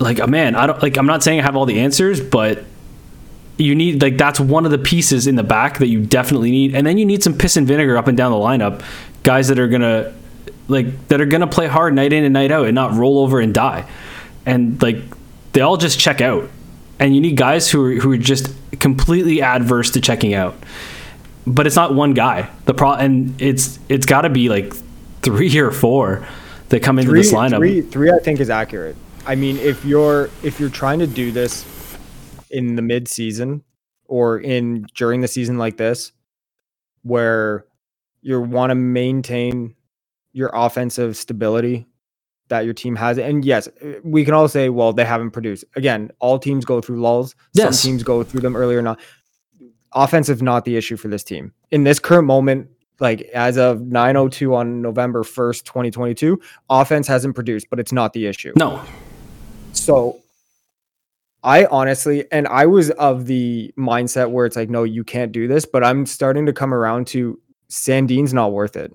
[0.00, 0.96] like, uh, man, I don't like.
[0.96, 2.64] I'm not saying I have all the answers, but
[3.58, 6.74] you need like that's one of the pieces in the back that you definitely need,
[6.74, 8.82] and then you need some piss and vinegar up and down the lineup,
[9.22, 10.12] guys that are gonna
[10.66, 13.38] like that are gonna play hard night in and night out and not roll over
[13.38, 13.88] and die,
[14.46, 14.96] and like
[15.52, 16.48] they all just check out,
[16.98, 18.48] and you need guys who are who are just
[18.80, 20.54] completely adverse to checking out,
[21.46, 22.50] but it's not one guy.
[22.64, 24.74] The pro and it's it's got to be like
[25.22, 26.26] three or four
[26.68, 27.58] that come into Three, this lineup.
[27.58, 28.96] three, three, I think is accurate.
[29.26, 31.64] I mean, if you're if you're trying to do this
[32.50, 33.62] in the mid season
[34.04, 36.12] or in during the season like this,
[37.02, 37.66] where
[38.22, 39.74] you want to maintain
[40.32, 41.86] your offensive stability
[42.48, 43.68] that your team has, and yes,
[44.04, 45.64] we can all say, well, they haven't produced.
[45.74, 47.34] Again, all teams go through lulls.
[47.52, 47.80] Yes.
[47.80, 48.80] Some teams go through them earlier.
[48.82, 49.00] Not
[49.92, 52.68] offensive, not the issue for this team in this current moment.
[52.98, 56.40] Like as of 9:02 on November 1st, 2022,
[56.70, 58.52] offense hasn't produced, but it's not the issue.
[58.56, 58.82] no,
[59.72, 60.20] So
[61.42, 65.46] I honestly, and I was of the mindset where it's like, no, you can't do
[65.46, 68.92] this, but I'm starting to come around to Sandin's not worth it.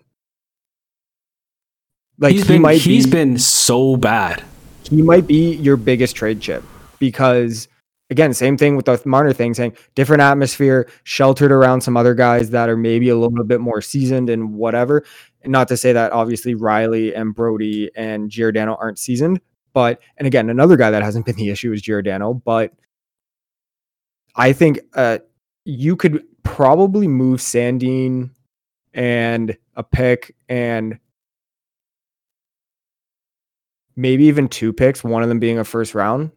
[2.21, 4.43] Like he's he been might he's be, been so bad.
[4.89, 6.63] he might be your biggest trade chip
[6.99, 7.67] because
[8.11, 12.51] again, same thing with the Marner thing, saying different atmosphere, sheltered around some other guys
[12.51, 15.03] that are maybe a little bit more seasoned and whatever.
[15.45, 19.41] Not to say that obviously Rielly and Brodie and Giordano aren't seasoned,
[19.73, 22.71] but and again, another guy that hasn't been the issue is Giordano, but
[24.35, 25.17] I think uh
[25.65, 28.29] you could probably move Sandin
[28.93, 30.99] and a pick and
[33.95, 36.31] maybe even two picks, one of them being a first round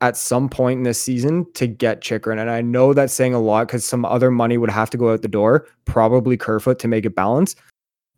[0.00, 2.38] at some point in this season to get Chychrun.
[2.38, 5.12] And I know that's saying a lot because some other money would have to go
[5.12, 7.56] out the door, probably Kerfoot to make it balance.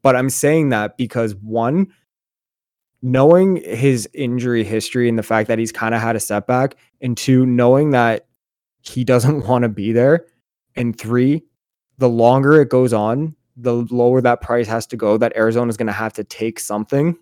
[0.02, 1.92] But I'm saying that because one,
[3.02, 7.16] knowing his injury history and the fact that he's kind of had a setback, and
[7.16, 8.26] two, knowing that
[8.80, 10.26] he doesn't want to be there,
[10.74, 11.44] and three,
[11.98, 15.76] the longer it goes on, the lower that price has to go, that Arizona is
[15.76, 17.16] going to have to take something.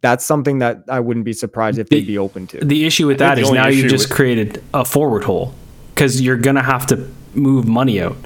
[0.00, 2.64] That's something that I wouldn't be surprised if they'd be open to.
[2.64, 4.84] The issue with I think that the is only now you issue just created a
[4.84, 5.54] forward hole
[5.94, 8.16] because you're gonna have to move money out,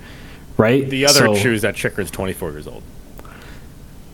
[0.58, 0.88] right?
[0.88, 2.82] The other So, issue is that Chychrun's 24 years old.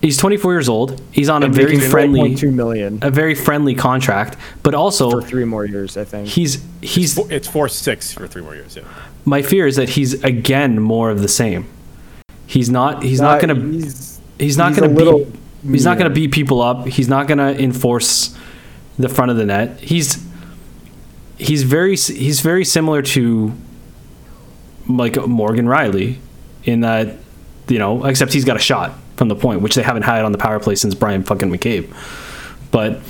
[0.00, 1.02] He's 24 years old.
[1.10, 5.44] He's on a very friendly, 1.2 million a very friendly contract, but also for three
[5.44, 6.28] more years, I think.
[6.28, 7.14] he's he's.
[7.14, 8.76] Four- It's four six for three more years.
[8.76, 8.84] Yeah.
[9.24, 11.66] My fear is that he's again more of the same.
[12.46, 13.02] He's not.
[13.02, 13.56] He's not gonna.
[13.56, 15.32] He's, He's not he's going a to little
[15.62, 15.72] beat.
[15.72, 16.86] He's not going to beat people up.
[16.86, 18.36] He's not going to enforce
[18.98, 19.80] the front of the net.
[19.80, 20.24] He's
[21.36, 23.52] he's very he's very similar to
[24.88, 26.16] like Morgan Rielly,
[26.64, 27.16] in that
[27.68, 30.32] you know, except he's got a shot from the point, which they haven't had on
[30.32, 31.92] the power play since Bryan fucking McCabe.
[32.70, 33.00] But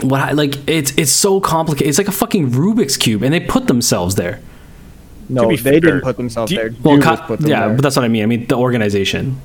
[0.00, 1.88] what I, like it's it's so complicated.
[1.88, 4.40] It's like a fucking Rubik's cube, and they put themselves there.
[5.28, 6.70] No, they fair, didn't put themselves you- there.
[6.82, 7.76] Well, Dubas Ky- put them yeah, there.
[7.76, 8.22] but that's what I mean.
[8.22, 9.40] I mean the organization.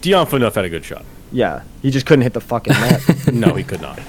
[0.00, 1.04] Dion Phaneuf had a good shot.
[1.34, 3.02] Yeah, he just couldn't hit the fucking net.
[3.32, 4.00] No, he could not.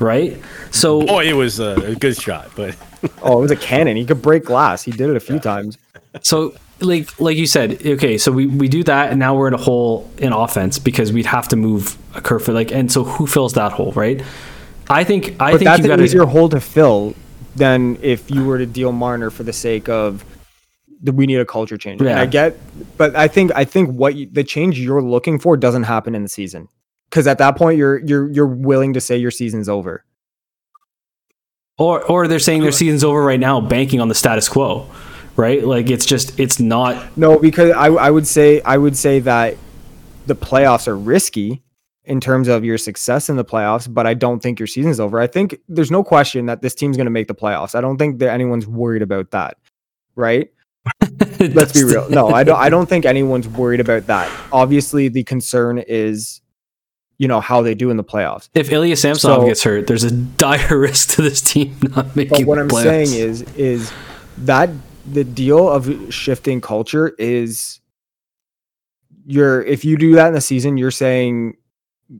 [0.00, 0.40] right?
[0.70, 2.76] So Boy, it was a, a good shot, but
[3.22, 3.96] oh, it was a cannon.
[3.96, 4.82] He could break glass.
[4.82, 5.78] He did it a few times.
[6.22, 9.54] so like like you said, okay, so we, we do that and now we're in
[9.54, 13.04] a hole in offense because we'd have to move a curve for like and so
[13.04, 14.22] who fills that hole, right?
[14.90, 17.14] I think I But think that's you an got easier hole to fill
[17.56, 20.26] than if you were to deal Marner for the sake of that
[21.12, 22.00] we need a culture change.
[22.00, 22.56] And I get,
[22.96, 26.22] but I think I think what you, the change you're looking for doesn't happen in
[26.22, 26.68] the season
[27.10, 30.04] because at that point you're you're you're willing to say your season's over.
[31.78, 34.88] or or they're saying their season's over right now banking on the status quo,
[35.36, 35.64] right?
[35.64, 39.56] Like it's just it's not No, because I I would say I would say that
[40.26, 41.62] the playoffs are risky
[42.04, 45.20] in terms of your success in the playoffs, but I don't think your season's over.
[45.20, 47.74] I think there's no question that this team's going to make the playoffs.
[47.74, 49.56] I don't think that anyone's worried about that.
[50.16, 50.50] Right?
[51.40, 52.08] Let's be real.
[52.10, 54.30] No, I don't I don't think anyone's worried about that.
[54.52, 56.40] Obviously, the concern is
[57.18, 58.48] you know how they do in the playoffs.
[58.54, 62.38] If Ilya Samsonov So- gets hurt, there's a dire risk to this team not making
[62.38, 62.82] But what the I'm playoffs.
[62.82, 63.92] saying is is
[64.38, 64.70] that
[65.10, 67.80] the deal of shifting culture is
[69.26, 71.56] you're if you do that in the season, you're saying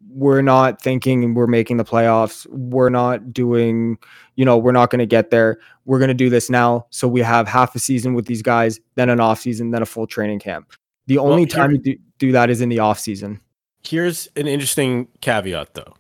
[0.09, 2.47] we're not thinking we're making the playoffs.
[2.49, 3.99] We're not doing,
[4.37, 5.59] you know, we're not going to get there.
[5.85, 6.87] We're going to do this now.
[6.91, 9.87] So we have half a season with these guys, then an off season, then a
[9.87, 10.73] full training camp.
[11.07, 13.41] The only here- time you do, do that is in the off season.
[13.87, 15.95] here's an interesting caveat, though.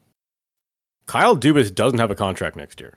[1.07, 2.95] Kyle Dubas doesn't have a contract next year.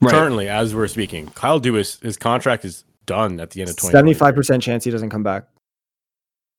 [0.00, 0.10] right.
[0.10, 3.92] Currently, as we're speaking, Kyle Dubas, his contract is done at the end of 20.
[3.92, 5.44] Seventy-five percent chance he doesn't come back.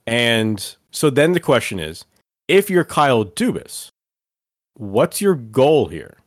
[0.07, 2.05] And so then the question is
[2.47, 3.89] if you're Kyle Dubas,
[4.75, 6.17] what's your goal here?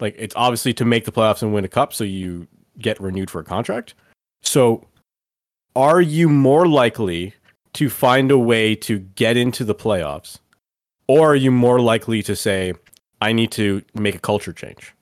[0.00, 2.46] Like, it's obviously to make the playoffs and win a cup so you
[2.78, 3.94] get renewed for a contract.
[4.42, 4.86] So,
[5.74, 7.34] are you more likely
[7.74, 10.38] to find a way to get into the playoffs?
[11.08, 12.74] Or are you more likely to say,
[13.20, 14.94] I need to make a culture change?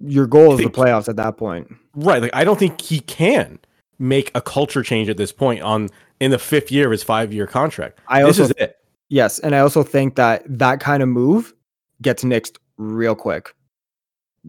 [0.00, 1.72] Your goal is the playoffs at that point.
[1.94, 2.20] Right.
[2.20, 3.58] Like, I don't think he can
[3.98, 5.88] make a culture change at this point on
[6.20, 7.98] in the fifth year of his five year contract.
[8.08, 8.78] I this also is it.
[9.08, 11.54] Yes, and I also think that that kind of move
[12.02, 13.54] gets nixed real quick.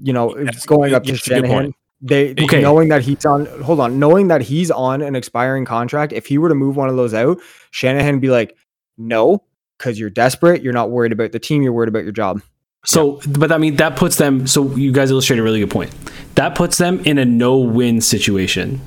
[0.02, 1.74] You know, it's going up to Shanahan.
[2.02, 2.62] They Okay.
[2.62, 3.46] knowing that he's on.
[3.64, 6.12] Hold on, knowing that he's on an expiring contract.
[6.14, 7.40] If he were to move one of those out,
[7.72, 8.56] Shanahan be like,
[8.98, 9.42] "No,
[9.78, 10.62] because you're desperate.
[10.62, 11.64] You're not worried about the team.
[11.64, 12.42] You're worried about your job."
[12.86, 14.46] So, but I mean, that puts them.
[14.46, 15.92] So, you guys illustrate a really good point.
[16.36, 18.82] That puts them in a no-win situation.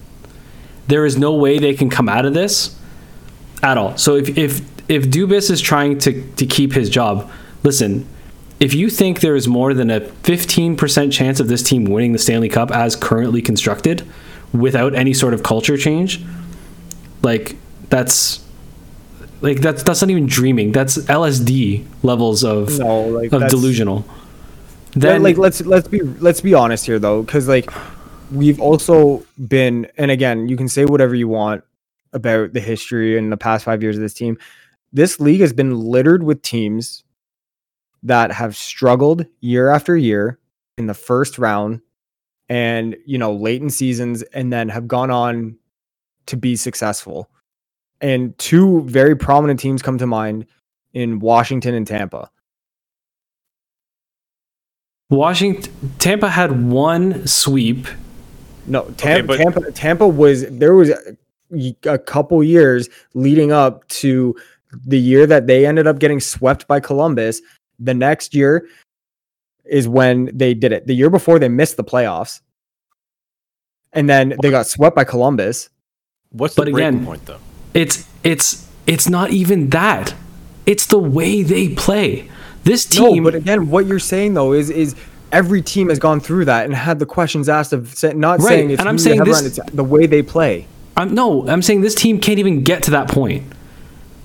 [0.87, 2.77] There is no way they can come out of this
[3.63, 3.97] at all.
[3.97, 7.29] So, if if if Dubas is trying to to keep his job,
[7.65, 8.07] listen.
[8.61, 12.19] If you think there is more than a 15% chance of this team winning the
[12.19, 14.07] Stanley Cup as currently constructed
[14.53, 16.25] without any sort of culture change,
[17.23, 17.57] like
[17.89, 18.45] that's
[19.41, 20.73] like that's that's not even dreaming.
[20.73, 24.05] That's LSD levels of No, like of delusional.
[24.93, 27.71] Then, like let's let's be let's be honest here though, because like
[28.33, 31.63] we've also been, and again, you can say whatever you want
[32.13, 34.39] about the history and the past five years of this team.
[34.93, 37.05] This league has been littered with teams
[38.03, 40.39] that have struggled year after year
[40.77, 41.81] in the first round,
[42.49, 45.57] and you know late in seasons, and then have gone on
[46.27, 47.31] to be successful.
[48.01, 50.47] And two very prominent teams come to mind
[50.95, 52.31] in Washington and Tampa.
[55.11, 57.87] Washington Tampa had one sweep.
[58.67, 64.37] No, Tampa, but- Tampa, Tampa was there was a, a couple years leading up to
[64.87, 67.41] the year that they ended up getting swept by Columbus.
[67.79, 68.67] The next year
[69.65, 70.87] is when they did it.
[70.87, 72.41] The year before they missed the playoffs,
[73.93, 75.69] and then they got swept by Columbus.
[76.31, 77.39] What's the But breaking again- point, though?
[77.75, 80.15] It's it's it's not even that.
[80.67, 82.29] It's the way they play.
[82.65, 83.03] This team.
[83.05, 84.95] No, team but again, what you're saying though is is
[85.33, 88.71] every team has gone through that and had the questions asked of not Right, saying
[88.71, 90.67] it's and I'm saying this- around, it's the way they play.
[90.97, 93.45] I'm no, I'm saying this team can't even get to that point.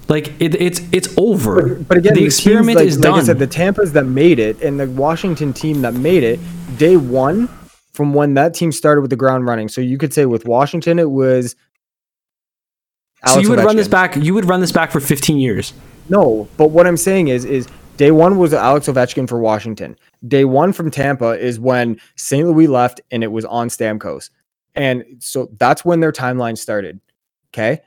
[0.10, 1.76] Like it, it's it's over.
[1.76, 3.20] But, but again, the teams experiment like, is like done.
[3.20, 6.40] I said, the Tampa's that made it and the Washington team that made it,
[6.78, 7.48] day one
[7.94, 9.70] from when that team started with the ground running.
[9.70, 11.56] So you could say with Washington, it was.
[13.24, 14.16] Alex so you would run this back.
[14.18, 15.74] You would run this back for 15 years.
[16.10, 19.96] No, but what I'm saying is, is day one was Alex Ovechkin for Washington.
[20.28, 22.46] Day one from Tampa is when St.
[22.46, 24.30] Louis left and it was on Stamkos,
[24.76, 27.00] and so that's when their timeline started.
[27.54, 27.82] Okay.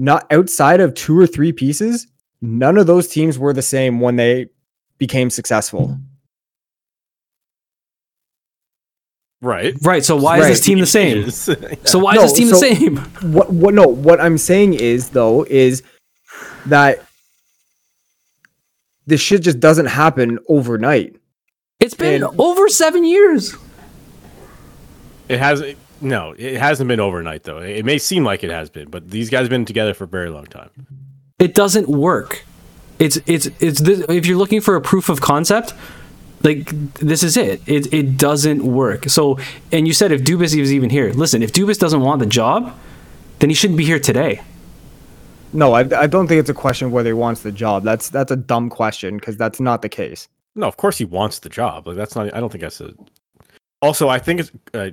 [0.00, 2.06] Not outside of two or three pieces,
[2.40, 4.46] none of those teams were the same when they
[4.96, 5.98] became successful.
[9.42, 9.74] Right.
[9.82, 10.02] Right.
[10.02, 11.30] So why is this team the same?
[11.84, 12.96] So why No, is this team the same?
[13.32, 15.82] What what no, what I'm saying is though, is
[16.64, 17.02] that
[19.06, 21.14] this shit just doesn't happen overnight.
[21.78, 23.54] It's been And- over seven years.
[25.28, 25.60] It has
[26.00, 26.34] no.
[26.38, 27.58] It hasn't been overnight though.
[27.58, 30.08] It may seem like it has been, but these guys have been together for a
[30.08, 30.70] very long time.
[31.38, 32.44] It doesn't work.
[32.98, 35.72] It's it's it's this, if you're looking for a proof of concept,
[36.42, 37.62] like this is it.
[37.66, 39.08] It it doesn't work.
[39.08, 39.38] So
[39.72, 42.74] and you said if Dubas was even here, listen, if Dubas doesn't want the job,
[43.38, 44.42] then he shouldn't be here today.
[45.52, 47.82] No, I, I don't think it's a question of whether he wants the job.
[47.82, 50.28] That's that's a dumb question because that's not the case.
[50.54, 51.86] No, of course he wants the job.
[51.86, 52.34] Like that's not.
[52.34, 52.92] I don't think that's a.
[53.82, 54.90] Also, I think it's uh,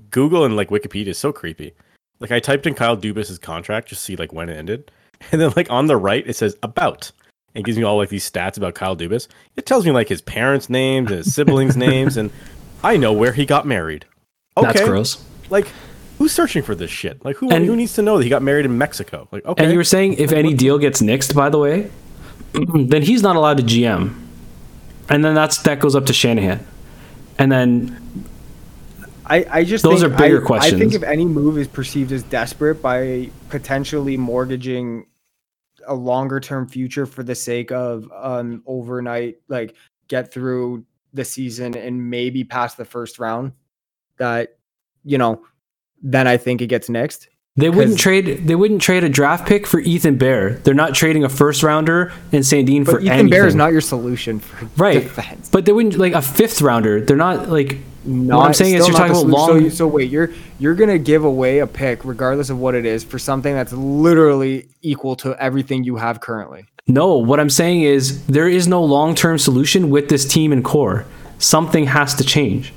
[0.10, 1.72] Google and like Wikipedia is so creepy.
[2.20, 4.90] Like I typed in Kyle Dubas's contract just to see like when it ended,
[5.32, 7.12] and then like on the right it says about.
[7.54, 9.28] And gives me all like these stats about Kyle Dubas.
[9.56, 12.30] It tells me like his parents' names and his siblings' names, and
[12.82, 14.06] I know where he got married.
[14.56, 15.22] Okay, That's gross.
[15.50, 15.68] Like,
[16.16, 17.22] who's searching for this shit?
[17.26, 19.28] Like, who And- who needs to know that he got married in Mexico?
[19.30, 21.90] Like, okay, And you were saying if any deal gets nixed, by the way,
[22.54, 24.14] then he's not allowed to GM,
[25.10, 26.66] and then that's that goes up to Shanahan,
[27.42, 28.28] and then
[29.26, 32.12] I, I just Those think, are bigger I, I think if any move is perceived
[32.12, 35.06] as desperate by potentially mortgaging
[35.86, 39.74] a longer term future for the sake of um overnight like
[40.06, 43.52] get through the season and maybe pass the first round,
[44.18, 44.56] that
[45.04, 45.44] you know,
[46.00, 47.28] then I think it gets next.
[47.56, 48.46] They wouldn't trade.
[48.46, 50.54] They wouldn't trade a draft pick for Ethan Bear.
[50.54, 53.30] They're not trading a first rounder and Sandin for Ethan anything.
[53.30, 55.02] Bear is not your solution for right.
[55.02, 55.50] defense.
[55.50, 57.00] But they wouldn't like a fifth rounder.
[57.04, 57.78] They're not like.
[58.04, 59.48] What I'm saying is you're talking about long.
[59.48, 62.86] So, you- so wait, you're you're gonna give away a pick, regardless of what it
[62.86, 66.64] is, for something that's literally equal to everything you have currently.
[66.88, 70.64] no, what I'm saying is there is no long term solution with this team and
[70.64, 71.04] core.
[71.38, 72.72] Something has to change.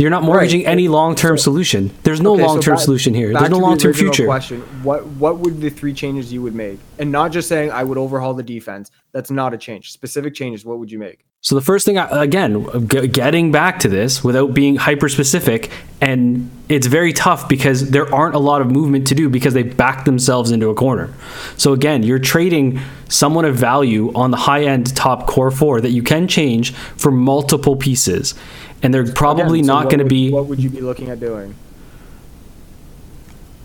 [0.00, 1.90] You're not mortgaging any long term solution.
[2.04, 3.32] There's no Okay, long term back- solution here.
[3.34, 4.24] There's no long term future.
[4.24, 6.78] Question: What what would the three changes you would make?
[6.98, 8.90] And not just saying I would overhaul the defense.
[9.12, 9.92] That's not a change.
[9.92, 10.64] Specific changes.
[10.64, 11.26] What would you make?
[11.42, 15.70] So the first thing, I, again, g- getting back to this without being hyper specific,
[16.02, 19.62] and it's very tough because there aren't a lot of movement to do because they
[19.62, 21.12] backed themselves into a corner.
[21.56, 22.78] So again, you're trading
[23.08, 27.10] someone of value on the high end top core four that you can change for
[27.10, 28.34] multiple pieces,
[28.82, 30.30] and they're probably Again, so not going to be.
[30.30, 31.54] What would you be looking at doing?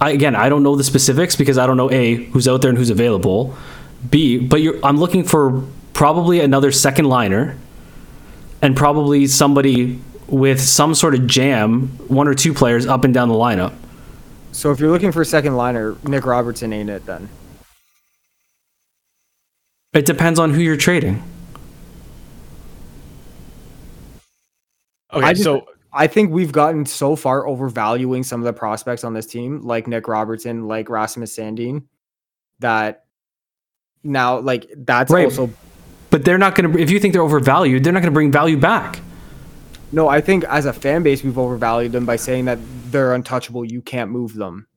[0.01, 2.69] I, again, I don't know the specifics because I don't know a who's out there
[2.69, 3.55] and who's available.
[4.09, 5.63] B, but you're, I'm looking for
[5.93, 7.57] probably another second liner,
[8.61, 13.29] and probably somebody with some sort of jam, one or two players up and down
[13.29, 13.73] the lineup.
[14.51, 17.29] So if you're looking for a second liner, Nick Robertson ain't it then?
[19.93, 21.23] It depends on who you're trading.
[25.15, 25.25] Okay.
[25.25, 29.13] I just- so I think we've gotten so far overvaluing some of the prospects on
[29.13, 31.83] this team, like Nick Robertson, like Rasmus Sandin,
[32.59, 33.05] that
[34.03, 35.25] now like that's Right.
[35.25, 35.49] also
[36.09, 36.79] But they're not going to.
[36.79, 38.99] If you think they're overvalued, they're not going to bring value back.
[39.91, 40.07] no.
[40.09, 42.59] I think as a fan base, we've overvalued them by saying that
[42.91, 43.65] they're untouchable.
[43.65, 44.67] You can't move them.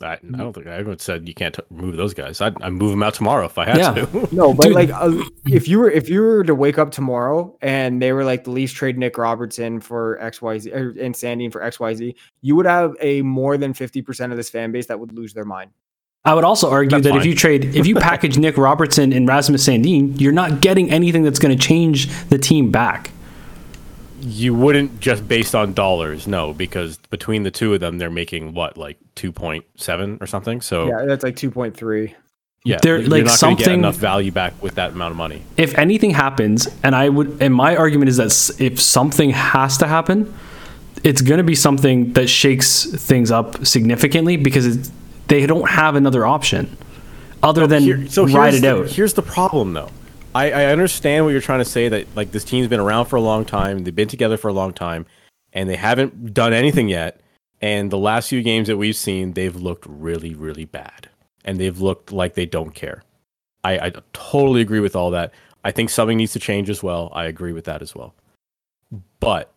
[0.00, 2.40] I, I don't think I haven't said you can't t- move those guys.
[2.40, 3.92] I'd, I'd move them out tomorrow if I had Yeah.
[3.92, 4.28] to.
[4.32, 4.74] No, but Dude.
[4.74, 5.12] like uh,
[5.46, 8.50] if you were if you were to wake up tomorrow and they were like the
[8.50, 13.20] Leafs trade Nick Robertson for XYZ or, and Sandin for XYZ, you would have a
[13.22, 15.70] more than 50% of this fan base that would lose their mind.
[16.24, 19.26] I would also argue That's that if you trade, if you package Nick Robertson and
[19.28, 23.10] Rasmus Sandin, you're not getting anything that's going to change the team back.
[24.22, 28.54] You wouldn't just based on dollars, no, because between the two of them, they're making
[28.54, 30.60] what like two point seven or something.
[30.60, 32.14] So yeah, Yeah, that's like 2.3.
[32.64, 35.10] Yeah, They're, you're like, not going to get something- enough value back with that amount
[35.10, 35.42] of money.
[35.56, 39.88] if anything happens, and I would, and my argument is that if something has to
[39.88, 40.32] happen,
[41.02, 44.92] it's going to be something that shakes things up significantly because it's,
[45.26, 46.76] they don't have another option
[47.42, 48.86] other than Here- so ride it the, out.
[48.86, 49.90] Here's the problem, though.
[50.34, 53.16] I, I understand what you're trying to say that like this team's been around for
[53.16, 55.06] a long time, they've been together for a long time,
[55.52, 57.20] and they haven't done anything yet.
[57.60, 61.08] And the last few games that we've seen, they've looked really, really bad,
[61.44, 63.02] and they've looked like they don't care.
[63.62, 65.32] I, I totally agree with all that.
[65.64, 67.12] I think something needs to change as well.
[67.14, 68.14] I agree with that as well.
[69.20, 69.52] But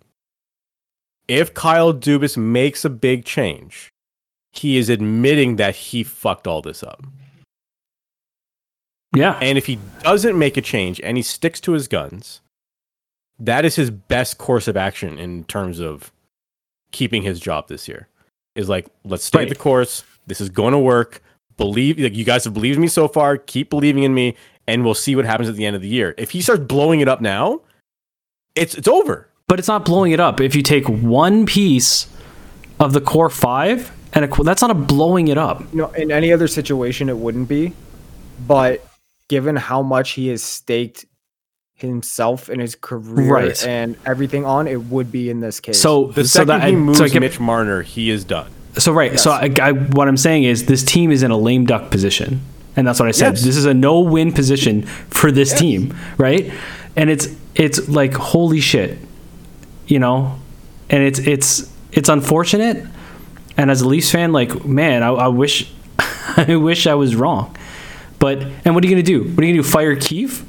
[1.28, 3.90] if Kyle Dubas makes a big change,
[4.52, 7.04] he is admitting that he fucked all this up.
[9.14, 9.38] Yeah.
[9.41, 12.41] And if he doesn't make a change and he sticks to his guns,
[13.40, 16.11] that is his best course of action in terms of
[16.91, 18.07] keeping his job this year.
[18.56, 19.49] is like, let's stay Right.
[19.49, 20.03] the course.
[20.27, 21.22] This is going to work.
[21.57, 23.38] Believe like you guys have believed in me so far.
[23.38, 24.36] Keep believing in me,
[24.68, 26.15] and we'll see what happens at the end of the year.
[26.18, 27.61] If he starts blowing it up now,
[28.56, 29.27] it's it's over.
[29.48, 30.40] But it's not blowing it up.
[30.41, 32.07] If you take one piece
[32.80, 35.61] of the core five and a, that's not a blowing it up.
[35.72, 37.73] You know, in any other situation, it wouldn't be.
[38.48, 38.86] But
[39.28, 41.06] given how much he has staked
[41.74, 43.68] himself and his career Right.
[43.68, 45.80] and everything on, it would be in this case.
[45.80, 48.50] So The so second that he moves so get- Mitch Marner, he is done.
[48.78, 49.20] So right.
[49.20, 52.42] So I, I, what I'm saying is this team is in a lame duck position,
[52.76, 53.36] and that's what I said.
[53.36, 53.44] Yes.
[53.44, 56.52] This is a no-win position for this team, right?
[56.98, 58.98] And it's it's like holy shit,
[59.88, 60.38] you know,
[60.90, 62.86] and it's it's it's unfortunate.
[63.56, 65.72] And as a Leafs fan, like man, I, I wish
[66.38, 67.55] I wish I was wrong.
[68.26, 69.22] But and what are you gonna do?
[69.22, 69.70] What are you gonna do?
[69.70, 70.44] Fire Keefe?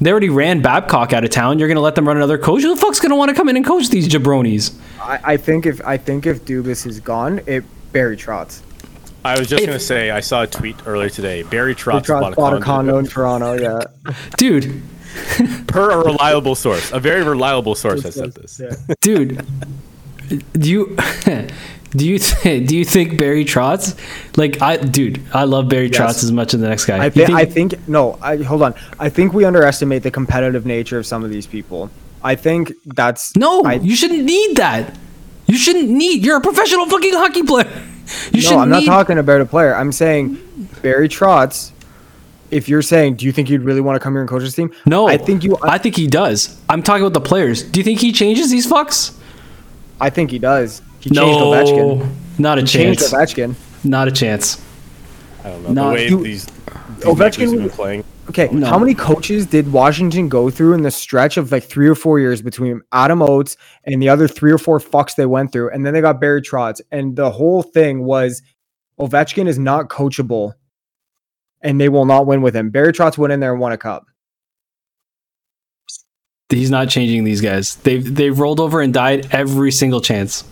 [0.00, 1.60] They already ran Babcock out of town.
[1.60, 2.62] You're gonna let them run another coach?
[2.62, 4.76] Who the fuck's gonna want to come in and coach these jabronis?
[5.00, 8.62] I, I think if I think if Dubas is gone, it Barry Trotz.
[9.24, 11.44] I was just gonna say I saw a tweet earlier today.
[11.44, 13.52] Barry Trotz, Trotz bought a condo in Toronto.
[13.52, 13.84] Yeah,
[14.36, 14.82] Dude,
[15.68, 16.90] per a reliable source.
[16.90, 18.60] A very reliable source has said this.
[18.60, 18.94] Yeah.
[19.00, 19.46] dude
[20.58, 20.96] do you
[21.96, 23.96] do you th- do you think Barry Trotz
[24.36, 25.96] like I dude I love Barry Yes.
[26.00, 28.18] Trotz as much as the next guy I, thi- think- I think no.
[28.22, 28.74] I hold on.
[28.98, 31.90] I think we underestimate the competitive nature of some of these people.
[32.22, 34.96] I think that's no I, you shouldn't need that
[35.46, 37.68] you shouldn't need you're a professional fucking hockey player
[38.32, 39.74] you no, I'm not need talking about a player.
[39.74, 40.38] I'm saying
[40.82, 41.72] Barry Trotz.
[42.50, 44.54] If you're saying, do you think you'd really want to come here and coach this
[44.54, 44.72] team?
[44.84, 45.56] no I think you.
[45.62, 48.50] I, I think he does I'm talking about the players do you think he changes
[48.50, 49.16] these fucks
[50.00, 50.82] I think he does.
[51.02, 52.14] He changed no Ovechkin.
[52.38, 53.54] not a He changed chance Ovechkin.
[53.84, 54.60] not a chance
[55.44, 58.04] I don't know No, the way you- these, these Ovechkin Yankees have been playing.
[58.28, 58.66] Okay, No.
[58.68, 62.20] how many coaches did Washington go through in the stretch of like three or four
[62.20, 65.84] years between Adam Oates and the other three or four fucks they went through, and
[65.84, 68.40] then they got Barry Trotz, and the whole thing was
[69.00, 70.52] Ovechkin is not coachable,
[71.62, 72.70] and they will not win with him.
[72.70, 74.06] Barry Trotz went in there and won a cup.
[76.48, 80.44] he's not changing these guys they've they've rolled over and died every single chance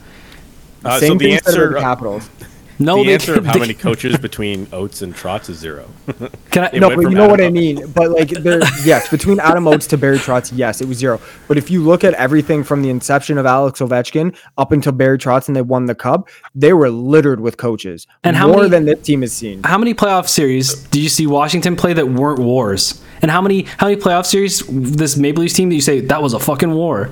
[0.85, 2.29] Uh, so the thing answer, the Capitals.
[2.79, 5.87] no the they, answer of how they- many coaches between Oates and Trotz is zero.
[6.51, 7.91] can I, It No, but you from know what I mean.
[7.93, 11.21] But like, there, yes, between Adam Oates to Barry Trotz, yes, it was zero.
[11.49, 15.19] But if you look at everything from the inception of Alex Ovechkin up until Barry
[15.19, 18.07] Trotz and they won the cup, they were littered with coaches.
[18.25, 19.63] And how more many- than this team has seen.
[19.63, 23.03] how many playoff series did you see Washington play that weren't wars?
[23.23, 26.23] And how many how many playoff series this Maple Leafs team that you say that
[26.23, 27.11] was a fucking war?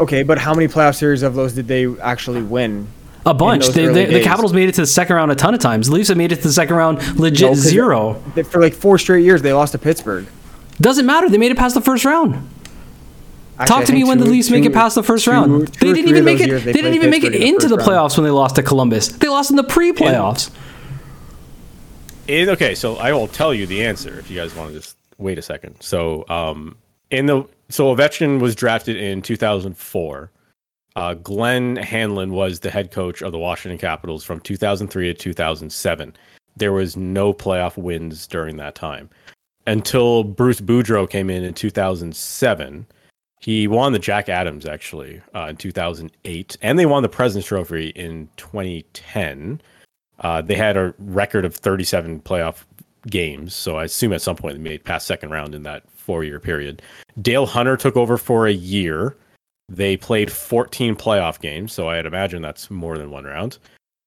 [0.00, 2.88] Okay, but how many playoff series of those did they actually win?
[3.26, 3.66] A bunch.
[3.68, 4.22] They, they, the.
[4.22, 5.88] Capitals made it to the second round a ton of times.
[5.88, 8.22] The Leafs have made it to the second round legit No, 'cause zero.
[8.34, 10.26] They- For like four straight years, they lost to Pittsburgh.
[10.80, 11.28] Doesn't matter.
[11.28, 12.34] They made it past the first round.
[13.58, 15.32] Actually, Talk to me think when the two- Leafs make it past the first two-
[15.32, 15.70] round.
[15.74, 16.48] two They didn't even make it.
[16.48, 18.10] They, they didn't played even make it Pittsburgh in the into the first round.
[18.10, 19.08] playoffs when they lost to Columbus.
[19.08, 20.50] They lost in the pre-playoffs.
[22.26, 24.96] It- okay, so I will tell you the answer if you guys want to just
[25.18, 25.76] wait a second.
[25.80, 26.76] So, um,
[27.10, 30.30] in the so Ovechkin was drafted in 2004.
[30.96, 36.16] Uh, Glenn Hanlon was the head coach of the Washington Capitals from 2003 to 2007.
[36.56, 39.08] There was no playoff wins during that time
[39.66, 42.86] until Bruce Boudreau came in in 2007.
[43.40, 47.88] He won the Jack Adams actually uh, in 2008, and they won the President's Trophy
[47.90, 49.60] in 2010.
[50.18, 52.64] Uh, they had a record of 37 playoff
[53.06, 56.24] games, so I assume at some point they made past second round in that four
[56.24, 56.82] year period.
[57.22, 59.16] Dale Hunter took over for a year.
[59.68, 63.58] They played 14 playoff games, so I'd imagine that's more than one round.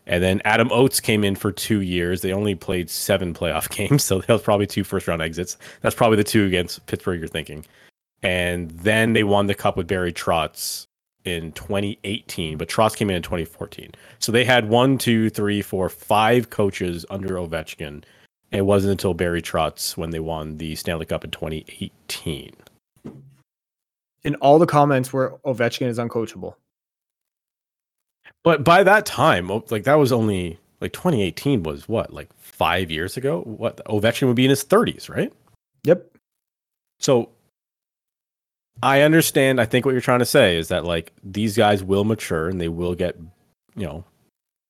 [0.06, 2.22] And then Adam Oates came in for two years.
[2.22, 5.56] They only played seven playoff games, so that was probably two first round exits.
[5.80, 7.64] That's probably the two against Pittsburgh you're thinking.
[8.22, 10.88] And then they won the cup with Barry Trotz
[11.24, 13.92] in 2018, but Trotz came in in 2014.
[14.20, 18.04] So they had one, two, three, four, five coaches under Ovechkin.
[18.54, 22.54] It wasn't until Barry Trotz when they won the Stanley Cup in 2018.
[24.24, 26.54] And all the comments were Ovechkin is uncoachable.
[28.44, 33.18] But by that time, like that was only like 2018 was what, like five years
[33.18, 33.42] ago?
[33.42, 35.34] What Ovechkin would be in his 30s, right?
[35.84, 36.16] Yep.
[37.00, 37.30] So
[38.84, 39.60] I understand.
[39.60, 42.62] I think what you're trying to say is that like these guys will mature and
[42.62, 43.18] they will get,
[43.76, 44.04] you know,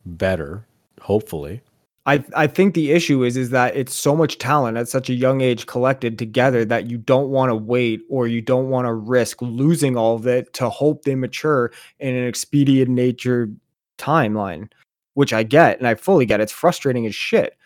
[0.05, 0.65] better,
[1.01, 1.61] hopefully.
[2.05, 5.13] I I think the issue is is that it's so much talent at such a
[5.13, 8.93] young age collected together that you don't want to wait or you don't want to
[8.93, 13.49] risk losing all of it to hope they mature in an expedient nature
[13.97, 14.69] timeline,
[15.13, 16.41] which I get and I fully get.
[16.41, 17.57] It's frustrating as shit.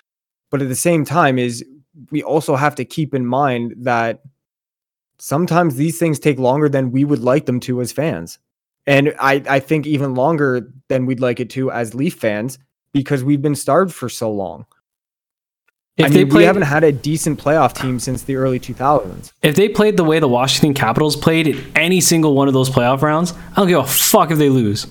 [0.51, 1.65] But at the same time is
[2.11, 4.21] we also have to keep in mind that
[5.19, 8.37] sometimes these things take longer than we would like them to as fans.
[8.85, 12.59] And I, I think even longer than we'd like it to as Leaf fans
[12.97, 14.65] because we've been starved for so long.
[15.97, 19.31] If I they mean, we haven't had a decent playoff team since the early 2000s.
[19.41, 22.69] if they played the way the Washington Capitals played in any single one of those
[22.69, 24.85] playoff rounds, I don't give a fuck if they lose.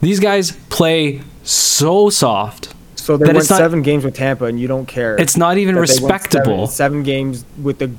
[0.00, 2.74] These guys play so soft.
[2.96, 5.14] So they it's not- seven games with Tampa, and you don't care.
[5.16, 6.66] It's not even that they went respectable.
[6.66, 7.92] Seven, seven games with the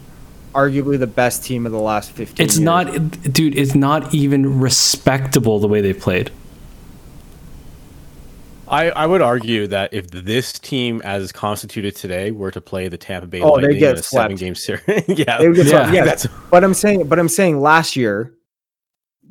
[0.53, 2.65] arguably the best team of the last 15 It's years.
[2.65, 3.57] not, dude.
[3.57, 6.31] It's not even respectable the way they played.
[8.69, 12.97] I, I would argue that if this team, as constituted today, were to play the
[12.97, 14.23] Tampa Bay Oh, they Lightning get in a swept.
[14.39, 15.91] seven-game series, yeah, They would get Yeah.
[15.91, 18.33] yeah, that's But I'm saying, but I'm saying last year,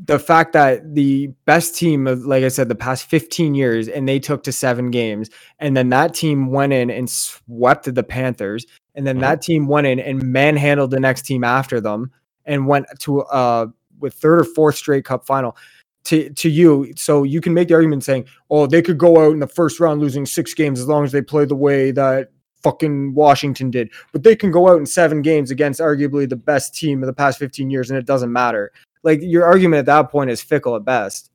[0.05, 4.07] the fact that the best team of, like I said, the past 15 years, and
[4.09, 8.67] they took to seven games, and then that team went in and swept the Panthers,
[8.95, 9.21] and then Mhm.
[9.21, 12.11] that team went in and manhandled the next team after them,
[12.45, 13.67] and went to uh
[13.99, 15.57] with third or fourth straight Cup final.
[16.07, 19.33] To, to you, so you can make the argument saying, "Oh, they could go out
[19.33, 22.31] in the first round losing six games as long as they play the way that
[22.63, 26.75] fucking Washington did." but they can go out in seven games against arguably the best
[26.75, 28.73] team of the past 15 years and it doesn't matter.
[29.03, 31.31] Like your argument at that point is fickle at best.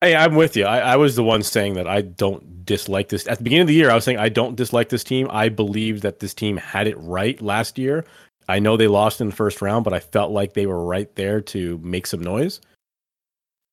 [0.00, 0.64] Hey, I'm with you.
[0.64, 3.26] I, I was the one saying that I don't dislike this.
[3.26, 5.28] At the beginning of the year, I was saying I don't dislike this team.
[5.30, 8.04] I believe that this team had it right last year.
[8.48, 11.14] I know they lost in the first round, but I felt like they were right
[11.16, 12.60] there to make some noise.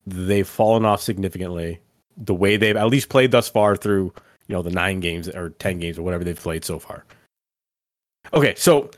[0.09, 1.81] They've fallen off significantly.
[2.15, 4.13] The way they've at least played thus far through,
[4.47, 7.03] you know, the nine games or ten games or whatever they've played so far.
[8.33, 8.89] Okay, so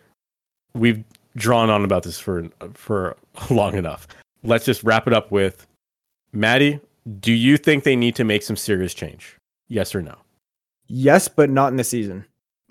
[0.76, 1.03] we've
[1.36, 3.18] drawn on about this for for
[3.49, 4.07] long enough.
[4.44, 5.65] Let's just wrap it up with
[6.31, 6.80] Maddie.
[7.19, 9.36] Do you think they need to make some serious change?
[9.68, 10.15] Yes or no?
[10.88, 12.23] Yes, but not in the season.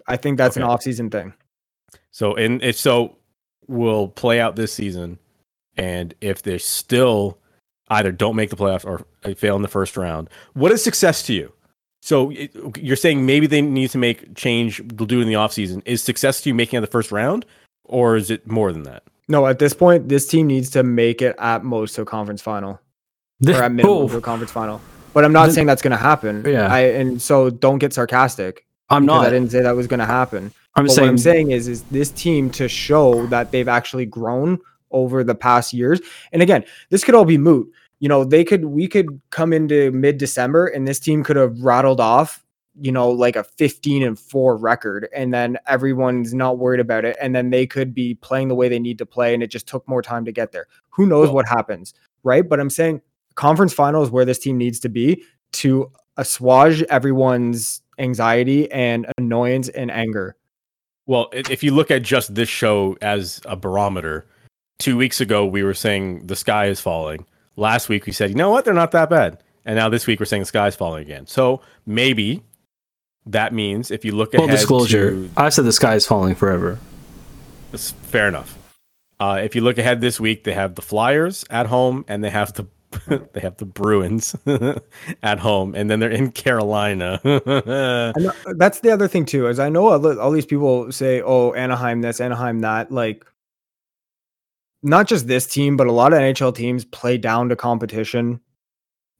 [0.06, 1.34] I think that's an off-season thing.
[2.12, 3.16] So, and if so,
[3.66, 5.18] will play out this season,
[5.76, 7.36] and if they're still
[7.90, 11.22] either don't make the playoffs or uh, fail in the first round, what is success
[11.24, 11.52] to you?
[12.00, 12.30] So
[12.76, 14.78] you're saying maybe they need to make change.
[14.86, 15.82] They'll do it in the offseason.
[15.84, 17.44] Is success to you making it the first round,
[17.84, 19.02] or is it more than that?
[19.28, 22.40] No, at this point, this team needs to make it at most to a conference
[22.40, 22.80] final
[23.46, 24.80] or at minimum to a conference final.
[25.12, 26.44] But I'm not Then- saying that's going to happen.
[26.46, 26.72] Yeah.
[26.72, 28.64] I and so don't get sarcastic.
[28.90, 29.26] I'm not.
[29.26, 30.52] I didn't say that was going to happen.
[30.76, 34.06] I'm but saying, what I'm saying is, is this team to show that they've actually
[34.06, 34.60] grown
[34.90, 36.00] over the past years.
[36.32, 37.70] And again, this could all be moot.
[38.00, 41.60] You know, they could, we could come into mid December and this team could have
[41.60, 42.44] rattled off,
[42.80, 47.16] you know, like a 15 and four record, and then everyone's not worried about it.
[47.20, 49.66] And then they could be playing the way they need to play, and it just
[49.66, 50.66] took more time to get there.
[50.90, 51.92] Who knows what happens,
[52.22, 52.48] right?
[52.48, 53.02] But I'm saying
[53.34, 59.68] conference final is where this team needs to be to assuage everyone's anxiety and annoyance
[59.70, 60.36] and anger.
[61.06, 64.26] Well, if you look at just this show as a barometer,
[64.78, 67.26] two weeks ago we were saying the sky is falling.
[67.56, 69.42] Last week we said, you know what, they're not that bad.
[69.64, 71.26] And now this week we're saying the sky is falling again.
[71.26, 72.42] So maybe
[73.26, 74.40] that means if you look ahead.
[74.40, 76.78] full ahead disclosure, to- I've said the sky is falling forever.
[77.70, 78.56] That's fair enough.
[79.20, 82.30] Uh, if you look ahead this week, they have the Flyers at home, and they
[82.30, 82.66] have the
[83.32, 84.34] they have the Bruins
[85.22, 87.20] at home, and then they're in Carolina.
[87.24, 91.20] I know, that's the other thing too, is I know all, all these people say,
[91.20, 93.26] "Oh, Anaheim that's Anaheim that." Like,
[94.82, 98.40] not just this team, but a lot of NHL teams play down to competition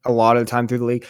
[0.05, 1.07] a lot of the time through the league.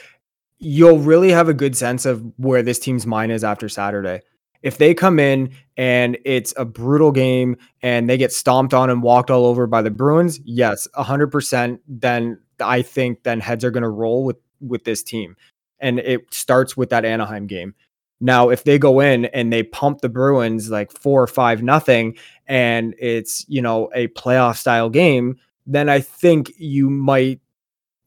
[0.59, 4.23] You'll really have a good sense of where this team's mind is after Saturday.
[4.63, 9.03] If they come in and it's a brutal game and they get stomped on and
[9.03, 11.81] walked all over by the Bruins, yes, hundred percent.
[11.87, 15.37] Then I think then heads are going to roll with with this team,
[15.79, 17.75] and it starts with that Anaheim game.
[18.21, 22.17] Now, if they go in and they pump the Bruins like four or five nothing,
[22.47, 25.37] and it's you know a playoff style game,
[25.67, 27.41] then I think you might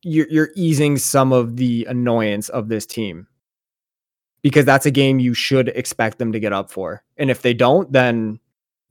[0.04, 3.28] you're, you're easing some of the annoyance of this team
[4.42, 7.54] because that's a game you should expect them to get up for, and if they
[7.54, 8.40] don't, then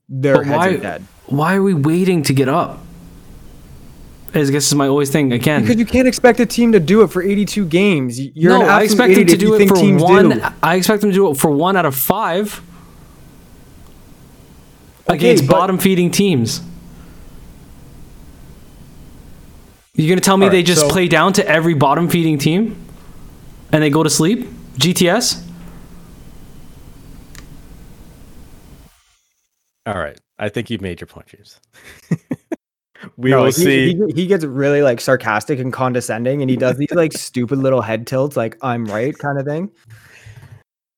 [0.09, 1.05] their But heads why- are dead.
[1.27, 2.79] Why are we waiting to get up?
[4.33, 5.61] I guess this is my always thing again.
[5.61, 8.17] Because you can't expect a team to do it for 82 games.
[8.19, 10.29] You're no, I expect them to do it for one.
[10.29, 10.41] do.
[10.63, 12.61] I expect them to do it for one out of five
[15.09, 16.61] Okay, against but- bottom feeding teams.
[19.95, 22.77] You're gonna tell me All they just so- play down to every bottom feeding team,
[23.73, 24.47] and they go to sleep?
[24.77, 25.43] GTS?
[29.85, 31.59] All right, I think you've made your point, James.
[33.17, 33.95] we No, will he, see.
[33.95, 37.81] He, he gets really like sarcastic and condescending, and he does these like stupid little
[37.81, 39.71] head tilts, like "I'm right" kind of thing.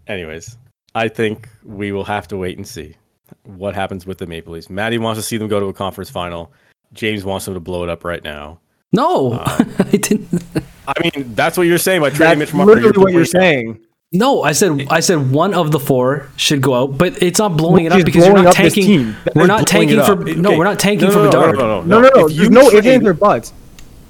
[0.07, 0.57] Anyways,
[0.95, 2.95] I think we will have to wait and see
[3.43, 4.69] what happens with the Maple Leafs.
[4.69, 6.51] Maddie wants to see them go to a conference final.
[6.93, 8.59] James wants them to blow it up right now.
[8.91, 10.43] No, um, I didn't.
[10.88, 12.73] I mean, that's what you're saying by trading Mitch Marner.
[12.75, 13.80] literally what you're blowing- saying.
[14.15, 17.57] No, I said I said one of the four should go out, but it's not
[17.57, 18.85] blowing Which it up because you're not up tanking.
[18.85, 19.15] team.
[19.26, 20.57] That We're not tanking for no, Okay.
[20.57, 21.57] we're not tanking No, for no, no, Bedard.
[21.57, 22.27] no, no, No, no, no.
[22.27, 23.53] If There's no ifs, trade- ands, or buts.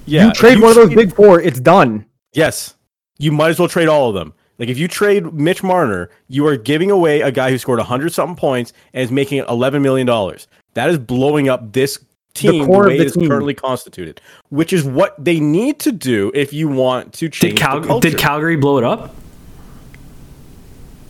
[0.06, 2.06] Yeah, you if trade one of those trade- big four, it's done.
[2.34, 2.74] Yes,
[3.18, 4.34] you might as well trade all of them.
[4.60, 8.12] Like if you trade Mitch Marner, you are giving away a guy who scored 100
[8.12, 10.48] something points and is making 11 million dollars.
[10.74, 11.98] That is blowing up this
[12.34, 13.30] team the, core of way the it is team.
[13.30, 14.20] currently constituted,
[14.50, 17.88] which is what they need to do if you want to change Did, Cal- the
[17.88, 18.10] culture.
[18.10, 19.16] did Calgary blow it up?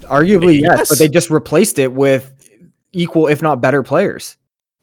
[0.05, 0.89] Arguably, yes, Yes.
[0.89, 2.31] but they just replaced it with
[2.91, 4.37] equal, if not better, players.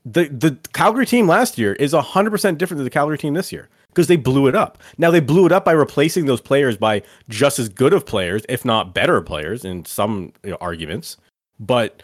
[0.04, 3.68] the the Calgary team last year is 100% different than the Calgary team this year
[3.88, 4.78] because they blew it up.
[4.96, 8.42] Now they blew it up by replacing those players by just as good of players,
[8.48, 11.18] if not better players in some you know, arguments.
[11.58, 12.02] But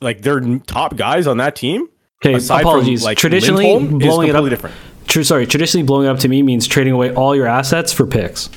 [0.00, 1.88] like their n- top guys on that team,
[2.24, 3.02] Okay, aside apologies.
[3.02, 4.48] from like Traditionally, Lindholm, is blowing it up.
[4.48, 4.74] different.
[5.06, 5.46] True, sorry.
[5.46, 8.50] Traditionally, blowing it up to me means trading away all your assets for picks.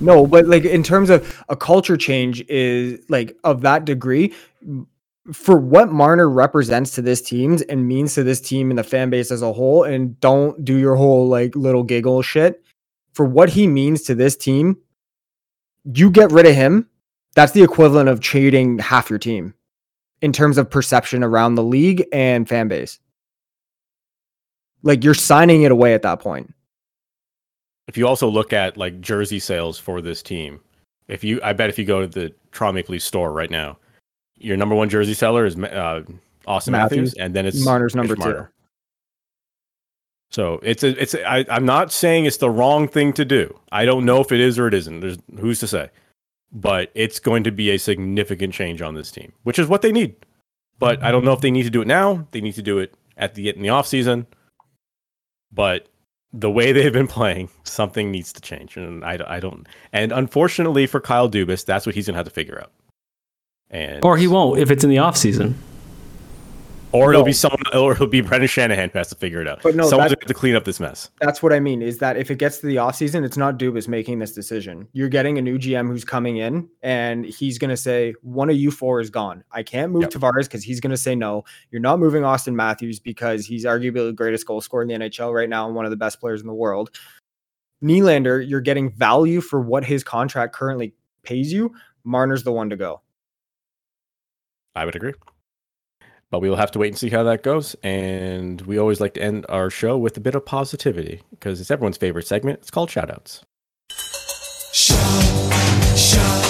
[0.00, 4.34] No, but like in terms of a culture change is like of that degree
[5.32, 9.10] for what Marner represents to this team and means to this team and the fan
[9.10, 12.62] base as a whole and don't do your whole like little giggle shit
[13.12, 14.76] for what he means to this team
[15.94, 16.88] you get rid of him
[17.36, 19.54] that's the equivalent of trading half your team
[20.22, 22.98] in terms of perception around the league and fan base.
[24.82, 26.54] Like you're signing it away at that point
[27.88, 30.60] If you also look at like jersey sales for this team,
[31.08, 33.78] if you, I bet if you go to the Toronto Maple Leafs store right now,
[34.36, 36.02] your number one jersey seller is uh,
[36.46, 37.14] Auston Matthews, Matthews.
[37.14, 38.20] and then it's Marner's Mitch number two.
[38.20, 38.52] Marner.
[40.30, 43.58] So it's a, it's a, I, I'm not saying it's the wrong thing to do.
[43.72, 45.00] I don't know if it is or it isn't.
[45.00, 45.90] There's who's to say,
[46.52, 49.92] but it's going to be a significant change on this team, which is what they
[49.92, 50.16] need.
[50.78, 52.26] But I don't know if they need to do it now.
[52.32, 54.26] They need to do it at the in the off season.
[55.52, 55.88] But
[56.38, 59.66] the way they've been playing, something needs to change, and I, I don't.
[59.92, 62.72] And unfortunately for Kyle Dubas, that's what he's gonna have to figure out.
[63.70, 65.16] And Or he won't if it's in the off
[66.96, 69.60] or it'll be someone, or it'll be Brendan Shanahan who has to figure it out.
[69.62, 71.10] But no, someone's have to clean up this mess.
[71.20, 73.88] That's what I mean is that if it gets to the offseason, it's not Dubas
[73.88, 74.88] making this decision.
[74.92, 78.56] You're getting a new GM who's coming in and he's going to say, one of
[78.56, 79.44] you four is gone.
[79.52, 80.10] I can't move Yep.
[80.12, 81.44] Tavares because he's going to say no.
[81.70, 85.34] You're not moving Auston Matthews because he's arguably the greatest goal scorer in the NHL
[85.34, 86.90] right now and one of the best players in the world.
[87.82, 91.74] Nylander, you're getting value for what his contract currently pays you.
[92.04, 93.02] Marner's the one to go.
[94.74, 95.14] I would agree.
[96.30, 97.76] But we will have to wait and see how that goes.
[97.82, 101.70] And we always like to end our show with a bit of positivity because it's
[101.70, 102.58] everyone's favorite segment.
[102.60, 103.42] It's called shoutouts.
[104.72, 106.46] Shout, shout.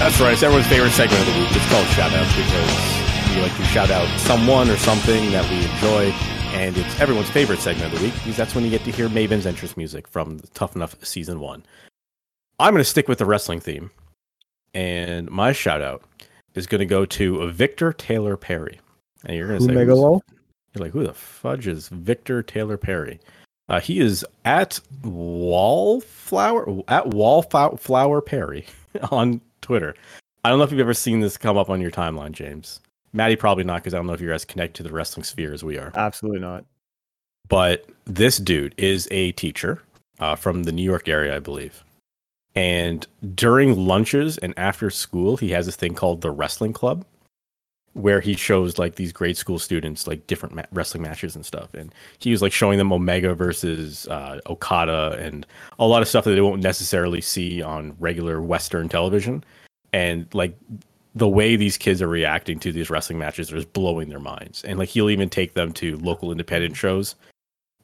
[0.00, 0.32] That's right.
[0.32, 1.50] It's everyone's favorite segment of the week.
[1.52, 6.39] It's called shoutouts because we like to shout out someone or something that we enjoy.
[6.52, 9.08] And it's everyone's favorite segment of the week because that's when you get to hear
[9.08, 11.64] Maven's entrance music from Tough Enough season one.
[12.58, 13.90] I'm going to stick with the wrestling theme.
[14.74, 16.02] And my shout out
[16.54, 18.80] is going to go to Victor Taylor Perry.
[19.24, 20.20] And you're going to say, Megalo?
[20.74, 23.20] you're like, who the fudge is Victor Taylor Perry?
[23.68, 28.66] Uh, he is at Wallflower at Wallflower Perry
[29.10, 29.94] on Twitter.
[30.44, 32.80] I don't know if you've ever seen this come up on your timeline, James.
[33.12, 35.52] Maddie probably not because I don't know if you're as connected to the wrestling sphere
[35.52, 35.92] as we are.
[35.94, 36.64] Absolutely not.
[37.48, 39.82] But this dude is a teacher
[40.20, 41.82] uh, from the New York area, I believe.
[42.54, 47.04] And during lunches and after school, he has this thing called the Wrestling Club,
[47.94, 51.74] where he shows like these grade school students like different ma- wrestling matches and stuff.
[51.74, 55.46] And he was like showing them Omega versus uh, Okada and
[55.78, 59.42] a lot of stuff that they won't necessarily see on regular Western television.
[59.92, 60.56] And like
[61.14, 64.62] the way these kids are reacting to these wrestling matches is blowing their minds.
[64.64, 67.16] And like he'll even take them to local independent shows.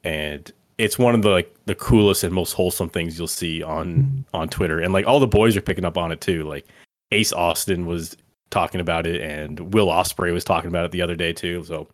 [0.03, 3.95] And it's one of the like the coolest and most wholesome things you'll see on
[3.95, 4.35] mm-hmm.
[4.35, 4.79] on Twitter.
[4.79, 6.43] And like all the boys are picking up on it too.
[6.43, 6.65] Like
[7.11, 8.15] Ace Austin was
[8.49, 11.63] talking about it and Will Ospreay was talking about it the other day too.
[11.65, 11.87] So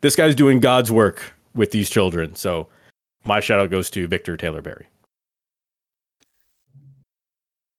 [0.00, 2.34] this guy's doing God's work with these children.
[2.34, 2.66] So
[3.24, 4.86] my shout out goes to Victor Taylor Perry.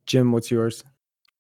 [0.06, 0.84] Jim, what's yours?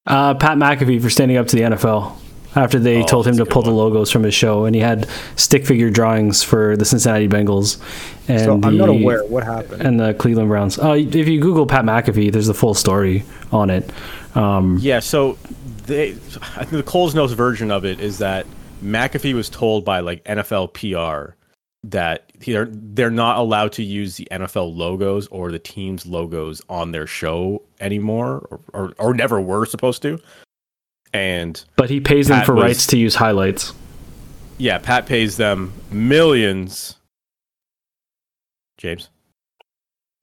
[0.07, 2.15] Uh, Pat McAfee for standing up to the NFL
[2.55, 4.75] after they Oh, told him to a good pull the logos from his show, and
[4.75, 7.79] he had stick figure drawings for the Cincinnati Bengals
[8.27, 9.23] and so I'm not aware.
[9.25, 9.81] What happened?
[9.83, 10.77] and the Cleveland Browns.
[10.79, 13.89] Uh, if you Google Pat McAfee, there's the full story on it.
[14.35, 15.37] Um, Yeah, so
[15.85, 18.45] they I think the Coles Notes version of it is that
[18.83, 21.35] McAfee was told by like NFL PR
[21.83, 26.91] that they're they're not allowed to use the NFL logos or the team's logos on
[26.91, 30.19] their show anymore, or or, or never were supposed to.
[31.13, 33.73] And But he pays them for was- rights to use highlights.
[34.57, 36.95] yeah, Pat pays them millions.
[38.77, 39.09] James,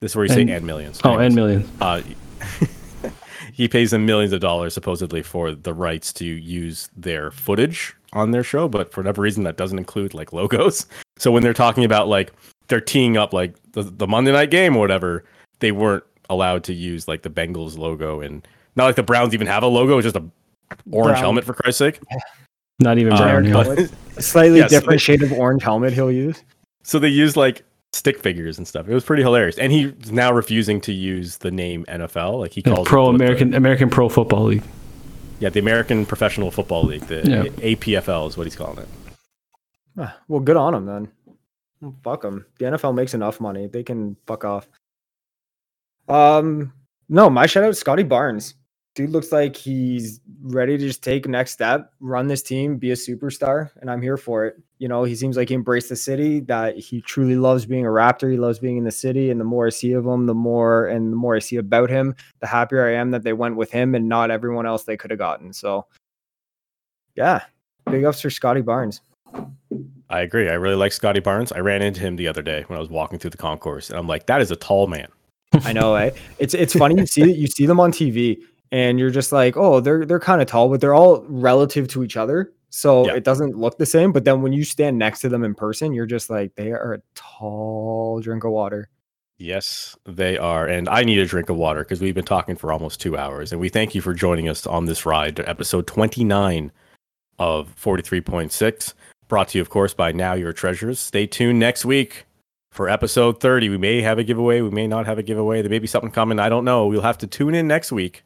[0.01, 0.99] this is where you say And- and millions.
[1.03, 1.25] Oh, Anyways.
[1.27, 1.69] and millions.
[1.81, 2.01] uh,
[3.53, 8.31] he pays them millions of dollars supposedly for the rights to use their footage on
[8.31, 10.85] their show, but for whatever reason that doesn't include like logos.
[11.17, 12.31] So when they're talking about like
[12.67, 15.23] they're teeing up like the, the Monday night game or whatever,
[15.59, 19.47] they weren't allowed to use like the Bengals logo and not like the Browns even
[19.47, 20.23] have a logo, it's just a
[20.91, 21.21] orange Brown.
[21.23, 21.99] helmet for Christ's sake.
[22.81, 23.43] Not even Uh, brown.
[23.45, 23.53] yeah.
[23.53, 26.41] but- A slightly Yes, different like- shade of orange helmet he'll use.
[26.83, 28.87] so they use like stick figures and stuff.
[28.87, 29.57] It was pretty hilarious.
[29.57, 32.39] And he's now refusing to use the name NFL.
[32.39, 34.63] Like he Yeah, calls it Pro American American Pro Football League.
[35.39, 37.43] Yeah, the American Professional Football League, the Yeah.
[37.63, 38.87] APFL is what he's calling it.
[39.97, 41.11] Ah, Well, good on him then.
[42.03, 42.45] Fuck them.
[42.59, 44.67] The NFL makes enough money; they can fuck off.
[46.09, 46.73] Um,
[47.07, 48.55] no, my shout out is Scottie Barnes.
[48.95, 52.95] Dude looks like he's ready to just take next step, run this team, be a
[52.95, 54.57] superstar, and I'm here for it.
[54.79, 57.89] You know, he seems like he embraced the city, that he truly loves being a
[57.89, 58.31] Raptor.
[58.31, 60.87] He loves being in the city, and the more I see of him, the more
[60.87, 63.71] and the more I see about him, the happier I am that they went with
[63.71, 65.51] him and not everyone else they could have gotten.
[65.51, 65.85] So,
[67.15, 67.43] yeah,
[67.91, 69.01] big ups for Scottie Barnes.
[70.09, 70.49] I agree.
[70.49, 71.51] I really like Scottie Barnes.
[71.51, 73.99] I ran into him the other day when I was walking through the concourse, and
[73.99, 75.07] I'm like, that is a tall man.
[75.65, 76.11] I know, eh?
[76.37, 78.37] It's it's funny you see you see them on TV
[78.71, 82.03] and you're just like, oh, they're they're kind of tall, but they're all relative to
[82.03, 82.53] each other.
[82.69, 83.15] So Yeah.
[83.15, 84.11] it doesn't look the same.
[84.11, 86.93] But then when you stand next to them in person, you're just like, they are
[86.93, 88.89] a tall drink of water.
[89.37, 90.67] Yes, they are.
[90.67, 93.51] And I need a drink of water because we've been talking for almost two hours.
[93.51, 96.71] And we thank you for joining us on this ride to episode 29
[97.39, 98.93] of 43.6.
[99.29, 100.99] Brought to you, of course, by Now Your Treasures.
[100.99, 102.25] Stay tuned next week
[102.71, 103.69] for episode 30.
[103.69, 104.59] We may have a giveaway.
[104.61, 105.61] We may not have a giveaway.
[105.61, 106.37] There may be something coming.
[106.37, 106.85] I don't know.
[106.87, 108.23] We'll have to tune in next week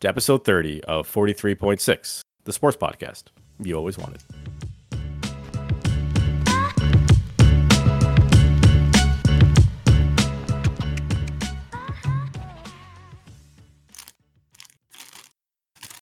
[0.00, 3.24] to episode 30 of 43.6, the sports podcast
[3.60, 4.22] you always wanted.